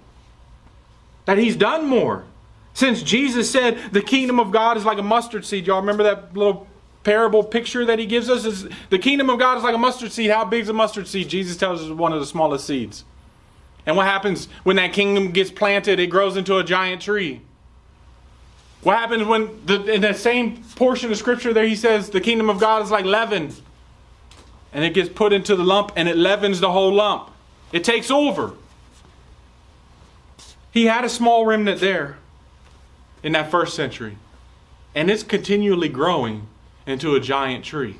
That 1.25 1.38
he's 1.38 1.57
done 1.57 1.87
more. 1.87 2.25
Since 2.75 3.03
Jesus 3.03 3.51
said 3.51 3.81
the 3.90 4.03
kingdom 4.03 4.38
of 4.38 4.51
God 4.51 4.77
is 4.77 4.85
like 4.85 4.99
a 4.99 5.03
mustard 5.03 5.47
seed. 5.47 5.67
Y'all 5.67 5.81
remember 5.81 6.03
that 6.03 6.37
little 6.37 6.67
parable 7.05 7.43
picture 7.43 7.87
that 7.87 7.99
he 7.99 8.05
gives 8.05 8.29
us? 8.29 8.45
Is 8.45 8.69
the 8.90 8.99
kingdom 8.99 9.31
of 9.31 9.38
God 9.38 9.57
is 9.57 9.64
like 9.64 9.75
a 9.75 9.79
mustard 9.79 10.13
seed. 10.13 10.31
How 10.31 10.44
big 10.44 10.65
is 10.65 10.69
a 10.69 10.75
mustard 10.75 11.09
seed? 11.09 11.31
Jesus 11.31 11.57
tells 11.57 11.81
us 11.81 11.88
one 11.88 12.13
of 12.13 12.21
the 12.21 12.27
smallest 12.27 12.67
seeds. 12.67 13.07
And 13.87 13.97
what 13.97 14.07
happens 14.07 14.49
when 14.63 14.77
that 14.77 14.93
kingdom 14.93 15.31
gets 15.31 15.51
planted? 15.51 16.01
It 16.01 16.07
grows 16.07 16.37
into 16.37 16.59
a 16.59 16.65
giant 16.65 17.03
tree. 17.03 17.43
What 18.83 18.97
happens 18.97 19.25
when, 19.25 19.65
the, 19.67 19.85
in 19.95 20.01
that 20.03 20.17
same 20.17 20.63
portion 20.77 21.11
of 21.11 21.17
scripture 21.17 21.53
there, 21.53 21.67
he 21.67 21.77
says 21.77 22.11
the 22.11 22.21
kingdom 22.21 22.51
of 22.51 22.61
God 22.61 22.83
is 22.83 22.91
like 22.91 23.05
leaven. 23.05 23.53
And 24.73 24.85
it 24.85 24.95
gets 24.95 25.09
put 25.09 25.33
into 25.33 25.57
the 25.57 25.65
lump 25.65 25.93
and 25.97 26.09
it 26.09 26.17
leavens 26.17 26.61
the 26.61 26.73
whole 26.73 26.93
lump. 26.93 27.31
It 27.73 27.85
takes 27.85 28.11
over. 28.11 28.55
He 30.71 30.87
had 30.87 31.05
a 31.05 31.09
small 31.09 31.47
remnant 31.47 31.81
there 31.81 32.19
in 33.23 33.33
that 33.33 33.51
first 33.51 33.75
century, 33.75 34.17
and 34.95 35.11
it's 35.11 35.23
continually 35.23 35.89
growing 35.89 36.49
into 36.87 37.15
a 37.15 37.21
giant 37.21 37.65
tree. 37.65 37.97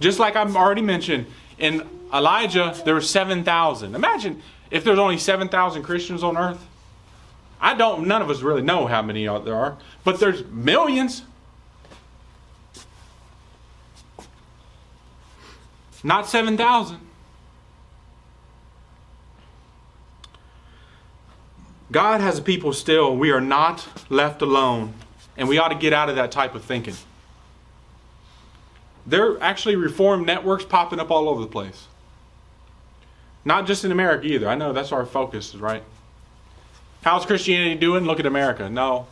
Just 0.00 0.18
like 0.18 0.34
I've 0.34 0.56
already 0.56 0.82
mentioned, 0.82 1.26
in 1.58 1.86
Elijah, 2.12 2.74
there 2.84 2.94
were 2.94 3.00
7,000. 3.00 3.94
Imagine 3.94 4.42
if 4.72 4.82
there's 4.82 4.98
only 4.98 5.18
7,000 5.18 5.82
Christians 5.82 6.24
on 6.24 6.36
earth. 6.36 6.66
I 7.60 7.74
don't, 7.74 8.08
none 8.08 8.22
of 8.22 8.30
us 8.30 8.40
really 8.40 8.62
know 8.62 8.86
how 8.88 9.02
many 9.02 9.24
there 9.24 9.54
are, 9.54 9.76
but 10.02 10.18
there's 10.18 10.44
millions. 10.46 11.22
not 16.04 16.26
7,000. 16.26 16.98
God 21.92 22.20
has 22.20 22.40
a 22.40 22.42
people 22.42 22.72
still. 22.72 23.16
We 23.16 23.30
are 23.30 23.40
not 23.40 23.86
left 24.10 24.42
alone. 24.42 24.94
And 25.36 25.48
we 25.48 25.58
ought 25.58 25.68
to 25.68 25.76
get 25.76 25.92
out 25.92 26.08
of 26.08 26.16
that 26.16 26.32
type 26.32 26.56
of 26.56 26.64
thinking. 26.64 26.96
There 29.06 29.30
are 29.30 29.40
actually 29.40 29.76
reform 29.76 30.24
networks 30.24 30.64
popping 30.64 30.98
up 30.98 31.12
all 31.12 31.28
over 31.28 31.40
the 31.40 31.46
place. 31.46 31.86
Not 33.44 33.66
just 33.66 33.84
in 33.84 33.92
America 33.92 34.26
either. 34.26 34.48
I 34.48 34.54
know 34.54 34.72
that's 34.72 34.92
our 34.92 35.04
focus, 35.04 35.54
right? 35.54 35.82
How's 37.02 37.26
Christianity 37.26 37.74
doing? 37.74 38.04
Look 38.04 38.20
at 38.20 38.26
America. 38.26 38.70
No. 38.70 39.06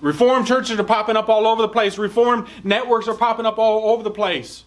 Reformed 0.00 0.46
churches 0.46 0.78
are 0.78 0.84
popping 0.84 1.16
up 1.16 1.28
all 1.28 1.46
over 1.46 1.62
the 1.62 1.68
place. 1.68 1.98
Reformed 1.98 2.46
networks 2.62 3.08
are 3.08 3.14
popping 3.14 3.46
up 3.46 3.58
all 3.58 3.90
over 3.90 4.02
the 4.02 4.10
place. 4.10 4.64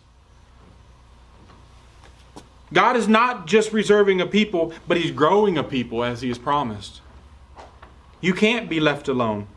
God 2.73 2.95
is 2.95 3.07
not 3.07 3.47
just 3.47 3.71
reserving 3.71 4.21
a 4.21 4.27
people, 4.27 4.73
but 4.87 4.97
He's 4.97 5.11
growing 5.11 5.57
a 5.57 5.63
people 5.63 6.03
as 6.03 6.21
He 6.21 6.27
has 6.27 6.37
promised. 6.37 7.01
You 8.21 8.33
can't 8.33 8.69
be 8.69 8.79
left 8.79 9.07
alone. 9.07 9.47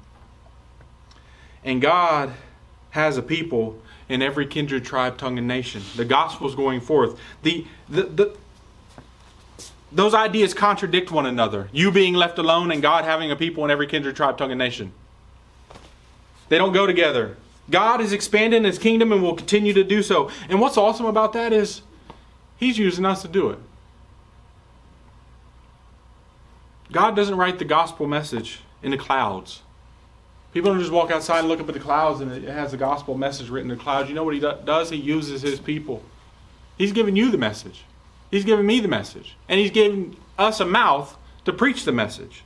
And 1.65 1.81
God 1.81 2.33
has 2.91 3.17
a 3.17 3.23
people 3.23 3.79
in 4.09 4.23
every 4.23 4.47
kindred, 4.47 4.85
tribe, 4.85 5.17
tongue, 5.17 5.39
and 5.39 5.49
nation. 5.49 5.83
The 5.97 6.05
gospel 6.05 6.47
is 6.49 6.55
going 6.55 6.81
forth. 6.81 7.19
The, 7.43 7.67
the, 7.89 8.03
the, 8.05 8.37
those 9.95 10.15
ideas 10.15 10.55
contradict 10.55 11.11
one 11.11 11.27
another. 11.27 11.69
You 11.73 11.93
being 11.93 12.15
left 12.15 12.39
alone 12.39 12.71
and 12.71 12.81
God 12.81 13.05
having 13.05 13.31
a 13.31 13.37
people 13.37 13.65
in 13.65 13.71
every 13.71 13.87
kindred, 13.87 14.17
tribe, 14.17 14.39
tongue, 14.39 14.51
and 14.51 14.59
nation. 14.59 14.93
They 16.49 16.59
don't 16.59 16.73
go 16.73 16.87
together. 16.87 17.37
God 17.71 18.01
is 18.01 18.13
expanding 18.13 18.65
his 18.65 18.79
kingdom 18.79 19.13
and 19.13 19.23
will 19.23 19.35
continue 19.35 19.73
to 19.75 19.85
do 19.85 20.03
so. 20.03 20.31
And 20.49 20.61
what's 20.61 20.77
awesome 20.77 21.07
about 21.07 21.33
that 21.35 21.53
is 21.53 21.83
he's 22.57 22.79
using 22.79 23.05
us 23.05 23.23
to 23.23 23.29
do 23.29 23.51
it. 23.51 23.59
God 26.91 27.17
doesn't 27.17 27.37
write 27.37 27.59
the 27.59 27.65
gospel 27.65 28.07
message 28.07 28.61
in 28.83 28.91
the 28.91 28.99
clouds. 28.99 29.63
People 30.53 30.71
don't 30.71 30.81
just 30.81 30.93
walk 30.93 31.11
outside 31.11 31.41
and 31.41 31.49
look 31.49 31.61
up 31.61 31.69
at 31.69 31.75
the 31.75 31.81
clouds 31.81 32.21
and 32.21 32.31
it 32.31 32.45
has 32.45 32.73
the 32.73 32.77
gospel 32.77 33.17
message 33.17 33.49
written 33.49 33.71
in 33.71 33.79
the 33.79 33.83
clouds. 33.83 34.11
You 34.11 34.15
know 34.15 34.25
what 34.25 34.35
he 34.35 34.41
does? 34.41 34.91
He 34.91 34.97
uses 34.97 35.41
his 35.41 35.59
people. 35.59 36.03
He's 36.77 36.93
giving 36.93 37.17
you 37.17 37.31
the 37.31 37.39
message. 37.39 37.85
He's 38.33 38.45
giving 38.47 38.67
me 38.67 38.81
the 38.81 38.89
message. 38.89 39.37
And 39.49 39.61
he's 39.61 39.71
giving 39.71 40.17
us 40.39 40.59
a 40.59 40.65
mouth 40.65 41.17
to 41.45 41.53
preach 41.53 41.85
the 41.85 41.93
message. 41.93 42.43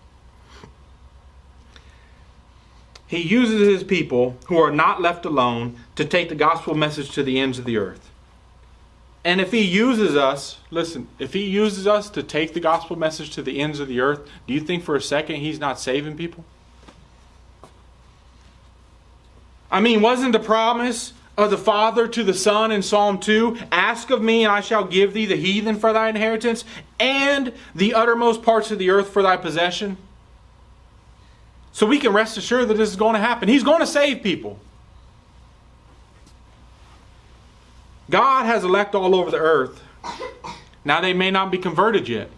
He 3.07 3.23
uses 3.23 3.61
his 3.61 3.85
people 3.85 4.37
who 4.47 4.59
are 4.59 4.73
not 4.73 5.01
left 5.01 5.25
alone 5.25 5.77
to 5.95 6.05
take 6.05 6.29
the 6.29 6.35
gospel 6.35 6.75
message 6.75 7.13
to 7.13 7.23
the 7.23 7.39
ends 7.39 7.59
of 7.59 7.65
the 7.65 7.77
earth. 7.77 8.11
And 9.25 9.41
if 9.41 9.53
he 9.53 9.63
uses 9.63 10.17
us, 10.17 10.59
listen, 10.71 11.07
if 11.21 11.33
he 11.33 11.45
uses 11.45 11.87
us 11.87 12.11
to 12.11 12.23
take 12.23 12.53
the 12.53 12.61
gospel 12.61 12.97
message 12.97 13.31
to 13.31 13.43
the 13.43 13.61
ends 13.61 13.79
of 13.79 13.87
the 13.87 14.01
earth, 14.01 14.29
do 14.47 14.55
you 14.55 14.61
think 14.61 14.83
for 14.83 14.97
a 14.97 15.01
second 15.01 15.37
he's 15.37 15.61
not 15.61 15.79
saving 15.79 16.17
people? 16.17 16.45
I 19.71 19.81
mean, 19.81 20.03
wasn't 20.03 20.33
the 20.33 20.41
promise 20.41 21.13
of 21.37 21.51
the 21.51 21.59
Father 21.59 22.09
to 22.09 22.25
the 22.25 22.35
Son 22.35 22.73
in 22.73 22.83
Psalm 22.83 23.19
2 23.19 23.59
Ask 23.71 24.11
of 24.11 24.23
me, 24.23 24.45
and 24.45 24.53
I 24.53 24.61
shall 24.61 24.85
give 24.85 25.13
thee 25.13 25.27
the 25.27 25.37
heathen 25.37 25.77
for 25.77 25.93
thy 25.93 26.09
inheritance, 26.09 26.65
and 26.99 27.53
the 27.75 27.95
uttermost 27.95 28.43
parts 28.43 28.71
of 28.71 28.79
the 28.79 28.91
earth 28.91 29.09
for 29.11 29.23
thy 29.23 29.37
possession? 29.37 29.97
So 31.73 31.85
we 31.85 31.99
can 31.99 32.13
rest 32.13 32.39
assured 32.39 32.69
that 32.69 32.79
this 32.79 32.89
is 32.89 32.97
going 32.97 33.15
to 33.15 33.21
happen. 33.21 33.49
He's 33.49 33.63
going 33.63 33.81
to 33.81 33.87
save 33.87 34.23
people. 34.23 34.59
God 38.09 38.47
has 38.47 38.65
elect 38.65 38.95
all 38.95 39.15
over 39.15 39.31
the 39.31 39.39
earth. 39.39 39.83
Now 40.85 41.01
they 41.01 41.13
may 41.13 41.31
not 41.31 41.51
be 41.51 41.59
converted 41.59 42.09
yet, 42.09 42.31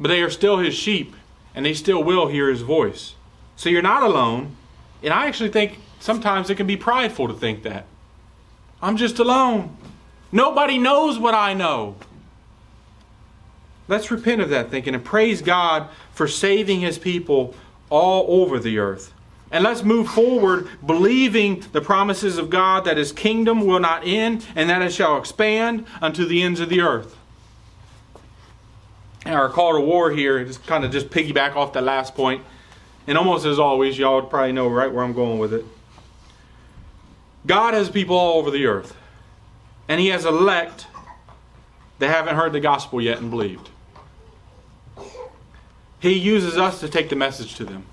but 0.00 0.08
they 0.08 0.22
are 0.22 0.30
still 0.30 0.58
his 0.58 0.74
sheep, 0.74 1.14
and 1.54 1.64
they 1.64 1.74
still 1.74 2.02
will 2.02 2.26
hear 2.26 2.48
his 2.48 2.62
voice. 2.62 3.14
So 3.54 3.68
you're 3.68 3.82
not 3.82 4.02
alone. 4.02 4.56
And 5.02 5.12
I 5.12 5.26
actually 5.26 5.50
think 5.50 5.78
sometimes 6.04 6.50
it 6.50 6.56
can 6.56 6.66
be 6.66 6.76
prideful 6.76 7.26
to 7.28 7.32
think 7.32 7.62
that. 7.62 7.86
I'm 8.82 8.98
just 8.98 9.18
alone. 9.18 9.74
Nobody 10.30 10.76
knows 10.76 11.18
what 11.18 11.32
I 11.32 11.54
know. 11.54 11.96
Let's 13.88 14.10
repent 14.10 14.42
of 14.42 14.50
that 14.50 14.70
thinking 14.70 14.94
and 14.94 15.02
praise 15.02 15.40
God 15.40 15.88
for 16.12 16.28
saving 16.28 16.80
his 16.80 16.98
people 16.98 17.54
all 17.88 18.42
over 18.42 18.58
the 18.58 18.78
earth. 18.78 19.14
And 19.50 19.64
let's 19.64 19.82
move 19.82 20.10
forward 20.10 20.68
believing 20.84 21.64
the 21.72 21.80
promises 21.80 22.36
of 22.36 22.50
God 22.50 22.84
that 22.84 22.98
his 22.98 23.10
kingdom 23.10 23.64
will 23.64 23.80
not 23.80 24.02
end 24.04 24.44
and 24.54 24.68
that 24.68 24.82
it 24.82 24.92
shall 24.92 25.16
expand 25.16 25.86
unto 26.02 26.26
the 26.26 26.42
ends 26.42 26.60
of 26.60 26.68
the 26.68 26.82
earth. 26.82 27.16
And 29.24 29.34
our 29.34 29.48
call 29.48 29.72
to 29.72 29.80
war 29.80 30.10
here, 30.10 30.44
kind 30.66 30.84
of 30.84 30.92
just 30.92 31.08
piggyback 31.08 31.56
off 31.56 31.72
that 31.72 31.82
last 31.82 32.14
point, 32.14 32.44
and 33.06 33.16
almost 33.16 33.46
as 33.46 33.58
always, 33.58 33.98
y'all 33.98 34.20
would 34.20 34.28
probably 34.28 34.52
know 34.52 34.68
right 34.68 34.92
where 34.92 35.02
I'm 35.02 35.14
going 35.14 35.38
with 35.38 35.54
it. 35.54 35.64
God 37.46 37.74
has 37.74 37.90
people 37.90 38.16
all 38.16 38.38
over 38.38 38.50
the 38.50 38.66
earth, 38.66 38.96
and 39.88 40.00
He 40.00 40.08
has 40.08 40.24
elect 40.24 40.86
that 41.98 42.08
haven't 42.08 42.36
heard 42.36 42.52
the 42.52 42.60
gospel 42.60 43.00
yet 43.00 43.18
and 43.18 43.30
believed. 43.30 43.70
He 46.00 46.12
uses 46.12 46.58
us 46.58 46.80
to 46.80 46.88
take 46.88 47.08
the 47.08 47.16
message 47.16 47.54
to 47.56 47.64
them. 47.64 47.86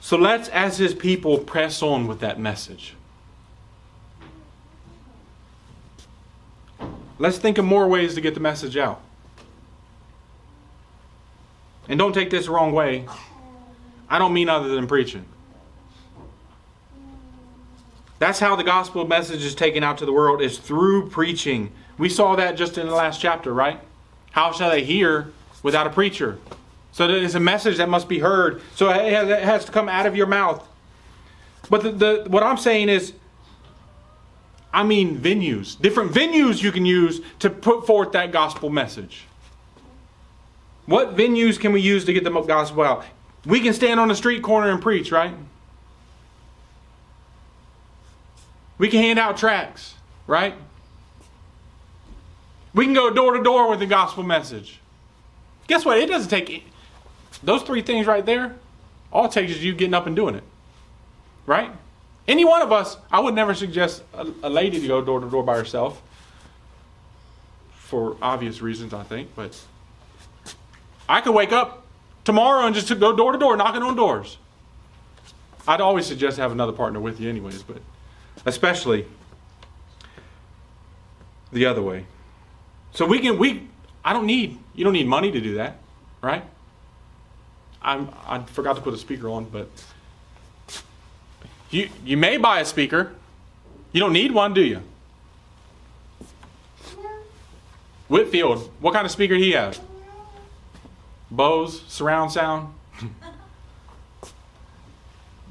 So 0.00 0.16
let's, 0.16 0.48
as 0.48 0.78
His 0.78 0.94
people, 0.94 1.38
press 1.38 1.82
on 1.82 2.06
with 2.06 2.20
that 2.20 2.38
message. 2.38 2.94
Let's 7.18 7.38
think 7.38 7.58
of 7.58 7.64
more 7.64 7.88
ways 7.88 8.14
to 8.14 8.20
get 8.20 8.34
the 8.34 8.40
message 8.40 8.76
out. 8.76 9.00
And 11.88 11.98
don't 11.98 12.12
take 12.12 12.30
this 12.30 12.46
the 12.46 12.52
wrong 12.52 12.72
way. 12.72 13.06
I 14.08 14.18
don't 14.18 14.32
mean 14.32 14.48
other 14.48 14.68
than 14.68 14.86
preaching. 14.86 15.24
That's 18.18 18.38
how 18.38 18.56
the 18.56 18.64
gospel 18.64 19.06
message 19.06 19.44
is 19.44 19.54
taken 19.54 19.82
out 19.82 19.98
to 19.98 20.06
the 20.06 20.12
world 20.12 20.40
is 20.40 20.58
through 20.58 21.10
preaching. 21.10 21.70
We 21.98 22.08
saw 22.08 22.36
that 22.36 22.56
just 22.56 22.78
in 22.78 22.86
the 22.86 22.94
last 22.94 23.20
chapter, 23.20 23.52
right? 23.52 23.80
How 24.32 24.52
shall 24.52 24.70
they 24.70 24.84
hear 24.84 25.32
without 25.62 25.86
a 25.86 25.90
preacher? 25.90 26.38
So 26.92 27.08
it's 27.08 27.34
a 27.34 27.40
message 27.40 27.76
that 27.76 27.90
must 27.90 28.08
be 28.08 28.18
heard. 28.18 28.62
So 28.74 28.88
it 28.90 29.44
has 29.44 29.66
to 29.66 29.72
come 29.72 29.88
out 29.88 30.06
of 30.06 30.16
your 30.16 30.26
mouth. 30.26 30.66
But 31.68 31.82
the, 31.82 31.92
the, 31.92 32.24
what 32.28 32.42
I'm 32.42 32.56
saying 32.56 32.88
is, 32.88 33.12
I 34.72 34.82
mean 34.82 35.18
venues, 35.18 35.80
different 35.80 36.12
venues 36.12 36.62
you 36.62 36.72
can 36.72 36.86
use 36.86 37.20
to 37.40 37.50
put 37.50 37.86
forth 37.86 38.12
that 38.12 38.32
gospel 38.32 38.70
message. 38.70 39.24
What 40.86 41.16
venues 41.16 41.58
can 41.58 41.72
we 41.72 41.80
use 41.80 42.04
to 42.04 42.12
get 42.12 42.24
the 42.24 42.30
gospel 42.42 42.82
out? 42.82 43.04
We 43.44 43.60
can 43.60 43.72
stand 43.72 44.00
on 44.00 44.10
a 44.10 44.14
street 44.14 44.42
corner 44.42 44.70
and 44.70 44.80
preach, 44.80 45.10
right? 45.10 45.34
We 48.78 48.88
can 48.88 49.00
hand 49.00 49.18
out 49.18 49.36
tracts, 49.36 49.94
right? 50.26 50.54
We 52.74 52.84
can 52.84 52.94
go 52.94 53.10
door 53.10 53.36
to 53.36 53.42
door 53.42 53.70
with 53.70 53.78
the 53.78 53.86
gospel 53.86 54.22
message. 54.22 54.80
Guess 55.66 55.84
what? 55.84 55.98
It 55.98 56.08
doesn't 56.08 56.28
take 56.28 56.64
those 57.42 57.62
three 57.62 57.82
things 57.82 58.06
right 58.06 58.24
there. 58.24 58.56
All 59.12 59.26
it 59.26 59.32
takes 59.32 59.52
is 59.52 59.64
you 59.64 59.74
getting 59.74 59.94
up 59.94 60.06
and 60.06 60.14
doing 60.14 60.34
it, 60.34 60.44
right? 61.46 61.70
Any 62.28 62.44
one 62.44 62.60
of 62.60 62.72
us, 62.72 62.96
I 63.10 63.20
would 63.20 63.34
never 63.34 63.54
suggest 63.54 64.02
a, 64.12 64.26
a 64.42 64.50
lady 64.50 64.80
to 64.80 64.86
go 64.86 65.00
door 65.00 65.20
to 65.20 65.30
door 65.30 65.42
by 65.42 65.56
herself 65.56 66.02
for 67.72 68.16
obvious 68.20 68.60
reasons, 68.60 68.92
I 68.92 69.04
think. 69.04 69.30
But 69.34 69.58
I 71.08 71.20
could 71.20 71.34
wake 71.34 71.52
up 71.52 71.86
tomorrow 72.24 72.66
and 72.66 72.74
just 72.74 72.88
go 72.98 73.16
door 73.16 73.32
to 73.32 73.38
door 73.38 73.56
knocking 73.56 73.82
on 73.82 73.96
doors. 73.96 74.38
I'd 75.68 75.80
always 75.80 76.04
suggest 76.06 76.36
have 76.36 76.52
another 76.52 76.72
partner 76.72 77.00
with 77.00 77.20
you, 77.20 77.28
anyways, 77.28 77.62
but 77.62 77.78
especially 78.46 79.04
the 81.52 81.66
other 81.66 81.82
way. 81.82 82.06
So 82.92 83.04
we 83.04 83.18
can 83.18 83.36
we 83.36 83.68
I 84.04 84.12
don't 84.12 84.26
need 84.26 84.58
you 84.74 84.84
don't 84.84 84.94
need 84.94 85.06
money 85.06 85.30
to 85.32 85.40
do 85.40 85.54
that, 85.56 85.78
right? 86.22 86.44
I'm 87.82 88.08
I 88.26 88.42
forgot 88.44 88.76
to 88.76 88.82
put 88.82 88.94
a 88.94 88.98
speaker 88.98 89.28
on, 89.28 89.44
but 89.44 89.68
you 91.70 91.90
you 92.04 92.16
may 92.16 92.38
buy 92.38 92.60
a 92.60 92.64
speaker. 92.64 93.12
You 93.92 94.00
don't 94.00 94.12
need 94.12 94.32
one, 94.32 94.54
do 94.54 94.62
you? 94.62 94.82
Whitefield, 98.08 98.70
what 98.80 98.94
kind 98.94 99.04
of 99.04 99.10
speaker 99.10 99.34
do 99.34 99.42
he 99.42 99.52
have? 99.52 99.80
Bose, 101.30 101.82
surround 101.88 102.30
sound. 102.30 102.72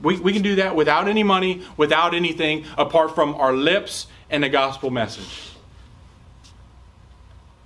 We, 0.05 0.19
we 0.19 0.33
can 0.33 0.43
do 0.43 0.55
that 0.55 0.75
without 0.75 1.07
any 1.07 1.23
money, 1.23 1.63
without 1.77 2.13
anything 2.13 2.63
apart 2.77 3.15
from 3.15 3.33
our 3.35 3.53
lips 3.53 4.05
and 4.29 4.43
the 4.43 4.49
gospel 4.49 4.91
message. 4.91 5.51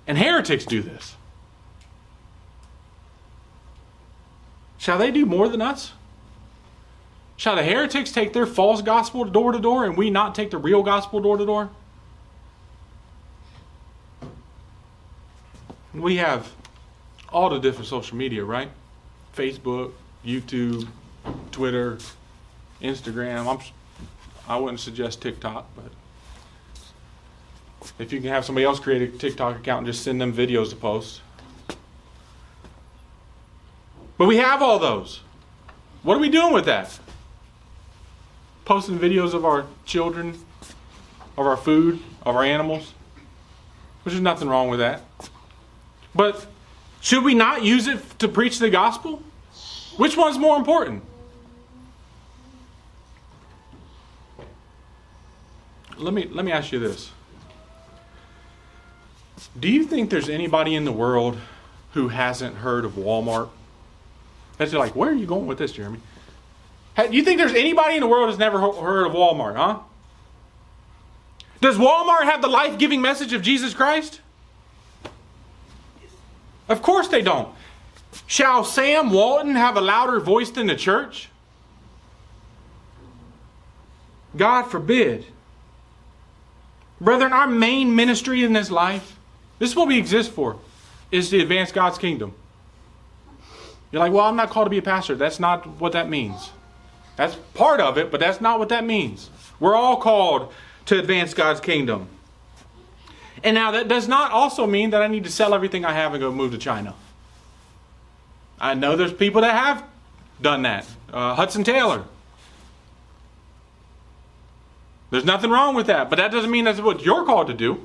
And 0.06 0.16
heretics 0.16 0.64
do 0.64 0.80
this. 0.80 1.16
Shall 4.78 4.96
they 4.96 5.10
do 5.10 5.26
more 5.26 5.48
than 5.48 5.60
us? 5.60 5.92
Shall 7.36 7.56
the 7.56 7.62
heretics 7.62 8.10
take 8.10 8.32
their 8.32 8.46
false 8.46 8.80
gospel 8.80 9.24
door 9.26 9.52
to 9.52 9.60
door 9.60 9.84
and 9.84 9.96
we 9.96 10.08
not 10.08 10.34
take 10.34 10.50
the 10.50 10.58
real 10.58 10.82
gospel 10.82 11.20
door 11.20 11.36
to 11.36 11.44
door? 11.44 11.70
we 15.92 16.16
have 16.16 16.52
all 17.30 17.50
the 17.50 17.58
different 17.58 17.88
social 17.88 18.16
media, 18.16 18.44
right? 18.44 18.70
Facebook, 19.36 19.92
YouTube, 20.24 20.86
Twitter, 21.50 21.98
Instagram. 22.82 23.46
I'm, 23.46 23.58
I 24.48 24.58
wouldn't 24.58 24.80
suggest 24.80 25.20
TikTok, 25.22 25.66
but 25.76 25.92
if 27.98 28.12
you 28.12 28.20
can 28.20 28.28
have 28.28 28.44
somebody 28.44 28.64
else 28.64 28.78
create 28.78 29.02
a 29.02 29.18
TikTok 29.18 29.56
account 29.56 29.78
and 29.78 29.86
just 29.86 30.02
send 30.02 30.20
them 30.20 30.32
videos 30.32 30.70
to 30.70 30.76
post. 30.76 31.20
But 34.18 34.26
we 34.26 34.36
have 34.36 34.60
all 34.60 34.78
those. 34.78 35.20
What 36.02 36.16
are 36.16 36.20
we 36.20 36.28
doing 36.28 36.52
with 36.52 36.66
that? 36.66 36.98
Posting 38.64 38.98
videos 38.98 39.34
of 39.34 39.44
our 39.44 39.66
children, 39.84 40.38
of 41.36 41.46
our 41.46 41.56
food, 41.56 42.00
of 42.22 42.36
our 42.36 42.44
animals, 42.44 42.92
which 44.02 44.14
is 44.14 44.20
nothing 44.20 44.48
wrong 44.48 44.68
with 44.68 44.78
that. 44.78 45.02
But 46.14 46.46
should 47.00 47.24
we 47.24 47.34
not 47.34 47.62
use 47.62 47.86
it 47.86 48.18
to 48.18 48.28
preach 48.28 48.58
the 48.58 48.70
gospel? 48.70 49.22
Which 49.96 50.16
one's 50.16 50.38
more 50.38 50.56
important? 50.56 51.02
Let 56.00 56.14
me 56.14 56.26
let 56.30 56.44
me 56.44 56.52
ask 56.52 56.72
you 56.72 56.78
this. 56.78 57.10
Do 59.58 59.68
you 59.68 59.84
think 59.84 60.10
there's 60.10 60.28
anybody 60.28 60.74
in 60.74 60.84
the 60.84 60.92
world 60.92 61.38
who 61.92 62.08
hasn't 62.08 62.56
heard 62.56 62.84
of 62.84 62.92
Walmart? 62.92 63.48
That's 64.58 64.72
like, 64.72 64.94
where 64.94 65.10
are 65.10 65.14
you 65.14 65.26
going 65.26 65.46
with 65.46 65.58
this, 65.58 65.72
Jeremy? 65.72 66.00
Do 66.96 67.16
you 67.16 67.22
think 67.22 67.38
there's 67.38 67.54
anybody 67.54 67.94
in 67.94 68.00
the 68.00 68.06
world 68.06 68.28
who's 68.28 68.38
never 68.38 68.60
heard 68.60 69.06
of 69.06 69.12
Walmart, 69.12 69.56
huh? 69.56 69.78
Does 71.60 71.76
Walmart 71.76 72.24
have 72.24 72.42
the 72.42 72.48
life 72.48 72.78
giving 72.78 73.00
message 73.00 73.32
of 73.32 73.42
Jesus 73.42 73.72
Christ? 73.72 74.20
Of 76.68 76.82
course 76.82 77.08
they 77.08 77.22
don't. 77.22 77.48
Shall 78.26 78.64
Sam 78.64 79.10
Walton 79.10 79.54
have 79.56 79.76
a 79.76 79.80
louder 79.80 80.20
voice 80.20 80.50
than 80.50 80.66
the 80.66 80.76
church? 80.76 81.28
God 84.36 84.64
forbid. 84.64 85.26
Brethren, 87.00 87.32
our 87.32 87.46
main 87.46 87.96
ministry 87.96 88.44
in 88.44 88.52
this 88.52 88.70
life, 88.70 89.16
this 89.58 89.70
is 89.70 89.76
what 89.76 89.88
we 89.88 89.98
exist 89.98 90.32
for, 90.32 90.58
is 91.10 91.30
to 91.30 91.40
advance 91.40 91.72
God's 91.72 91.98
kingdom. 91.98 92.34
You're 93.90 94.00
like, 94.00 94.12
well, 94.12 94.26
I'm 94.26 94.36
not 94.36 94.50
called 94.50 94.66
to 94.66 94.70
be 94.70 94.78
a 94.78 94.82
pastor. 94.82 95.14
That's 95.14 95.40
not 95.40 95.66
what 95.66 95.92
that 95.92 96.08
means. 96.08 96.50
That's 97.16 97.34
part 97.54 97.80
of 97.80 97.98
it, 97.98 98.10
but 98.10 98.20
that's 98.20 98.40
not 98.40 98.58
what 98.58 98.68
that 98.68 98.84
means. 98.84 99.30
We're 99.58 99.74
all 99.74 99.96
called 99.96 100.52
to 100.86 100.98
advance 100.98 101.34
God's 101.34 101.60
kingdom. 101.60 102.08
And 103.42 103.54
now 103.54 103.70
that 103.72 103.88
does 103.88 104.06
not 104.06 104.32
also 104.32 104.66
mean 104.66 104.90
that 104.90 105.02
I 105.02 105.06
need 105.06 105.24
to 105.24 105.30
sell 105.30 105.54
everything 105.54 105.84
I 105.84 105.92
have 105.92 106.12
and 106.12 106.20
go 106.20 106.30
move 106.30 106.52
to 106.52 106.58
China. 106.58 106.94
I 108.60 108.74
know 108.74 108.96
there's 108.96 109.12
people 109.12 109.40
that 109.40 109.54
have 109.54 109.84
done 110.40 110.62
that. 110.62 110.86
Uh, 111.12 111.34
Hudson 111.34 111.64
Taylor. 111.64 112.04
There's 115.10 115.24
nothing 115.24 115.50
wrong 115.50 115.74
with 115.74 115.86
that, 115.86 116.08
but 116.08 116.16
that 116.16 116.30
doesn't 116.30 116.50
mean 116.50 116.64
that's 116.64 116.80
what 116.80 117.04
you're 117.04 117.24
called 117.24 117.48
to 117.48 117.54
do. 117.54 117.84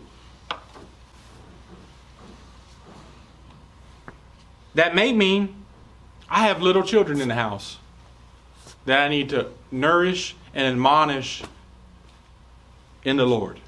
That 4.75 4.93
may 4.93 5.11
mean 5.11 5.65
I 6.29 6.47
have 6.47 6.61
little 6.61 6.83
children 6.83 7.21
in 7.21 7.27
the 7.27 7.35
house 7.35 7.77
that 8.85 8.99
I 8.99 9.07
need 9.07 9.29
to 9.29 9.49
nourish 9.71 10.35
and 10.53 10.67
admonish 10.67 11.43
in 13.03 13.17
the 13.17 13.25
Lord. 13.25 13.59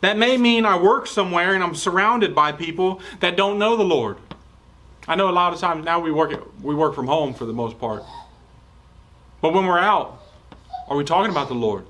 That 0.00 0.16
may 0.16 0.36
mean 0.36 0.64
I 0.64 0.78
work 0.78 1.06
somewhere 1.06 1.54
and 1.54 1.62
I'm 1.62 1.74
surrounded 1.74 2.34
by 2.34 2.52
people 2.52 3.00
that 3.20 3.36
don't 3.36 3.58
know 3.58 3.76
the 3.76 3.84
Lord. 3.84 4.16
I 5.06 5.14
know 5.14 5.28
a 5.28 5.32
lot 5.32 5.52
of 5.52 5.60
times 5.60 5.84
now 5.84 6.00
we 6.00 6.10
work 6.10 6.32
we 6.62 6.74
work 6.74 6.94
from 6.94 7.06
home 7.06 7.34
for 7.34 7.44
the 7.44 7.52
most 7.52 7.78
part. 7.78 8.02
But 9.40 9.52
when 9.52 9.66
we're 9.66 9.78
out, 9.78 10.19
are 10.90 10.96
we 10.96 11.04
talking 11.04 11.30
about 11.30 11.48
the 11.48 11.54
Lord? 11.54 11.86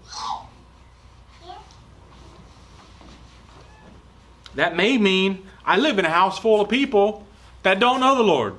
That 4.54 4.76
may 4.76 4.98
mean 4.98 5.46
I 5.64 5.78
live 5.78 5.98
in 5.98 6.04
a 6.04 6.10
house 6.10 6.38
full 6.38 6.60
of 6.60 6.68
people 6.68 7.26
that 7.62 7.80
don't 7.80 8.00
know 8.00 8.14
the 8.14 8.22
Lord. 8.22 8.54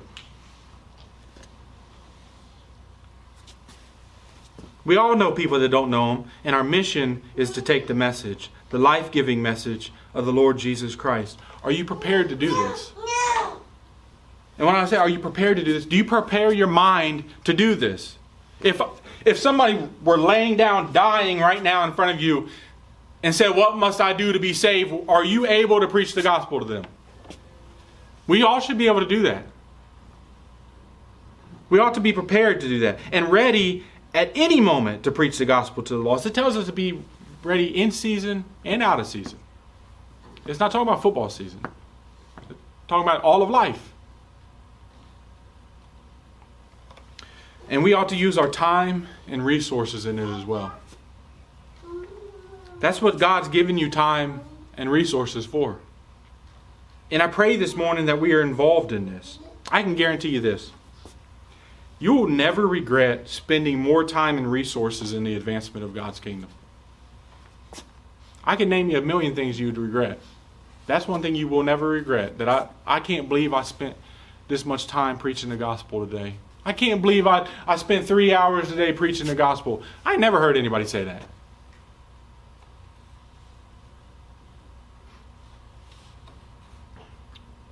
We 4.84 4.96
all 4.96 5.14
know 5.14 5.30
people 5.30 5.60
that 5.60 5.68
don't 5.68 5.90
know 5.90 6.16
Him, 6.16 6.24
and 6.44 6.56
our 6.56 6.64
mission 6.64 7.22
is 7.36 7.50
to 7.52 7.62
take 7.62 7.86
the 7.86 7.94
message, 7.94 8.50
the 8.70 8.78
life 8.78 9.12
giving 9.12 9.40
message 9.40 9.92
of 10.12 10.26
the 10.26 10.32
Lord 10.32 10.58
Jesus 10.58 10.96
Christ. 10.96 11.38
Are 11.62 11.70
you 11.70 11.84
prepared 11.84 12.28
to 12.30 12.34
do 12.34 12.48
this? 12.48 12.92
And 14.58 14.66
when 14.66 14.74
I 14.74 14.84
say, 14.86 14.96
are 14.96 15.08
you 15.08 15.18
prepared 15.20 15.56
to 15.58 15.64
do 15.64 15.72
this? 15.72 15.86
Do 15.86 15.96
you 15.96 16.04
prepare 16.04 16.52
your 16.52 16.66
mind 16.66 17.24
to 17.44 17.54
do 17.54 17.74
this? 17.74 18.18
If, 18.60 18.80
if 19.24 19.38
somebody 19.38 19.88
were 20.04 20.18
laying 20.18 20.56
down, 20.56 20.92
dying 20.92 21.40
right 21.40 21.62
now 21.62 21.84
in 21.84 21.92
front 21.92 22.14
of 22.14 22.22
you, 22.22 22.48
and 23.22 23.34
said, 23.34 23.50
What 23.50 23.76
must 23.76 24.00
I 24.00 24.12
do 24.12 24.32
to 24.32 24.38
be 24.38 24.52
saved? 24.52 24.92
Are 25.08 25.24
you 25.24 25.46
able 25.46 25.80
to 25.80 25.88
preach 25.88 26.14
the 26.14 26.22
gospel 26.22 26.60
to 26.60 26.64
them? 26.66 26.84
We 28.26 28.42
all 28.42 28.60
should 28.60 28.78
be 28.78 28.86
able 28.86 29.00
to 29.00 29.06
do 29.06 29.22
that. 29.22 29.44
We 31.70 31.78
ought 31.78 31.94
to 31.94 32.00
be 32.00 32.12
prepared 32.12 32.60
to 32.60 32.68
do 32.68 32.80
that 32.80 32.98
and 33.12 33.30
ready 33.30 33.84
at 34.14 34.30
any 34.34 34.60
moment 34.60 35.04
to 35.04 35.10
preach 35.10 35.38
the 35.38 35.44
gospel 35.44 35.82
to 35.84 35.94
the 35.94 36.00
lost. 36.00 36.26
It 36.26 36.34
tells 36.34 36.56
us 36.56 36.66
to 36.66 36.72
be 36.72 37.02
ready 37.42 37.66
in 37.66 37.90
season 37.90 38.44
and 38.64 38.82
out 38.82 39.00
of 39.00 39.06
season. 39.06 39.38
It's 40.46 40.60
not 40.60 40.70
talking 40.70 40.86
about 40.88 41.02
football 41.02 41.30
season. 41.30 41.60
It's 42.50 42.58
talking 42.88 43.08
about 43.08 43.22
all 43.22 43.42
of 43.42 43.50
life. 43.50 43.91
And 47.72 47.82
we 47.82 47.94
ought 47.94 48.10
to 48.10 48.16
use 48.16 48.36
our 48.36 48.50
time 48.50 49.08
and 49.26 49.46
resources 49.46 50.04
in 50.04 50.18
it 50.18 50.28
as 50.28 50.44
well. 50.44 50.74
That's 52.80 53.00
what 53.00 53.18
God's 53.18 53.48
given 53.48 53.78
you 53.78 53.90
time 53.90 54.42
and 54.76 54.92
resources 54.92 55.46
for. 55.46 55.78
And 57.10 57.22
I 57.22 57.28
pray 57.28 57.56
this 57.56 57.74
morning 57.74 58.04
that 58.06 58.20
we 58.20 58.34
are 58.34 58.42
involved 58.42 58.92
in 58.92 59.10
this. 59.10 59.38
I 59.70 59.82
can 59.82 59.94
guarantee 59.94 60.28
you 60.28 60.40
this 60.40 60.70
you 61.98 62.12
will 62.12 62.28
never 62.28 62.66
regret 62.66 63.28
spending 63.28 63.78
more 63.78 64.04
time 64.04 64.36
and 64.36 64.52
resources 64.52 65.14
in 65.14 65.24
the 65.24 65.34
advancement 65.34 65.82
of 65.82 65.94
God's 65.94 66.20
kingdom. 66.20 66.50
I 68.44 68.56
can 68.56 68.68
name 68.68 68.90
you 68.90 68.98
a 68.98 69.02
million 69.02 69.34
things 69.34 69.58
you'd 69.58 69.78
regret. 69.78 70.18
That's 70.86 71.08
one 71.08 71.22
thing 71.22 71.36
you 71.36 71.48
will 71.48 71.62
never 71.62 71.88
regret. 71.88 72.36
That 72.36 72.50
I, 72.50 72.68
I 72.86 73.00
can't 73.00 73.30
believe 73.30 73.54
I 73.54 73.62
spent 73.62 73.96
this 74.48 74.66
much 74.66 74.88
time 74.88 75.16
preaching 75.16 75.48
the 75.48 75.56
gospel 75.56 76.04
today. 76.04 76.34
I 76.64 76.72
can't 76.72 77.02
believe 77.02 77.26
I, 77.26 77.48
I 77.66 77.76
spent 77.76 78.06
three 78.06 78.32
hours 78.32 78.70
a 78.70 78.76
day 78.76 78.92
preaching 78.92 79.26
the 79.26 79.34
gospel. 79.34 79.82
I 80.04 80.16
never 80.16 80.38
heard 80.40 80.56
anybody 80.56 80.86
say 80.86 81.04
that. 81.04 81.22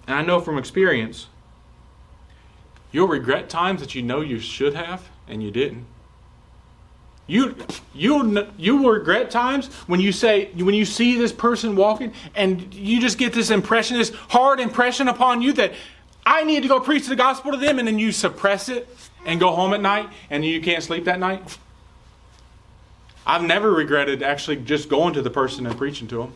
And 0.07 0.17
I 0.17 0.23
know 0.23 0.41
from 0.41 0.59
experience 0.59 1.29
You'll 2.93 3.09
regret 3.09 3.49
times 3.49 3.81
that 3.81 3.95
you 3.95 4.03
know 4.03 4.21
you 4.21 4.41
should 4.41 4.75
have 4.75 5.09
and 5.29 5.43
you 5.43 5.51
didn't. 5.51 5.87
You 7.27 7.55
you 7.95 8.49
you 8.59 8.77
will 8.77 8.91
regret 8.91 9.31
times 9.31 9.73
when 9.87 10.01
you 10.01 10.11
say 10.11 10.51
when 10.55 10.75
you 10.75 10.85
see 10.85 11.17
this 11.17 11.33
person 11.33 11.77
walking 11.77 12.13
and 12.35 12.75
you 12.75 13.01
just 13.01 13.19
get 13.19 13.33
this 13.33 13.51
impression, 13.51 13.99
this 13.99 14.11
hard 14.31 14.59
impression 14.59 15.07
upon 15.07 15.41
you 15.41 15.53
that 15.53 15.73
I 16.25 16.45
need 16.45 16.63
to 16.63 16.69
go 16.69 16.81
preach 16.81 17.07
the 17.07 17.17
gospel 17.17 17.53
to 17.53 17.57
them, 17.57 17.79
and 17.79 17.89
then 17.89 17.99
you 17.99 18.13
suppress 18.13 18.69
it 18.69 18.89
and 19.25 19.41
go 19.41 19.55
home 19.55 19.75
at 19.75 19.81
night 19.81 20.09
and 20.31 20.45
you 20.45 20.61
can't 20.61 20.83
sleep 20.83 21.05
that 21.05 21.19
night. 21.19 21.59
I've 23.27 23.43
never 23.43 23.71
regretted 23.71 24.23
actually 24.23 24.57
just 24.57 24.89
going 24.89 25.15
to 25.15 25.23
the 25.23 25.31
person 25.31 25.67
and 25.67 25.77
preaching 25.77 26.09
to 26.09 26.19
them. 26.19 26.33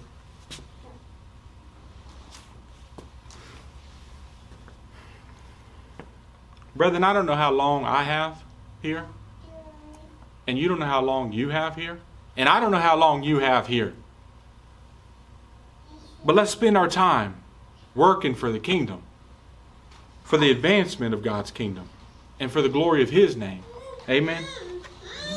Brethren, 6.77 7.05
I 7.05 7.13
don't 7.13 7.27
know 7.27 7.37
how 7.37 7.53
long 7.53 7.85
I 7.85 8.03
have 8.03 8.43
here, 8.83 9.07
and 10.47 10.59
you 10.59 10.69
don't 10.69 10.81
know 10.81 10.87
how 10.87 11.01
long 11.01 11.33
you 11.33 11.51
have 11.51 11.77
here, 11.77 12.01
and 12.37 12.49
I 12.49 12.59
don't 12.59 12.73
know 12.73 12.79
how 12.79 12.97
long 12.97 13.23
you 13.23 13.39
have 13.39 13.69
here. 13.69 13.95
But 16.25 16.35
let's 16.35 16.51
spend 16.51 16.77
our 16.77 16.89
time 16.89 17.37
working 17.95 18.35
for 18.35 18.51
the 18.51 18.59
kingdom, 18.59 19.03
for 20.25 20.39
the 20.39 20.51
advancement 20.51 21.15
of 21.15 21.23
God's 21.23 21.53
kingdom, 21.53 21.89
and 22.41 22.51
for 22.51 22.61
the 22.61 22.69
glory 22.69 23.03
of 23.03 23.11
His 23.11 23.37
name. 23.37 23.63
Amen. 24.09 24.45